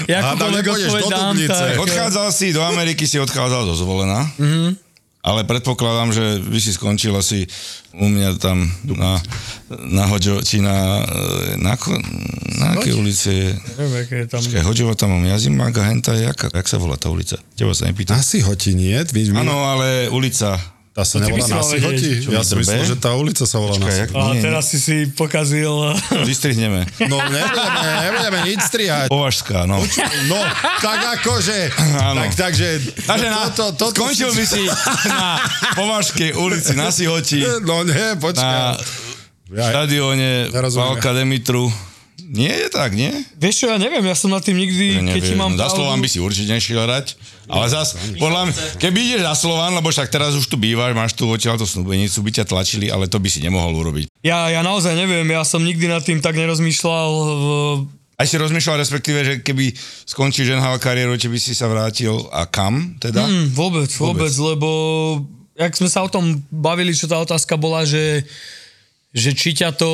jakúkoľvek 0.07 0.65
nepôjdeš 0.65 0.89
odpoveď 0.93 1.03
do 1.03 1.11
dám, 1.11 1.21
Dubnice. 1.33 1.65
tak... 1.73 1.79
Odchádzal 1.81 2.29
si 2.33 2.47
do 2.53 2.63
Ameriky, 2.63 3.05
si 3.09 3.17
odchádzal 3.17 3.63
do 3.65 3.75
zvolená. 3.75 4.29
Mm-hmm. 4.37 4.88
Ale 5.29 5.45
predpokladám, 5.45 6.09
že 6.17 6.41
by 6.41 6.57
si 6.57 6.73
skončil 6.73 7.13
asi 7.13 7.45
u 7.93 8.09
mňa 8.09 8.41
tam 8.41 8.65
na, 8.89 9.21
na 9.93 10.09
Hoďo, 10.09 10.41
či 10.41 10.65
na, 10.65 11.05
e, 11.05 11.61
na, 11.61 11.77
na 12.57 12.67
aké 12.73 12.97
ulice 12.97 13.29
je? 13.29 13.51
Neviem, 13.77 14.09
aké 14.09 14.15
je 14.25 14.27
tam... 14.33 14.41
Počkaj, 14.41 14.65
Hoďova 14.65 14.97
tam 14.97 15.13
mám 15.13 15.29
Jazimák 15.29 15.77
a 15.77 15.85
henta 15.93 16.17
je, 16.17 16.33
jaká, 16.33 16.49
jak 16.49 16.65
sa 16.65 16.81
volá 16.81 16.97
tá 16.97 17.13
ulica? 17.13 17.37
Teba 17.61 17.77
sa 17.77 17.85
nepýtam. 17.85 18.17
Asi 18.17 18.41
ho 18.41 18.57
ti 18.57 18.73
nie? 18.73 18.97
Vy, 19.05 19.37
Áno, 19.37 19.69
ale 19.69 20.09
ulica. 20.09 20.57
Tá 20.99 21.07
sa 21.07 21.23
by 21.23 21.31
nevolá 21.31 21.47
si 21.47 21.53
mal 21.55 21.63
na 21.63 21.71
Sihoti? 21.71 22.11
Čo, 22.19 22.29
Ja 22.35 22.43
drbe? 22.43 22.59
myslím, 22.59 22.83
že 22.83 22.97
tá 22.99 23.11
ulica 23.15 23.45
sa 23.47 23.57
volá 23.63 23.79
na 23.79 23.87
Počkaj, 23.87 23.95
jak, 23.95 24.09
Sihoti. 24.11 24.19
A 24.19 24.35
nie, 24.35 24.43
teraz 24.43 24.65
si 24.67 24.79
si 24.83 24.97
pokazil... 25.07 25.71
Vystrihneme. 26.27 26.81
No 27.07 27.17
nebudeme, 27.23 27.81
nebudeme 28.03 28.39
nič 28.51 28.61
strihať. 28.67 29.07
Považská, 29.07 29.63
no. 29.63 29.79
No, 30.27 30.41
tak 30.83 31.23
akože, 31.23 31.59
Áno. 32.03 32.19
tak, 32.19 32.51
takže, 32.51 32.69
Takže 33.07 33.29
na, 33.31 33.47
toto, 33.55 33.79
toto 33.79 33.95
skončil 33.95 34.35
by 34.35 34.43
si 34.43 34.67
na 35.07 35.39
Považskej 35.79 36.35
ulici 36.35 36.75
na 36.75 36.91
Sihoti, 36.91 37.47
No 37.63 37.87
nie, 37.87 37.95
na 37.95 38.19
počkaj. 38.19 38.83
Ja, 39.55 39.71
štadióne. 39.71 40.51
Valka 40.51 41.15
Demitru. 41.15 41.71
Nie 42.29 42.53
je 42.55 42.69
tak, 42.69 42.93
nie? 42.93 43.09
Vieš 43.35 43.55
čo, 43.59 43.67
ja 43.67 43.77
neviem, 43.77 44.01
ja 44.01 44.13
som 44.13 44.29
na 44.29 44.39
tým 44.39 44.55
nikdy, 44.55 44.85
Ja 44.95 45.03
keď 45.09 45.21
ti 45.23 45.33
neviem, 45.33 45.41
mám 45.41 45.53
za 45.55 45.69
Slován 45.69 45.97
by 45.97 46.07
si 46.07 46.19
určite 46.19 46.51
nešiel 46.51 46.79
hrať, 46.79 47.17
ale 47.47 47.67
zas, 47.67 47.97
podľa 48.15 48.41
mňa, 48.45 48.53
keby 48.77 48.99
ideš 49.03 49.23
za 49.25 49.35
Slován, 49.35 49.73
lebo 49.73 49.89
však 49.89 50.07
teraz 50.07 50.33
už 50.33 50.45
tu 50.45 50.55
bývaš, 50.55 50.93
máš 50.93 51.13
tu 51.13 51.25
odtiaľ 51.25 51.57
to 51.57 51.65
snúbenicu, 51.65 52.21
by 52.21 52.31
ťa 52.31 52.45
tlačili, 52.45 52.87
ale 52.87 53.05
to 53.05 53.17
by 53.17 53.27
si 53.27 53.41
nemohol 53.41 53.73
urobiť. 53.75 54.13
Ja, 54.21 54.47
ja 54.47 54.61
naozaj 54.61 54.93
neviem, 54.93 55.25
ja 55.25 55.41
som 55.41 55.61
nikdy 55.61 55.85
nad 55.85 56.01
tým 56.01 56.19
tak 56.19 56.35
nerozmýšľal. 56.35 57.09
v- 57.17 57.81
Aj 58.15 58.27
si 58.27 58.35
rozmýšľal 58.35 58.77
respektíve, 58.77 59.19
že 59.23 59.35
keby 59.41 59.73
skončíš 60.05 60.53
NHL 60.53 60.77
kariéru, 60.77 61.15
či 61.15 61.27
by 61.27 61.39
si 61.39 61.55
sa 61.55 61.65
vrátil 61.65 62.13
a 62.29 62.45
kam 62.45 62.99
teda? 62.99 63.23
Hm, 63.23 63.51
vôbec, 63.51 63.89
vôbec, 63.95 64.35
lebo 64.35 64.69
jak 65.55 65.73
sme 65.73 65.87
sa 65.87 66.03
o 66.03 66.11
tom 66.11 66.43
bavili, 66.49 66.91
čo 66.91 67.07
tá 67.07 67.17
otázka 67.17 67.55
bola, 67.55 67.83
že, 67.83 68.27
že 69.11 69.33
či 69.33 69.55
ťa 69.55 69.73
to 69.73 69.91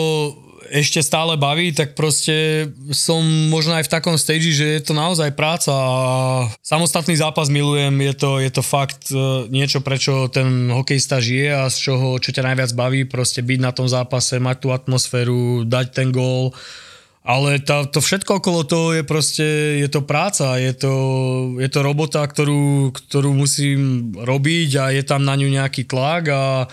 ešte 0.71 1.05
stále 1.05 1.37
baví, 1.37 1.73
tak 1.75 1.99
proste 1.99 2.69
som 2.95 3.21
možno 3.51 3.77
aj 3.77 3.89
v 3.89 3.93
takom 3.93 4.17
stage, 4.17 4.55
že 4.55 4.79
je 4.79 4.83
to 4.85 4.95
naozaj 4.97 5.33
práca 5.37 5.73
a 5.73 5.95
samostatný 6.65 7.17
zápas 7.17 7.53
milujem, 7.53 7.93
je 8.13 8.15
to, 8.15 8.31
je 8.41 8.51
to 8.53 8.63
fakt 8.63 9.13
e, 9.13 9.49
niečo, 9.49 9.85
prečo 9.85 10.33
ten 10.33 10.73
hokejista 10.73 11.21
žije 11.21 11.49
a 11.53 11.69
z 11.69 11.77
čoho, 11.91 12.17
čo 12.23 12.31
ťa 12.33 12.53
najviac 12.53 12.71
baví, 12.73 13.05
proste 13.05 13.45
byť 13.45 13.61
na 13.61 13.73
tom 13.75 13.91
zápase, 13.91 14.41
mať 14.41 14.57
tú 14.63 14.69
atmosféru, 14.73 15.69
dať 15.69 15.87
ten 15.93 16.09
gól, 16.15 16.57
ale 17.25 17.57
tá, 17.65 17.89
to 17.89 18.05
všetko 18.05 18.45
okolo 18.45 18.69
toho 18.69 19.01
je 19.01 19.03
proste, 19.03 19.49
je 19.81 19.89
to 19.89 20.05
práca, 20.05 20.61
je 20.61 20.77
to, 20.77 20.95
je 21.57 21.69
to 21.73 21.81
robota, 21.81 22.21
ktorú, 22.21 22.93
ktorú 22.93 23.33
musím 23.33 24.13
robiť 24.13 24.71
a 24.77 24.85
je 24.93 25.03
tam 25.09 25.25
na 25.25 25.33
ňu 25.33 25.49
nejaký 25.49 25.89
tlak 25.89 26.29
a 26.29 26.69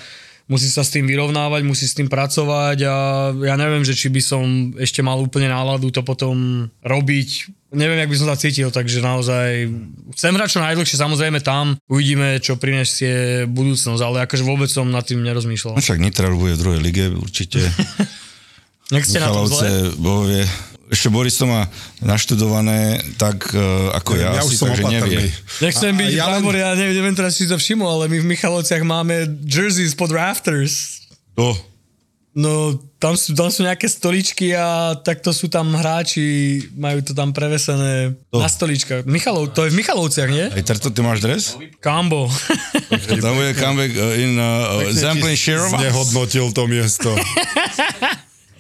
musí 0.52 0.68
sa 0.68 0.84
s 0.84 0.91
tým 0.91 1.08
vyrovnávať, 1.08 1.64
musí 1.64 1.88
s 1.88 1.95
tým 1.95 2.12
pracovať 2.12 2.84
a 2.84 2.95
ja 3.32 3.56
neviem, 3.56 3.88
že 3.88 3.95
či 3.95 4.12
by 4.12 4.20
som 4.20 4.76
ešte 4.76 4.99
mal 4.99 5.16
úplne 5.16 5.47
náladu 5.47 5.88
to 5.95 6.04
potom 6.04 6.68
robiť. 6.84 7.47
Neviem, 7.72 8.04
jak 8.04 8.12
by 8.12 8.18
som 8.20 8.28
sa 8.28 8.36
cítil, 8.36 8.68
takže 8.68 8.99
naozaj 8.99 9.72
chcem 10.12 10.36
hrať 10.36 10.49
čo 10.52 10.60
najdlhšie, 10.60 10.99
samozrejme 10.99 11.39
tam 11.39 11.80
uvidíme, 11.88 12.43
čo 12.43 12.60
prinesie 12.60 13.47
budúcnosť, 13.47 14.02
ale 14.04 14.28
akože 14.28 14.43
vôbec 14.43 14.68
som 14.68 14.91
nad 14.91 15.08
tým 15.08 15.24
nerozmýšľal. 15.24 15.80
No 15.80 15.82
však 15.82 16.04
Nitra 16.04 16.28
bude 16.36 16.60
v 16.60 16.62
druhej 16.68 16.82
lige 16.84 17.06
určite. 17.16 17.64
Nech 18.93 19.08
ste 19.08 19.24
na 19.24 19.32
tom 19.32 19.47
zle. 19.47 19.95
Bohovie. 19.95 20.43
Ešte 20.91 21.07
Boris 21.07 21.33
to 21.33 21.47
má 21.47 21.71
naštudované 22.01 22.99
tak 23.15 23.47
uh, 23.49 23.95
ako 23.95 24.11
ja, 24.13 24.35
Ja 24.35 24.43
už 24.43 24.51
asi, 24.51 24.59
som 24.59 24.67
takže 24.67 24.83
nevie. 24.83 24.99
opatrný. 24.99 25.27
Nechcem 25.63 25.91
byť 25.95 26.11
ja 26.11 26.25
len- 26.27 26.43
bravor, 26.43 26.55
ja 26.55 26.69
neviem, 26.75 27.15
teraz, 27.15 27.33
si 27.33 27.47
to 27.47 27.55
všimol, 27.55 27.87
ale 27.89 28.05
my 28.07 28.19
v 28.19 28.27
Michalovciach 28.27 28.83
máme 28.83 29.15
jerseys 29.41 29.91
pod 29.91 30.11
rafters. 30.11 31.07
To, 31.33 31.55
No, 32.31 32.71
tam 32.95 33.19
sú, 33.19 33.35
tam 33.35 33.51
sú 33.51 33.59
nejaké 33.59 33.91
stoličky 33.91 34.55
a 34.55 34.95
takto 34.95 35.35
sú 35.35 35.51
tam 35.51 35.75
hráči, 35.75 36.63
majú 36.79 37.03
to 37.03 37.11
tam 37.11 37.35
prevesené 37.35 38.15
To. 38.31 38.39
na 38.39 38.47
stoličkách. 38.47 39.03
Michalov, 39.03 39.51
to 39.51 39.67
je 39.67 39.75
v 39.75 39.83
Michalovciach, 39.83 40.31
nie? 40.31 40.47
aj 40.47 40.63
Terto, 40.63 40.87
ty 40.87 41.03
máš 41.03 41.19
dres? 41.19 41.59
Kambo. 41.83 42.31
Tam 43.19 43.35
bude 43.35 43.51
comeback 43.51 43.91
uh, 43.91 44.15
in 44.15 44.39
uh, 44.39 44.79
Zemplín 44.91 45.35
Shirova. 45.35 45.75
Znehodnotil 45.75 46.55
to 46.55 46.63
miesto. 46.67 47.11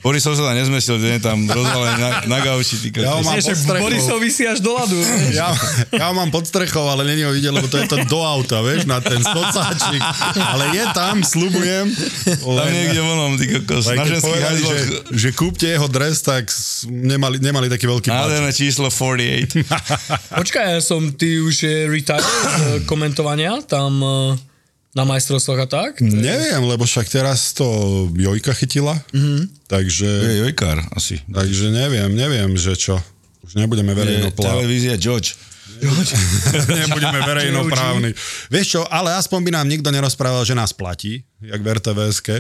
Boris 0.01 0.25
som 0.25 0.33
sa 0.33 0.49
tam 0.49 0.57
nezmestil, 0.57 0.97
že 0.97 1.17
je 1.17 1.21
tam 1.21 1.45
rozvalený 1.45 1.97
na, 2.01 2.09
na 2.25 2.37
gauči. 2.41 2.89
Ty 2.89 3.05
Ja 3.05 3.13
ho 3.13 3.21
mám 3.21 3.37
pod 3.37 3.53
strechou. 3.53 3.85
Borisovi 3.85 4.29
si 4.33 4.43
až 4.49 4.57
do 4.65 4.73
ľadu. 4.73 4.97
Ja, 5.29 5.53
ja 5.93 6.09
ho 6.09 6.13
mám 6.17 6.33
pod 6.33 6.49
strechou, 6.49 6.89
ale 6.89 7.05
není 7.05 7.21
ho 7.21 7.29
vidieť, 7.29 7.53
lebo 7.53 7.69
to 7.69 7.77
je 7.77 7.85
to 7.85 8.01
do 8.09 8.17
auta, 8.25 8.65
vieš, 8.65 8.89
na 8.89 8.97
ten 8.97 9.21
stocáčik. 9.21 10.01
Ale 10.41 10.73
je 10.73 10.85
tam, 10.97 11.21
slubujem. 11.21 11.93
Tam 12.41 12.67
niekde 12.73 13.01
vonom, 13.05 13.37
ty 13.37 13.45
kokos. 13.45 13.93
Na 13.93 14.01
ženských 14.01 14.25
povedali, 14.25 14.61
že, 14.65 14.77
že 15.13 15.29
kúpte 15.37 15.69
jeho 15.69 15.85
dres, 15.85 16.25
tak 16.25 16.49
nemali, 16.89 17.37
nemali 17.37 17.69
taký 17.69 17.85
veľký 17.85 18.09
páč. 18.09 18.17
Nádherné 18.25 18.51
číslo 18.57 18.89
48. 18.89 19.69
Počkaj, 20.41 20.65
ja 20.65 20.81
som, 20.81 21.13
ty 21.13 21.37
už 21.37 21.55
je 21.61 21.77
retired 21.85 22.25
z 22.25 22.89
komentovania 22.89 23.61
tam 23.69 24.01
eh, 24.01 24.50
na 24.91 25.07
majstrovstvách 25.07 25.61
a 25.63 25.67
tak? 25.67 25.91
Neviem, 26.03 26.61
lebo 26.67 26.83
však 26.83 27.07
teraz 27.07 27.55
to 27.55 27.65
Jojka 28.11 28.51
chytila, 28.51 28.99
mm-hmm. 29.15 29.71
takže, 29.71 30.07
Je 30.07 30.35
Jojkár 30.43 30.83
asi. 30.91 31.23
takže 31.31 31.71
neviem, 31.71 32.11
neviem, 32.11 32.51
že 32.59 32.75
čo. 32.75 32.99
Už 33.41 33.55
nebudeme 33.55 33.95
verejnoprávni. 33.95 34.47
televízia 34.51 34.95
George. 34.99 35.35
nebudeme 36.81 37.19
verejnoprávni. 37.31 38.13
Vieš 38.53 38.67
čo, 38.77 38.81
ale 38.85 39.17
aspoň 39.17 39.39
by 39.49 39.51
nám 39.57 39.65
nikto 39.65 39.89
nerozprával, 39.89 40.45
že 40.45 40.53
nás 40.53 40.75
platí, 40.75 41.25
jak 41.41 41.57
v 41.57 41.67
RTVSke. 41.73 42.35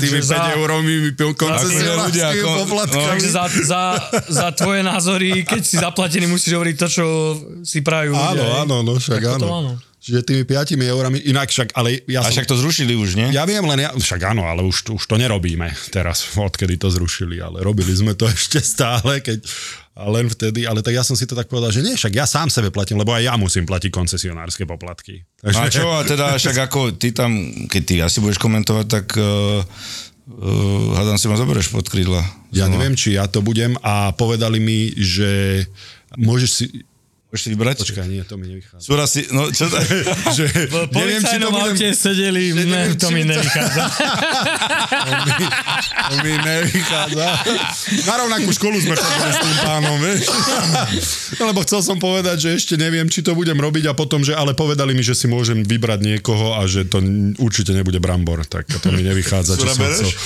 Tými 0.00 0.18
5 0.18 0.24
za- 0.24 0.50
eurovými 0.58 1.14
koncesionárskými 1.14 2.10
ľudia, 2.10 2.28
poplatkami. 2.66 3.06
Takže 3.06 3.28
za, 3.30 3.44
za, 3.62 3.82
za 4.26 4.48
tvoje 4.56 4.82
názory, 4.82 5.46
keď 5.46 5.62
si 5.62 5.76
zaplatený, 5.78 6.26
musíš 6.26 6.58
hovoriť 6.58 6.76
to, 6.80 6.86
čo 6.90 7.06
si 7.62 7.84
prajú 7.86 8.18
ľudia. 8.18 8.34
Áno, 8.34 8.44
áno, 8.66 8.76
no 8.82 8.92
však 8.98 9.20
áno. 9.38 9.46
áno. 9.46 9.72
Čiže 10.00 10.24
tými 10.24 10.42
5 10.48 10.80
eurami, 10.80 11.20
inak 11.28 11.52
však, 11.52 11.76
ale 11.76 12.00
ja 12.08 12.24
A 12.24 12.32
som... 12.32 12.32
však 12.32 12.48
to 12.48 12.56
zrušili 12.56 12.96
už, 12.96 13.20
nie? 13.20 13.28
Ja 13.36 13.44
viem, 13.44 13.60
len 13.68 13.84
ja, 13.84 13.92
však 13.92 14.32
áno, 14.32 14.48
ale 14.48 14.64
už, 14.64 14.96
už 14.96 15.04
to 15.04 15.20
nerobíme 15.20 15.68
teraz, 15.92 16.24
odkedy 16.40 16.80
to 16.80 16.88
zrušili, 16.88 17.36
ale 17.36 17.60
robili 17.60 17.92
sme 17.92 18.16
to 18.16 18.24
ešte 18.32 18.64
stále, 18.64 19.20
keď, 19.20 19.44
a 20.00 20.08
len 20.08 20.32
vtedy, 20.32 20.64
ale 20.64 20.80
tak 20.80 20.96
ja 20.96 21.04
som 21.04 21.12
si 21.12 21.28
to 21.28 21.36
tak 21.36 21.52
povedal, 21.52 21.68
že 21.68 21.84
nie, 21.84 21.92
však 21.92 22.16
ja 22.16 22.24
sám 22.24 22.48
sebe 22.48 22.72
platím, 22.72 22.96
lebo 22.96 23.12
aj 23.12 23.28
ja 23.28 23.36
musím 23.36 23.68
platiť 23.68 23.92
koncesionárske 23.92 24.64
poplatky. 24.64 25.20
No 25.44 25.52
a 25.60 25.68
čo, 25.68 25.84
a 25.92 26.00
teda 26.00 26.40
však 26.40 26.56
ako 26.72 26.96
ty 26.96 27.12
tam, 27.12 27.36
keď 27.68 27.82
ty 27.84 27.94
asi 28.00 28.24
budeš 28.24 28.40
komentovať, 28.40 28.86
tak 28.88 29.12
uh, 29.20 29.60
uh, 29.60 30.96
hádam 30.96 31.20
si 31.20 31.28
ma 31.28 31.36
zoberieš 31.36 31.68
pod 31.68 31.84
krídla. 31.92 32.24
Ja 32.56 32.72
neviem, 32.72 32.96
či 32.96 33.20
ja 33.20 33.28
to 33.28 33.44
budem 33.44 33.76
a 33.84 34.16
povedali 34.16 34.64
mi, 34.64 34.96
že 34.96 35.64
môžeš 36.16 36.50
si... 36.50 36.64
Môžeš 37.30 37.42
si 37.42 37.50
vybrať? 37.50 37.76
Počkaj, 37.80 38.06
nie, 38.06 38.22
to 38.22 38.34
mi 38.34 38.50
nevychádza. 38.50 38.82
Súra 38.82 39.06
si, 39.06 39.22
no 39.30 39.46
čo 39.48 39.70
to 39.70 39.78
že, 40.36 40.50
V 40.66 40.90
neviem, 40.90 41.22
či 41.22 41.38
to 41.38 41.48
budem... 41.48 41.72
aute 41.72 41.88
sedeli, 41.92 42.50
ne, 42.50 42.64
neviem, 42.64 42.94
to 42.94 43.08
mi 43.08 43.22
to- 43.22 43.30
nevychádza. 43.32 43.82
To 46.10 46.16
mi 46.18 46.34
nevychádza. 46.34 47.26
Na 48.02 48.14
rovnakú 48.16 48.50
školu 48.50 48.76
sme 48.80 48.94
chodili 48.94 49.30
s 49.30 49.38
tým 49.38 49.56
pánom, 49.60 49.94
vieš. 49.96 50.26
No, 51.38 51.46
lebo 51.46 51.62
chcel 51.62 51.80
som 51.80 51.96
povedať, 51.96 52.36
že 52.40 52.56
ešte 52.56 52.74
neviem, 52.74 53.06
či 53.06 53.22
to 53.22 53.30
budem 53.32 53.54
robiť 53.54 53.86
a 53.86 53.94
potom, 53.94 54.18
že 54.20 54.34
ale 54.34 54.50
povedali 54.50 54.90
mi, 54.90 55.00
že 55.00 55.14
si 55.14 55.30
môžem 55.30 55.62
vybrať 55.62 56.02
niekoho 56.02 56.58
a 56.58 56.66
že 56.66 56.82
to 56.82 56.98
určite 57.38 57.70
nebude 57.70 57.98
brambor, 57.98 58.42
tak 58.44 58.66
to 58.66 58.90
mi 58.90 59.02
nevychádza, 59.02 59.54
čo 59.54 59.62
Sura 59.62 59.72
som 59.72 59.82
bereš? 59.84 60.08
chcel. 60.10 60.18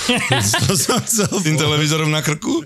To 0.65 0.73
som 0.73 0.97
chcel 1.03 1.29
s 1.29 1.43
tým 1.45 1.57
televízorom 1.57 2.09
na 2.09 2.25
krku? 2.25 2.65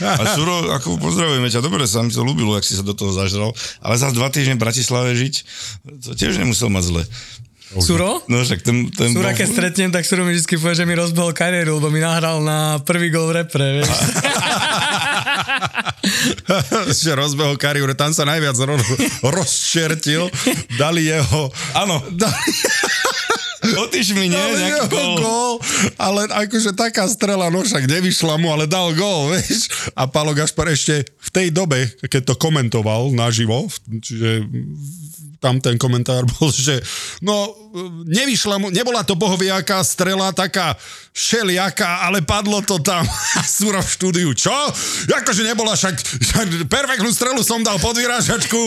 A 0.00 0.22
Suro, 0.32 0.72
ako 0.72 0.96
pozdravujeme 0.96 1.46
ťa, 1.46 1.60
dobre 1.60 1.84
sa 1.84 2.00
mi 2.00 2.08
to 2.08 2.24
ľúbilo, 2.30 2.54
ak 2.54 2.62
si 2.62 2.78
sa 2.78 2.86
do 2.86 2.94
toho 2.94 3.10
zažral, 3.10 3.50
ale 3.82 3.94
za 3.98 4.14
dva 4.14 4.30
týždne 4.30 4.54
v 4.54 4.62
Bratislave 4.62 5.18
žiť, 5.18 5.34
to 6.06 6.14
tiež 6.14 6.38
nemusel 6.38 6.70
mať 6.70 6.84
zle. 6.86 7.02
Suro? 7.78 8.18
No 8.26 8.42
však 8.42 8.66
ten... 8.66 8.90
ten 8.90 9.14
Sura, 9.14 9.30
bol- 9.30 9.38
keď 9.38 9.46
stretnem, 9.46 9.90
tak 9.94 10.02
Suro 10.02 10.26
mi 10.26 10.34
vždy 10.34 10.58
povie, 10.58 10.74
že 10.74 10.84
mi 10.90 10.98
rozbehol 10.98 11.30
kariéru, 11.30 11.78
lebo 11.78 11.86
mi 11.86 12.02
nahral 12.02 12.42
na 12.42 12.82
prvý 12.82 13.14
gol 13.14 13.30
v 13.30 13.46
repre, 13.46 13.78
vieš. 13.78 13.94
že 16.98 17.14
rozbehol 17.14 17.54
kariéru, 17.54 17.94
tam 17.94 18.10
sa 18.10 18.26
najviac 18.26 18.58
ro- 18.58 18.74
rozčertil, 19.22 20.26
dali 20.74 21.14
jeho... 21.14 21.54
Áno. 21.78 22.02
Dali, 22.10 22.50
Otyš 23.60 24.16
mi, 24.16 24.32
nie? 24.32 24.40
jeho 24.56 24.88
gól. 24.88 25.16
gól, 25.20 25.52
ale 26.00 26.24
akože 26.32 26.72
taká 26.72 27.04
strela, 27.04 27.52
no 27.52 27.60
však 27.60 27.84
nevyšla 27.84 28.40
mu, 28.40 28.56
ale 28.56 28.64
dal 28.64 28.96
gól, 28.96 29.28
vieš. 29.36 29.68
A 29.92 30.08
Palo 30.08 30.32
Gašpar 30.32 30.72
ešte 30.72 31.04
v 31.04 31.28
tej 31.28 31.48
dobe, 31.52 31.92
keď 32.08 32.32
to 32.32 32.34
komentoval 32.40 33.12
naživo, 33.12 33.68
čiže 34.00 34.48
tam 35.40 35.56
ten 35.58 35.80
komentár 35.80 36.28
bol, 36.28 36.52
že 36.68 36.78
no, 37.24 37.50
nevyšla 38.04 38.60
mu, 38.60 38.68
nebola 38.68 39.02
to 39.02 39.16
bohoviaká 39.16 39.80
strela, 39.80 40.30
taká 40.36 40.76
šeliaká, 41.10 42.06
ale 42.06 42.22
padlo 42.22 42.62
to 42.62 42.78
tam. 42.78 43.02
A 43.38 43.42
Súra 43.42 43.82
v 43.82 43.90
štúdiu, 43.90 44.30
čo? 44.36 44.52
Akože 45.10 45.42
nebola 45.42 45.74
však, 45.74 45.96
perfektnú 46.70 47.10
strelu 47.10 47.40
som 47.42 47.64
dal 47.64 47.80
pod 47.82 47.98
vyrážačku, 47.98 48.60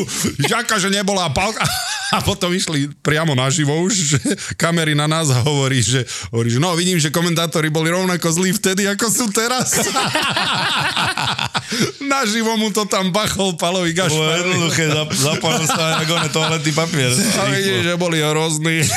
že 0.44 0.54
akože 0.66 0.92
nebola 0.92 1.32
palka. 1.32 1.64
A 2.14 2.22
potom 2.22 2.54
išli 2.54 2.94
priamo 3.02 3.34
naživo 3.34 3.74
už, 3.90 3.94
že 3.94 4.20
kamery 4.54 4.94
na 4.94 5.10
nás 5.10 5.34
hovorí, 5.34 5.82
že, 5.82 6.06
hovorí, 6.30 6.54
že 6.54 6.62
no 6.62 6.70
vidím, 6.78 7.02
že 7.02 7.10
komentátori 7.10 7.74
boli 7.74 7.90
rovnako 7.90 8.30
zlí 8.30 8.54
vtedy, 8.54 8.86
ako 8.86 9.06
sú 9.10 9.26
teraz. 9.34 9.82
Naživo 12.06 12.54
mu 12.54 12.70
to 12.70 12.86
tam 12.86 13.10
bachol 13.10 13.58
Palovi 13.58 13.98
Gašpar. 13.98 14.46
jednoduché, 14.46 14.94
zap- 14.94 15.16
zapálil 15.18 15.66
sa 15.66 16.06
ako 16.06 16.14
na 16.22 16.30
toaletný 16.64 16.72
papier. 16.72 17.12
A 17.40 17.44
vidíš, 17.52 17.80
že 17.84 17.94
boli 18.00 18.24
hrozní. 18.24 18.88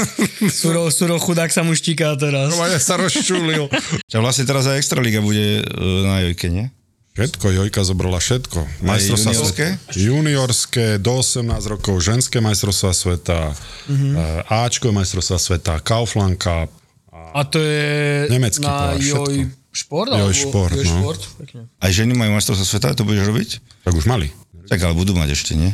Suro, 0.62 0.86
Suro 0.94 1.18
chudák 1.18 1.50
sa 1.50 1.66
mu 1.66 1.74
štíká 1.74 2.14
teraz. 2.14 2.54
Normálne 2.54 2.78
sa 2.78 2.94
rozčulil. 2.94 3.66
Čo 4.10 4.22
vlastne 4.22 4.46
teraz 4.46 4.70
aj 4.70 4.78
Extraliga 4.78 5.18
bude 5.18 5.66
e, 5.66 5.82
na 6.06 6.22
Jojke, 6.22 6.46
nie? 6.46 6.70
Všetko, 7.16 7.48
Jojka 7.48 7.80
zobrala 7.80 8.20
všetko. 8.20 8.84
Majstrovstvá 8.84 9.32
juniorské? 9.32 9.66
sveta. 9.80 9.96
Juniorské, 9.96 10.86
do 11.00 11.24
18 11.24 11.48
rokov, 11.72 12.04
ženské 12.04 12.44
majstrovstvá 12.44 12.92
sveta, 12.92 13.56
mm-hmm. 13.88 14.44
Ačko 14.52 14.92
majstrovstvá 14.92 15.40
sveta, 15.40 15.80
Kaufland 15.80 16.36
Cup. 16.36 16.68
A 17.08 17.40
to 17.48 17.56
je 17.56 18.28
Nemecký 18.28 18.68
na 18.68 18.68
pohár, 18.68 19.00
všetko. 19.00 19.32
Joj 19.32 19.36
šport? 19.72 20.12
Joj 20.12 20.34
šport, 20.36 20.76
Joj 20.76 20.84
no. 20.84 20.92
šport? 20.92 21.22
Pekne. 21.40 21.60
Aj 21.80 21.88
ženy 21.88 22.12
majú 22.12 22.36
majstrovstvá 22.36 22.68
sveta, 22.68 22.92
to 22.92 23.08
budeš 23.08 23.32
robiť? 23.32 23.50
Tak 23.88 23.96
už 23.96 24.04
mali. 24.04 24.28
Tak 24.68 24.82
ale 24.82 24.92
budú 24.92 25.16
mať 25.16 25.32
ešte, 25.32 25.56
nie? 25.56 25.72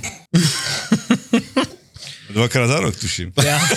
Dvakrát 2.32 2.66
za 2.68 2.80
rok, 2.80 2.96
tuším. 2.96 3.32
Ja. 3.44 3.60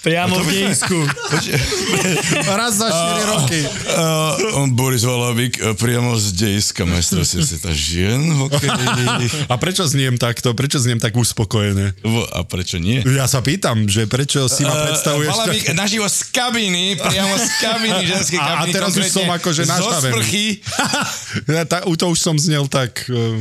Priamo 0.00 0.40
v 0.40 0.48
dejisku. 0.48 0.96
Raz 2.60 2.80
za 2.80 2.88
4 2.88 3.32
roky. 3.32 3.60
Uh, 3.64 4.64
Boris 4.72 5.04
Valabik 5.04 5.60
uh, 5.60 5.76
priamo 5.76 6.16
z 6.16 6.32
dejska 6.36 6.88
majstrovstiev 6.88 7.44
sveta 7.44 7.72
žien. 7.72 8.20
A 9.48 9.54
prečo 9.60 9.84
zniem 9.84 10.16
takto? 10.16 10.56
Prečo 10.56 10.80
zniem 10.80 10.96
tak 10.96 11.16
uspokojené? 11.16 11.92
A 12.32 12.40
prečo 12.44 12.80
nie? 12.80 13.04
Ja 13.04 13.28
sa 13.28 13.44
pýtam, 13.44 13.88
že 13.88 14.08
prečo 14.08 14.48
si 14.48 14.64
ma 14.64 14.72
predstavuješ 14.88 15.32
Valabik 15.36 15.64
tak... 15.68 15.76
naživo 15.76 16.08
z 16.08 16.20
kabiny, 16.32 16.96
priamo 16.96 17.34
z 17.36 17.48
kabiny, 17.60 18.00
ženskej 18.16 18.40
A- 18.40 18.44
a 18.44 18.48
kabiny. 18.64 18.72
teraz 18.72 18.92
už 18.96 19.04
som 19.04 19.28
akože 19.28 19.62
Zo 19.64 19.72
nažavený. 19.76 20.12
sprchy. 20.16 20.44
Ja, 21.44 21.62
ta, 21.68 21.84
u 21.84 21.92
to 21.92 22.08
už 22.08 22.20
som 22.20 22.40
znel 22.40 22.64
tak... 22.72 23.04
Uh, 23.08 23.40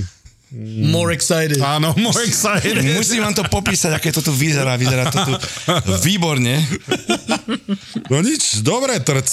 More 0.90 1.14
excited. 1.14 1.62
áno, 1.62 1.94
more 2.02 2.26
excited. 2.26 2.82
Musím 2.98 3.22
vám 3.22 3.38
to 3.38 3.46
popísať, 3.46 3.94
aké 3.94 4.10
to 4.10 4.26
tu 4.26 4.34
vyzerá. 4.34 4.74
Vyzerá 4.82 5.06
to 5.14 5.22
tu 5.22 5.34
výborne. 6.02 6.58
No 8.10 8.18
nič, 8.26 8.66
dobre, 8.66 8.98
trc. 8.98 9.30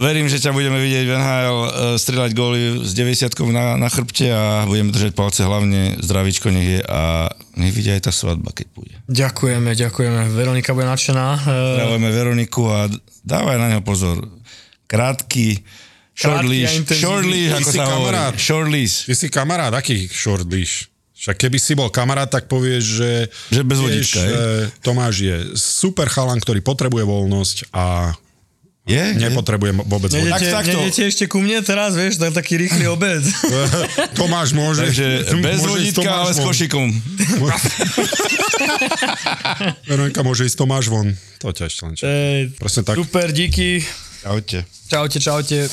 Verím, 0.00 0.24
že 0.24 0.40
ťa 0.40 0.56
budeme 0.56 0.80
vidieť 0.80 1.04
v 1.04 1.12
NHL 1.12 1.58
uh, 1.58 1.68
strieľať 2.00 2.32
góly 2.32 2.80
s 2.80 2.96
90 2.96 3.28
na, 3.52 3.76
na 3.76 3.88
chrbte 3.92 4.24
a 4.32 4.64
budeme 4.64 4.88
držať 4.88 5.12
palce 5.12 5.44
hlavne 5.44 6.00
zdravíčko 6.00 6.48
nech 6.48 6.78
je 6.78 6.80
a 6.80 7.28
nech 7.60 7.74
vidia 7.76 7.92
aj 7.98 8.08
tá 8.08 8.12
svadba, 8.14 8.48
keď 8.54 8.66
bude. 8.72 8.94
Ďakujeme, 9.04 9.76
ďakujeme. 9.76 10.32
Veronika 10.32 10.72
bude 10.72 10.88
nadšená. 10.88 11.26
Eh, 11.44 11.74
Zdravujeme 11.76 12.08
Veroniku 12.08 12.62
a 12.72 12.88
dávaj 13.20 13.56
na 13.60 13.66
neho 13.76 13.82
pozor. 13.84 14.24
Krátky, 14.88 15.60
short 16.18 16.42
leash, 16.44 16.74
short 16.92 17.22
leash, 17.24 17.54
ako 17.54 17.62
si 17.64 17.78
sa 17.78 17.84
hovorí. 17.84 17.94
kamarát. 18.10 18.34
Short 18.34 18.68
leash. 18.68 18.96
Ty 19.06 19.14
si 19.14 19.26
kamarát, 19.28 19.72
aký 19.72 19.96
short 20.04 20.44
leash? 20.44 20.90
Však 21.14 21.34
keby 21.36 21.58
si 21.58 21.74
bol 21.74 21.90
kamarát, 21.90 22.26
tak 22.26 22.46
povieš, 22.46 22.84
že... 22.84 23.10
Že 23.50 23.62
bez 23.64 23.78
vodíčka, 23.78 24.20
hej? 24.20 24.30
e, 24.30 24.38
Tomáš 24.78 25.14
je 25.18 25.36
super 25.54 26.06
chalan, 26.06 26.38
ktorý 26.38 26.58
potrebuje 26.60 27.02
voľnosť 27.02 27.56
a 27.70 28.14
Je? 28.86 28.94
je? 28.94 29.18
nepotrebuje 29.20 29.82
vôbec 29.82 30.08
Tak 30.08 30.14
Nejdete, 30.14 30.30
vodíčka. 30.30 30.54
takto. 30.54 30.78
nejdete 30.78 31.02
ešte 31.10 31.24
ku 31.26 31.42
mne 31.42 31.58
teraz, 31.60 31.98
vieš, 31.98 32.22
na 32.22 32.30
taký 32.30 32.54
rýchly 32.56 32.86
obed. 32.86 33.18
Tomáš 34.18 34.54
môže... 34.54 34.86
Takže 34.86 35.06
bez 35.50 35.58
vodítka, 35.58 36.06
ale 36.06 36.30
s 36.30 36.38
košikom. 36.38 36.86
Veronika 39.90 40.22
môže 40.22 40.46
ísť 40.46 40.54
Tomáš 40.54 40.86
von. 40.86 41.18
To 41.42 41.50
ťa 41.50 41.64
ešte 41.66 41.80
len. 41.82 41.94
Ej, 41.98 42.40
tak. 42.86 42.94
super, 42.94 43.34
díky. 43.34 43.82
Čaute. 44.18 44.66
Čaute, 44.90 45.18
čaute. 45.22 45.70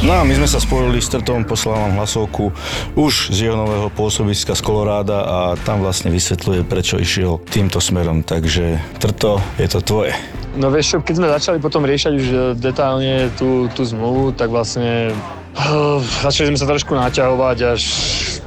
No 0.00 0.16
a 0.16 0.24
my 0.24 0.32
sme 0.32 0.48
sa 0.48 0.56
spojili 0.56 0.96
s 0.96 1.12
Trtom, 1.12 1.44
poslal 1.44 1.76
vám 1.76 2.00
hlasovku 2.00 2.48
už 2.96 3.28
z 3.28 3.44
jeho 3.44 3.56
nového 3.60 3.92
pôsobiska 3.92 4.56
z 4.56 4.64
Koloráda 4.64 5.20
a 5.20 5.38
tam 5.60 5.84
vlastne 5.84 6.08
vysvetľuje, 6.08 6.64
prečo 6.64 6.96
išiel 6.96 7.44
týmto 7.44 7.76
smerom. 7.84 8.24
Takže 8.24 8.80
Trto, 8.96 9.36
je 9.60 9.68
to 9.68 9.84
tvoje. 9.84 10.16
No 10.56 10.72
vieš 10.72 10.96
čo, 10.96 11.04
keď 11.04 11.14
sme 11.20 11.28
začali 11.28 11.58
potom 11.60 11.84
riešať 11.84 12.12
už 12.16 12.26
e, 12.32 12.36
detálne 12.56 13.28
tú, 13.36 13.68
tú 13.76 13.84
zmluvu, 13.84 14.32
tak 14.32 14.48
vlastne 14.48 15.12
uh, 15.54 16.00
začali 16.24 16.50
sme 16.50 16.58
sa 16.58 16.66
trošku 16.66 16.96
naťahovať, 16.96 17.58
až 17.76 17.82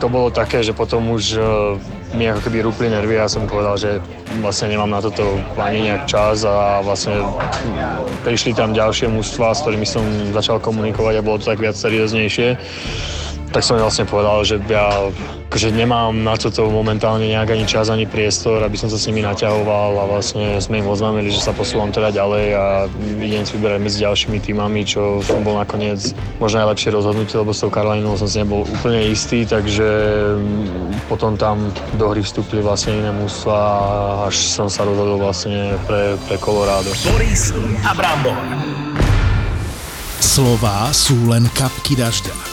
to 0.03 0.11
bolo 0.11 0.27
také, 0.27 0.59
že 0.59 0.75
potom 0.75 1.15
už 1.15 1.39
uh, 1.39 1.79
mi 2.11 2.27
ako 2.27 2.43
keby 2.43 2.67
rúpli 2.67 2.91
nervy 2.91 3.15
a 3.15 3.31
som 3.31 3.47
povedal, 3.47 3.79
že 3.79 4.03
vlastne 4.43 4.75
nemám 4.75 4.91
na 4.91 4.99
toto 4.99 5.39
ani 5.55 5.87
nejak 5.87 6.11
čas 6.11 6.43
a 6.43 6.83
vlastne 6.83 7.23
prišli 8.27 8.51
tam 8.51 8.75
ďalšie 8.75 9.07
mužstva, 9.07 9.55
s 9.55 9.63
ktorými 9.63 9.87
som 9.87 10.03
začal 10.35 10.59
komunikovať 10.59 11.23
a 11.23 11.25
bolo 11.25 11.39
to 11.39 11.47
tak 11.47 11.63
viac 11.63 11.79
serióznejšie 11.79 12.59
tak 13.53 13.61
som 13.61 13.77
vlastne 13.77 14.09
povedal, 14.09 14.41
že 14.41 14.57
ja 14.65 15.13
akože 15.53 15.69
nemám 15.69 16.25
na 16.25 16.33
toto 16.33 16.65
momentálne 16.73 17.29
nejak 17.29 17.53
ani 17.53 17.69
čas, 17.69 17.93
ani 17.93 18.09
priestor, 18.09 18.65
aby 18.65 18.73
som 18.73 18.89
sa 18.89 18.97
s 18.97 19.05
nimi 19.05 19.21
naťahoval 19.21 20.01
a 20.01 20.09
vlastne 20.09 20.57
sme 20.57 20.81
im 20.81 20.89
oznámili, 20.89 21.29
že 21.29 21.45
sa 21.45 21.53
posúvam 21.53 21.93
teda 21.93 22.09
ďalej 22.09 22.45
a 22.57 22.65
idem 23.21 23.45
si 23.45 23.61
vyberať 23.61 23.79
medzi 23.85 24.01
ďalšími 24.01 24.41
týmami, 24.41 24.81
čo 24.81 25.21
som 25.21 25.45
bol 25.45 25.61
nakoniec 25.61 26.17
možno 26.41 26.65
aj 26.65 26.73
lepšie 26.73 26.89
rozhodnutie, 26.97 27.37
lebo 27.37 27.53
s 27.53 27.61
tou 27.61 27.69
Karolínou 27.69 28.17
som 28.17 28.25
si 28.25 28.41
nebol 28.41 28.65
úplne 28.65 29.13
istý, 29.13 29.45
takže 29.45 29.85
potom 31.05 31.37
tam 31.37 31.69
do 32.01 32.09
hry 32.09 32.25
vstúpili 32.25 32.65
vlastne 32.65 32.97
iné 32.97 33.13
mužstva 33.13 33.53
a 33.53 33.77
až 34.33 34.41
som 34.49 34.65
sa 34.65 34.81
rozhodol 34.89 35.21
vlastne 35.21 35.77
pre, 35.85 36.17
pre 36.25 36.41
Colorado. 36.41 36.89
Boris 37.13 37.53
a 37.85 37.93
Brambor. 37.93 38.41
Slová 40.17 40.89
sú 40.89 41.29
len 41.29 41.45
kapky 41.53 41.93
dažďa. 41.93 42.52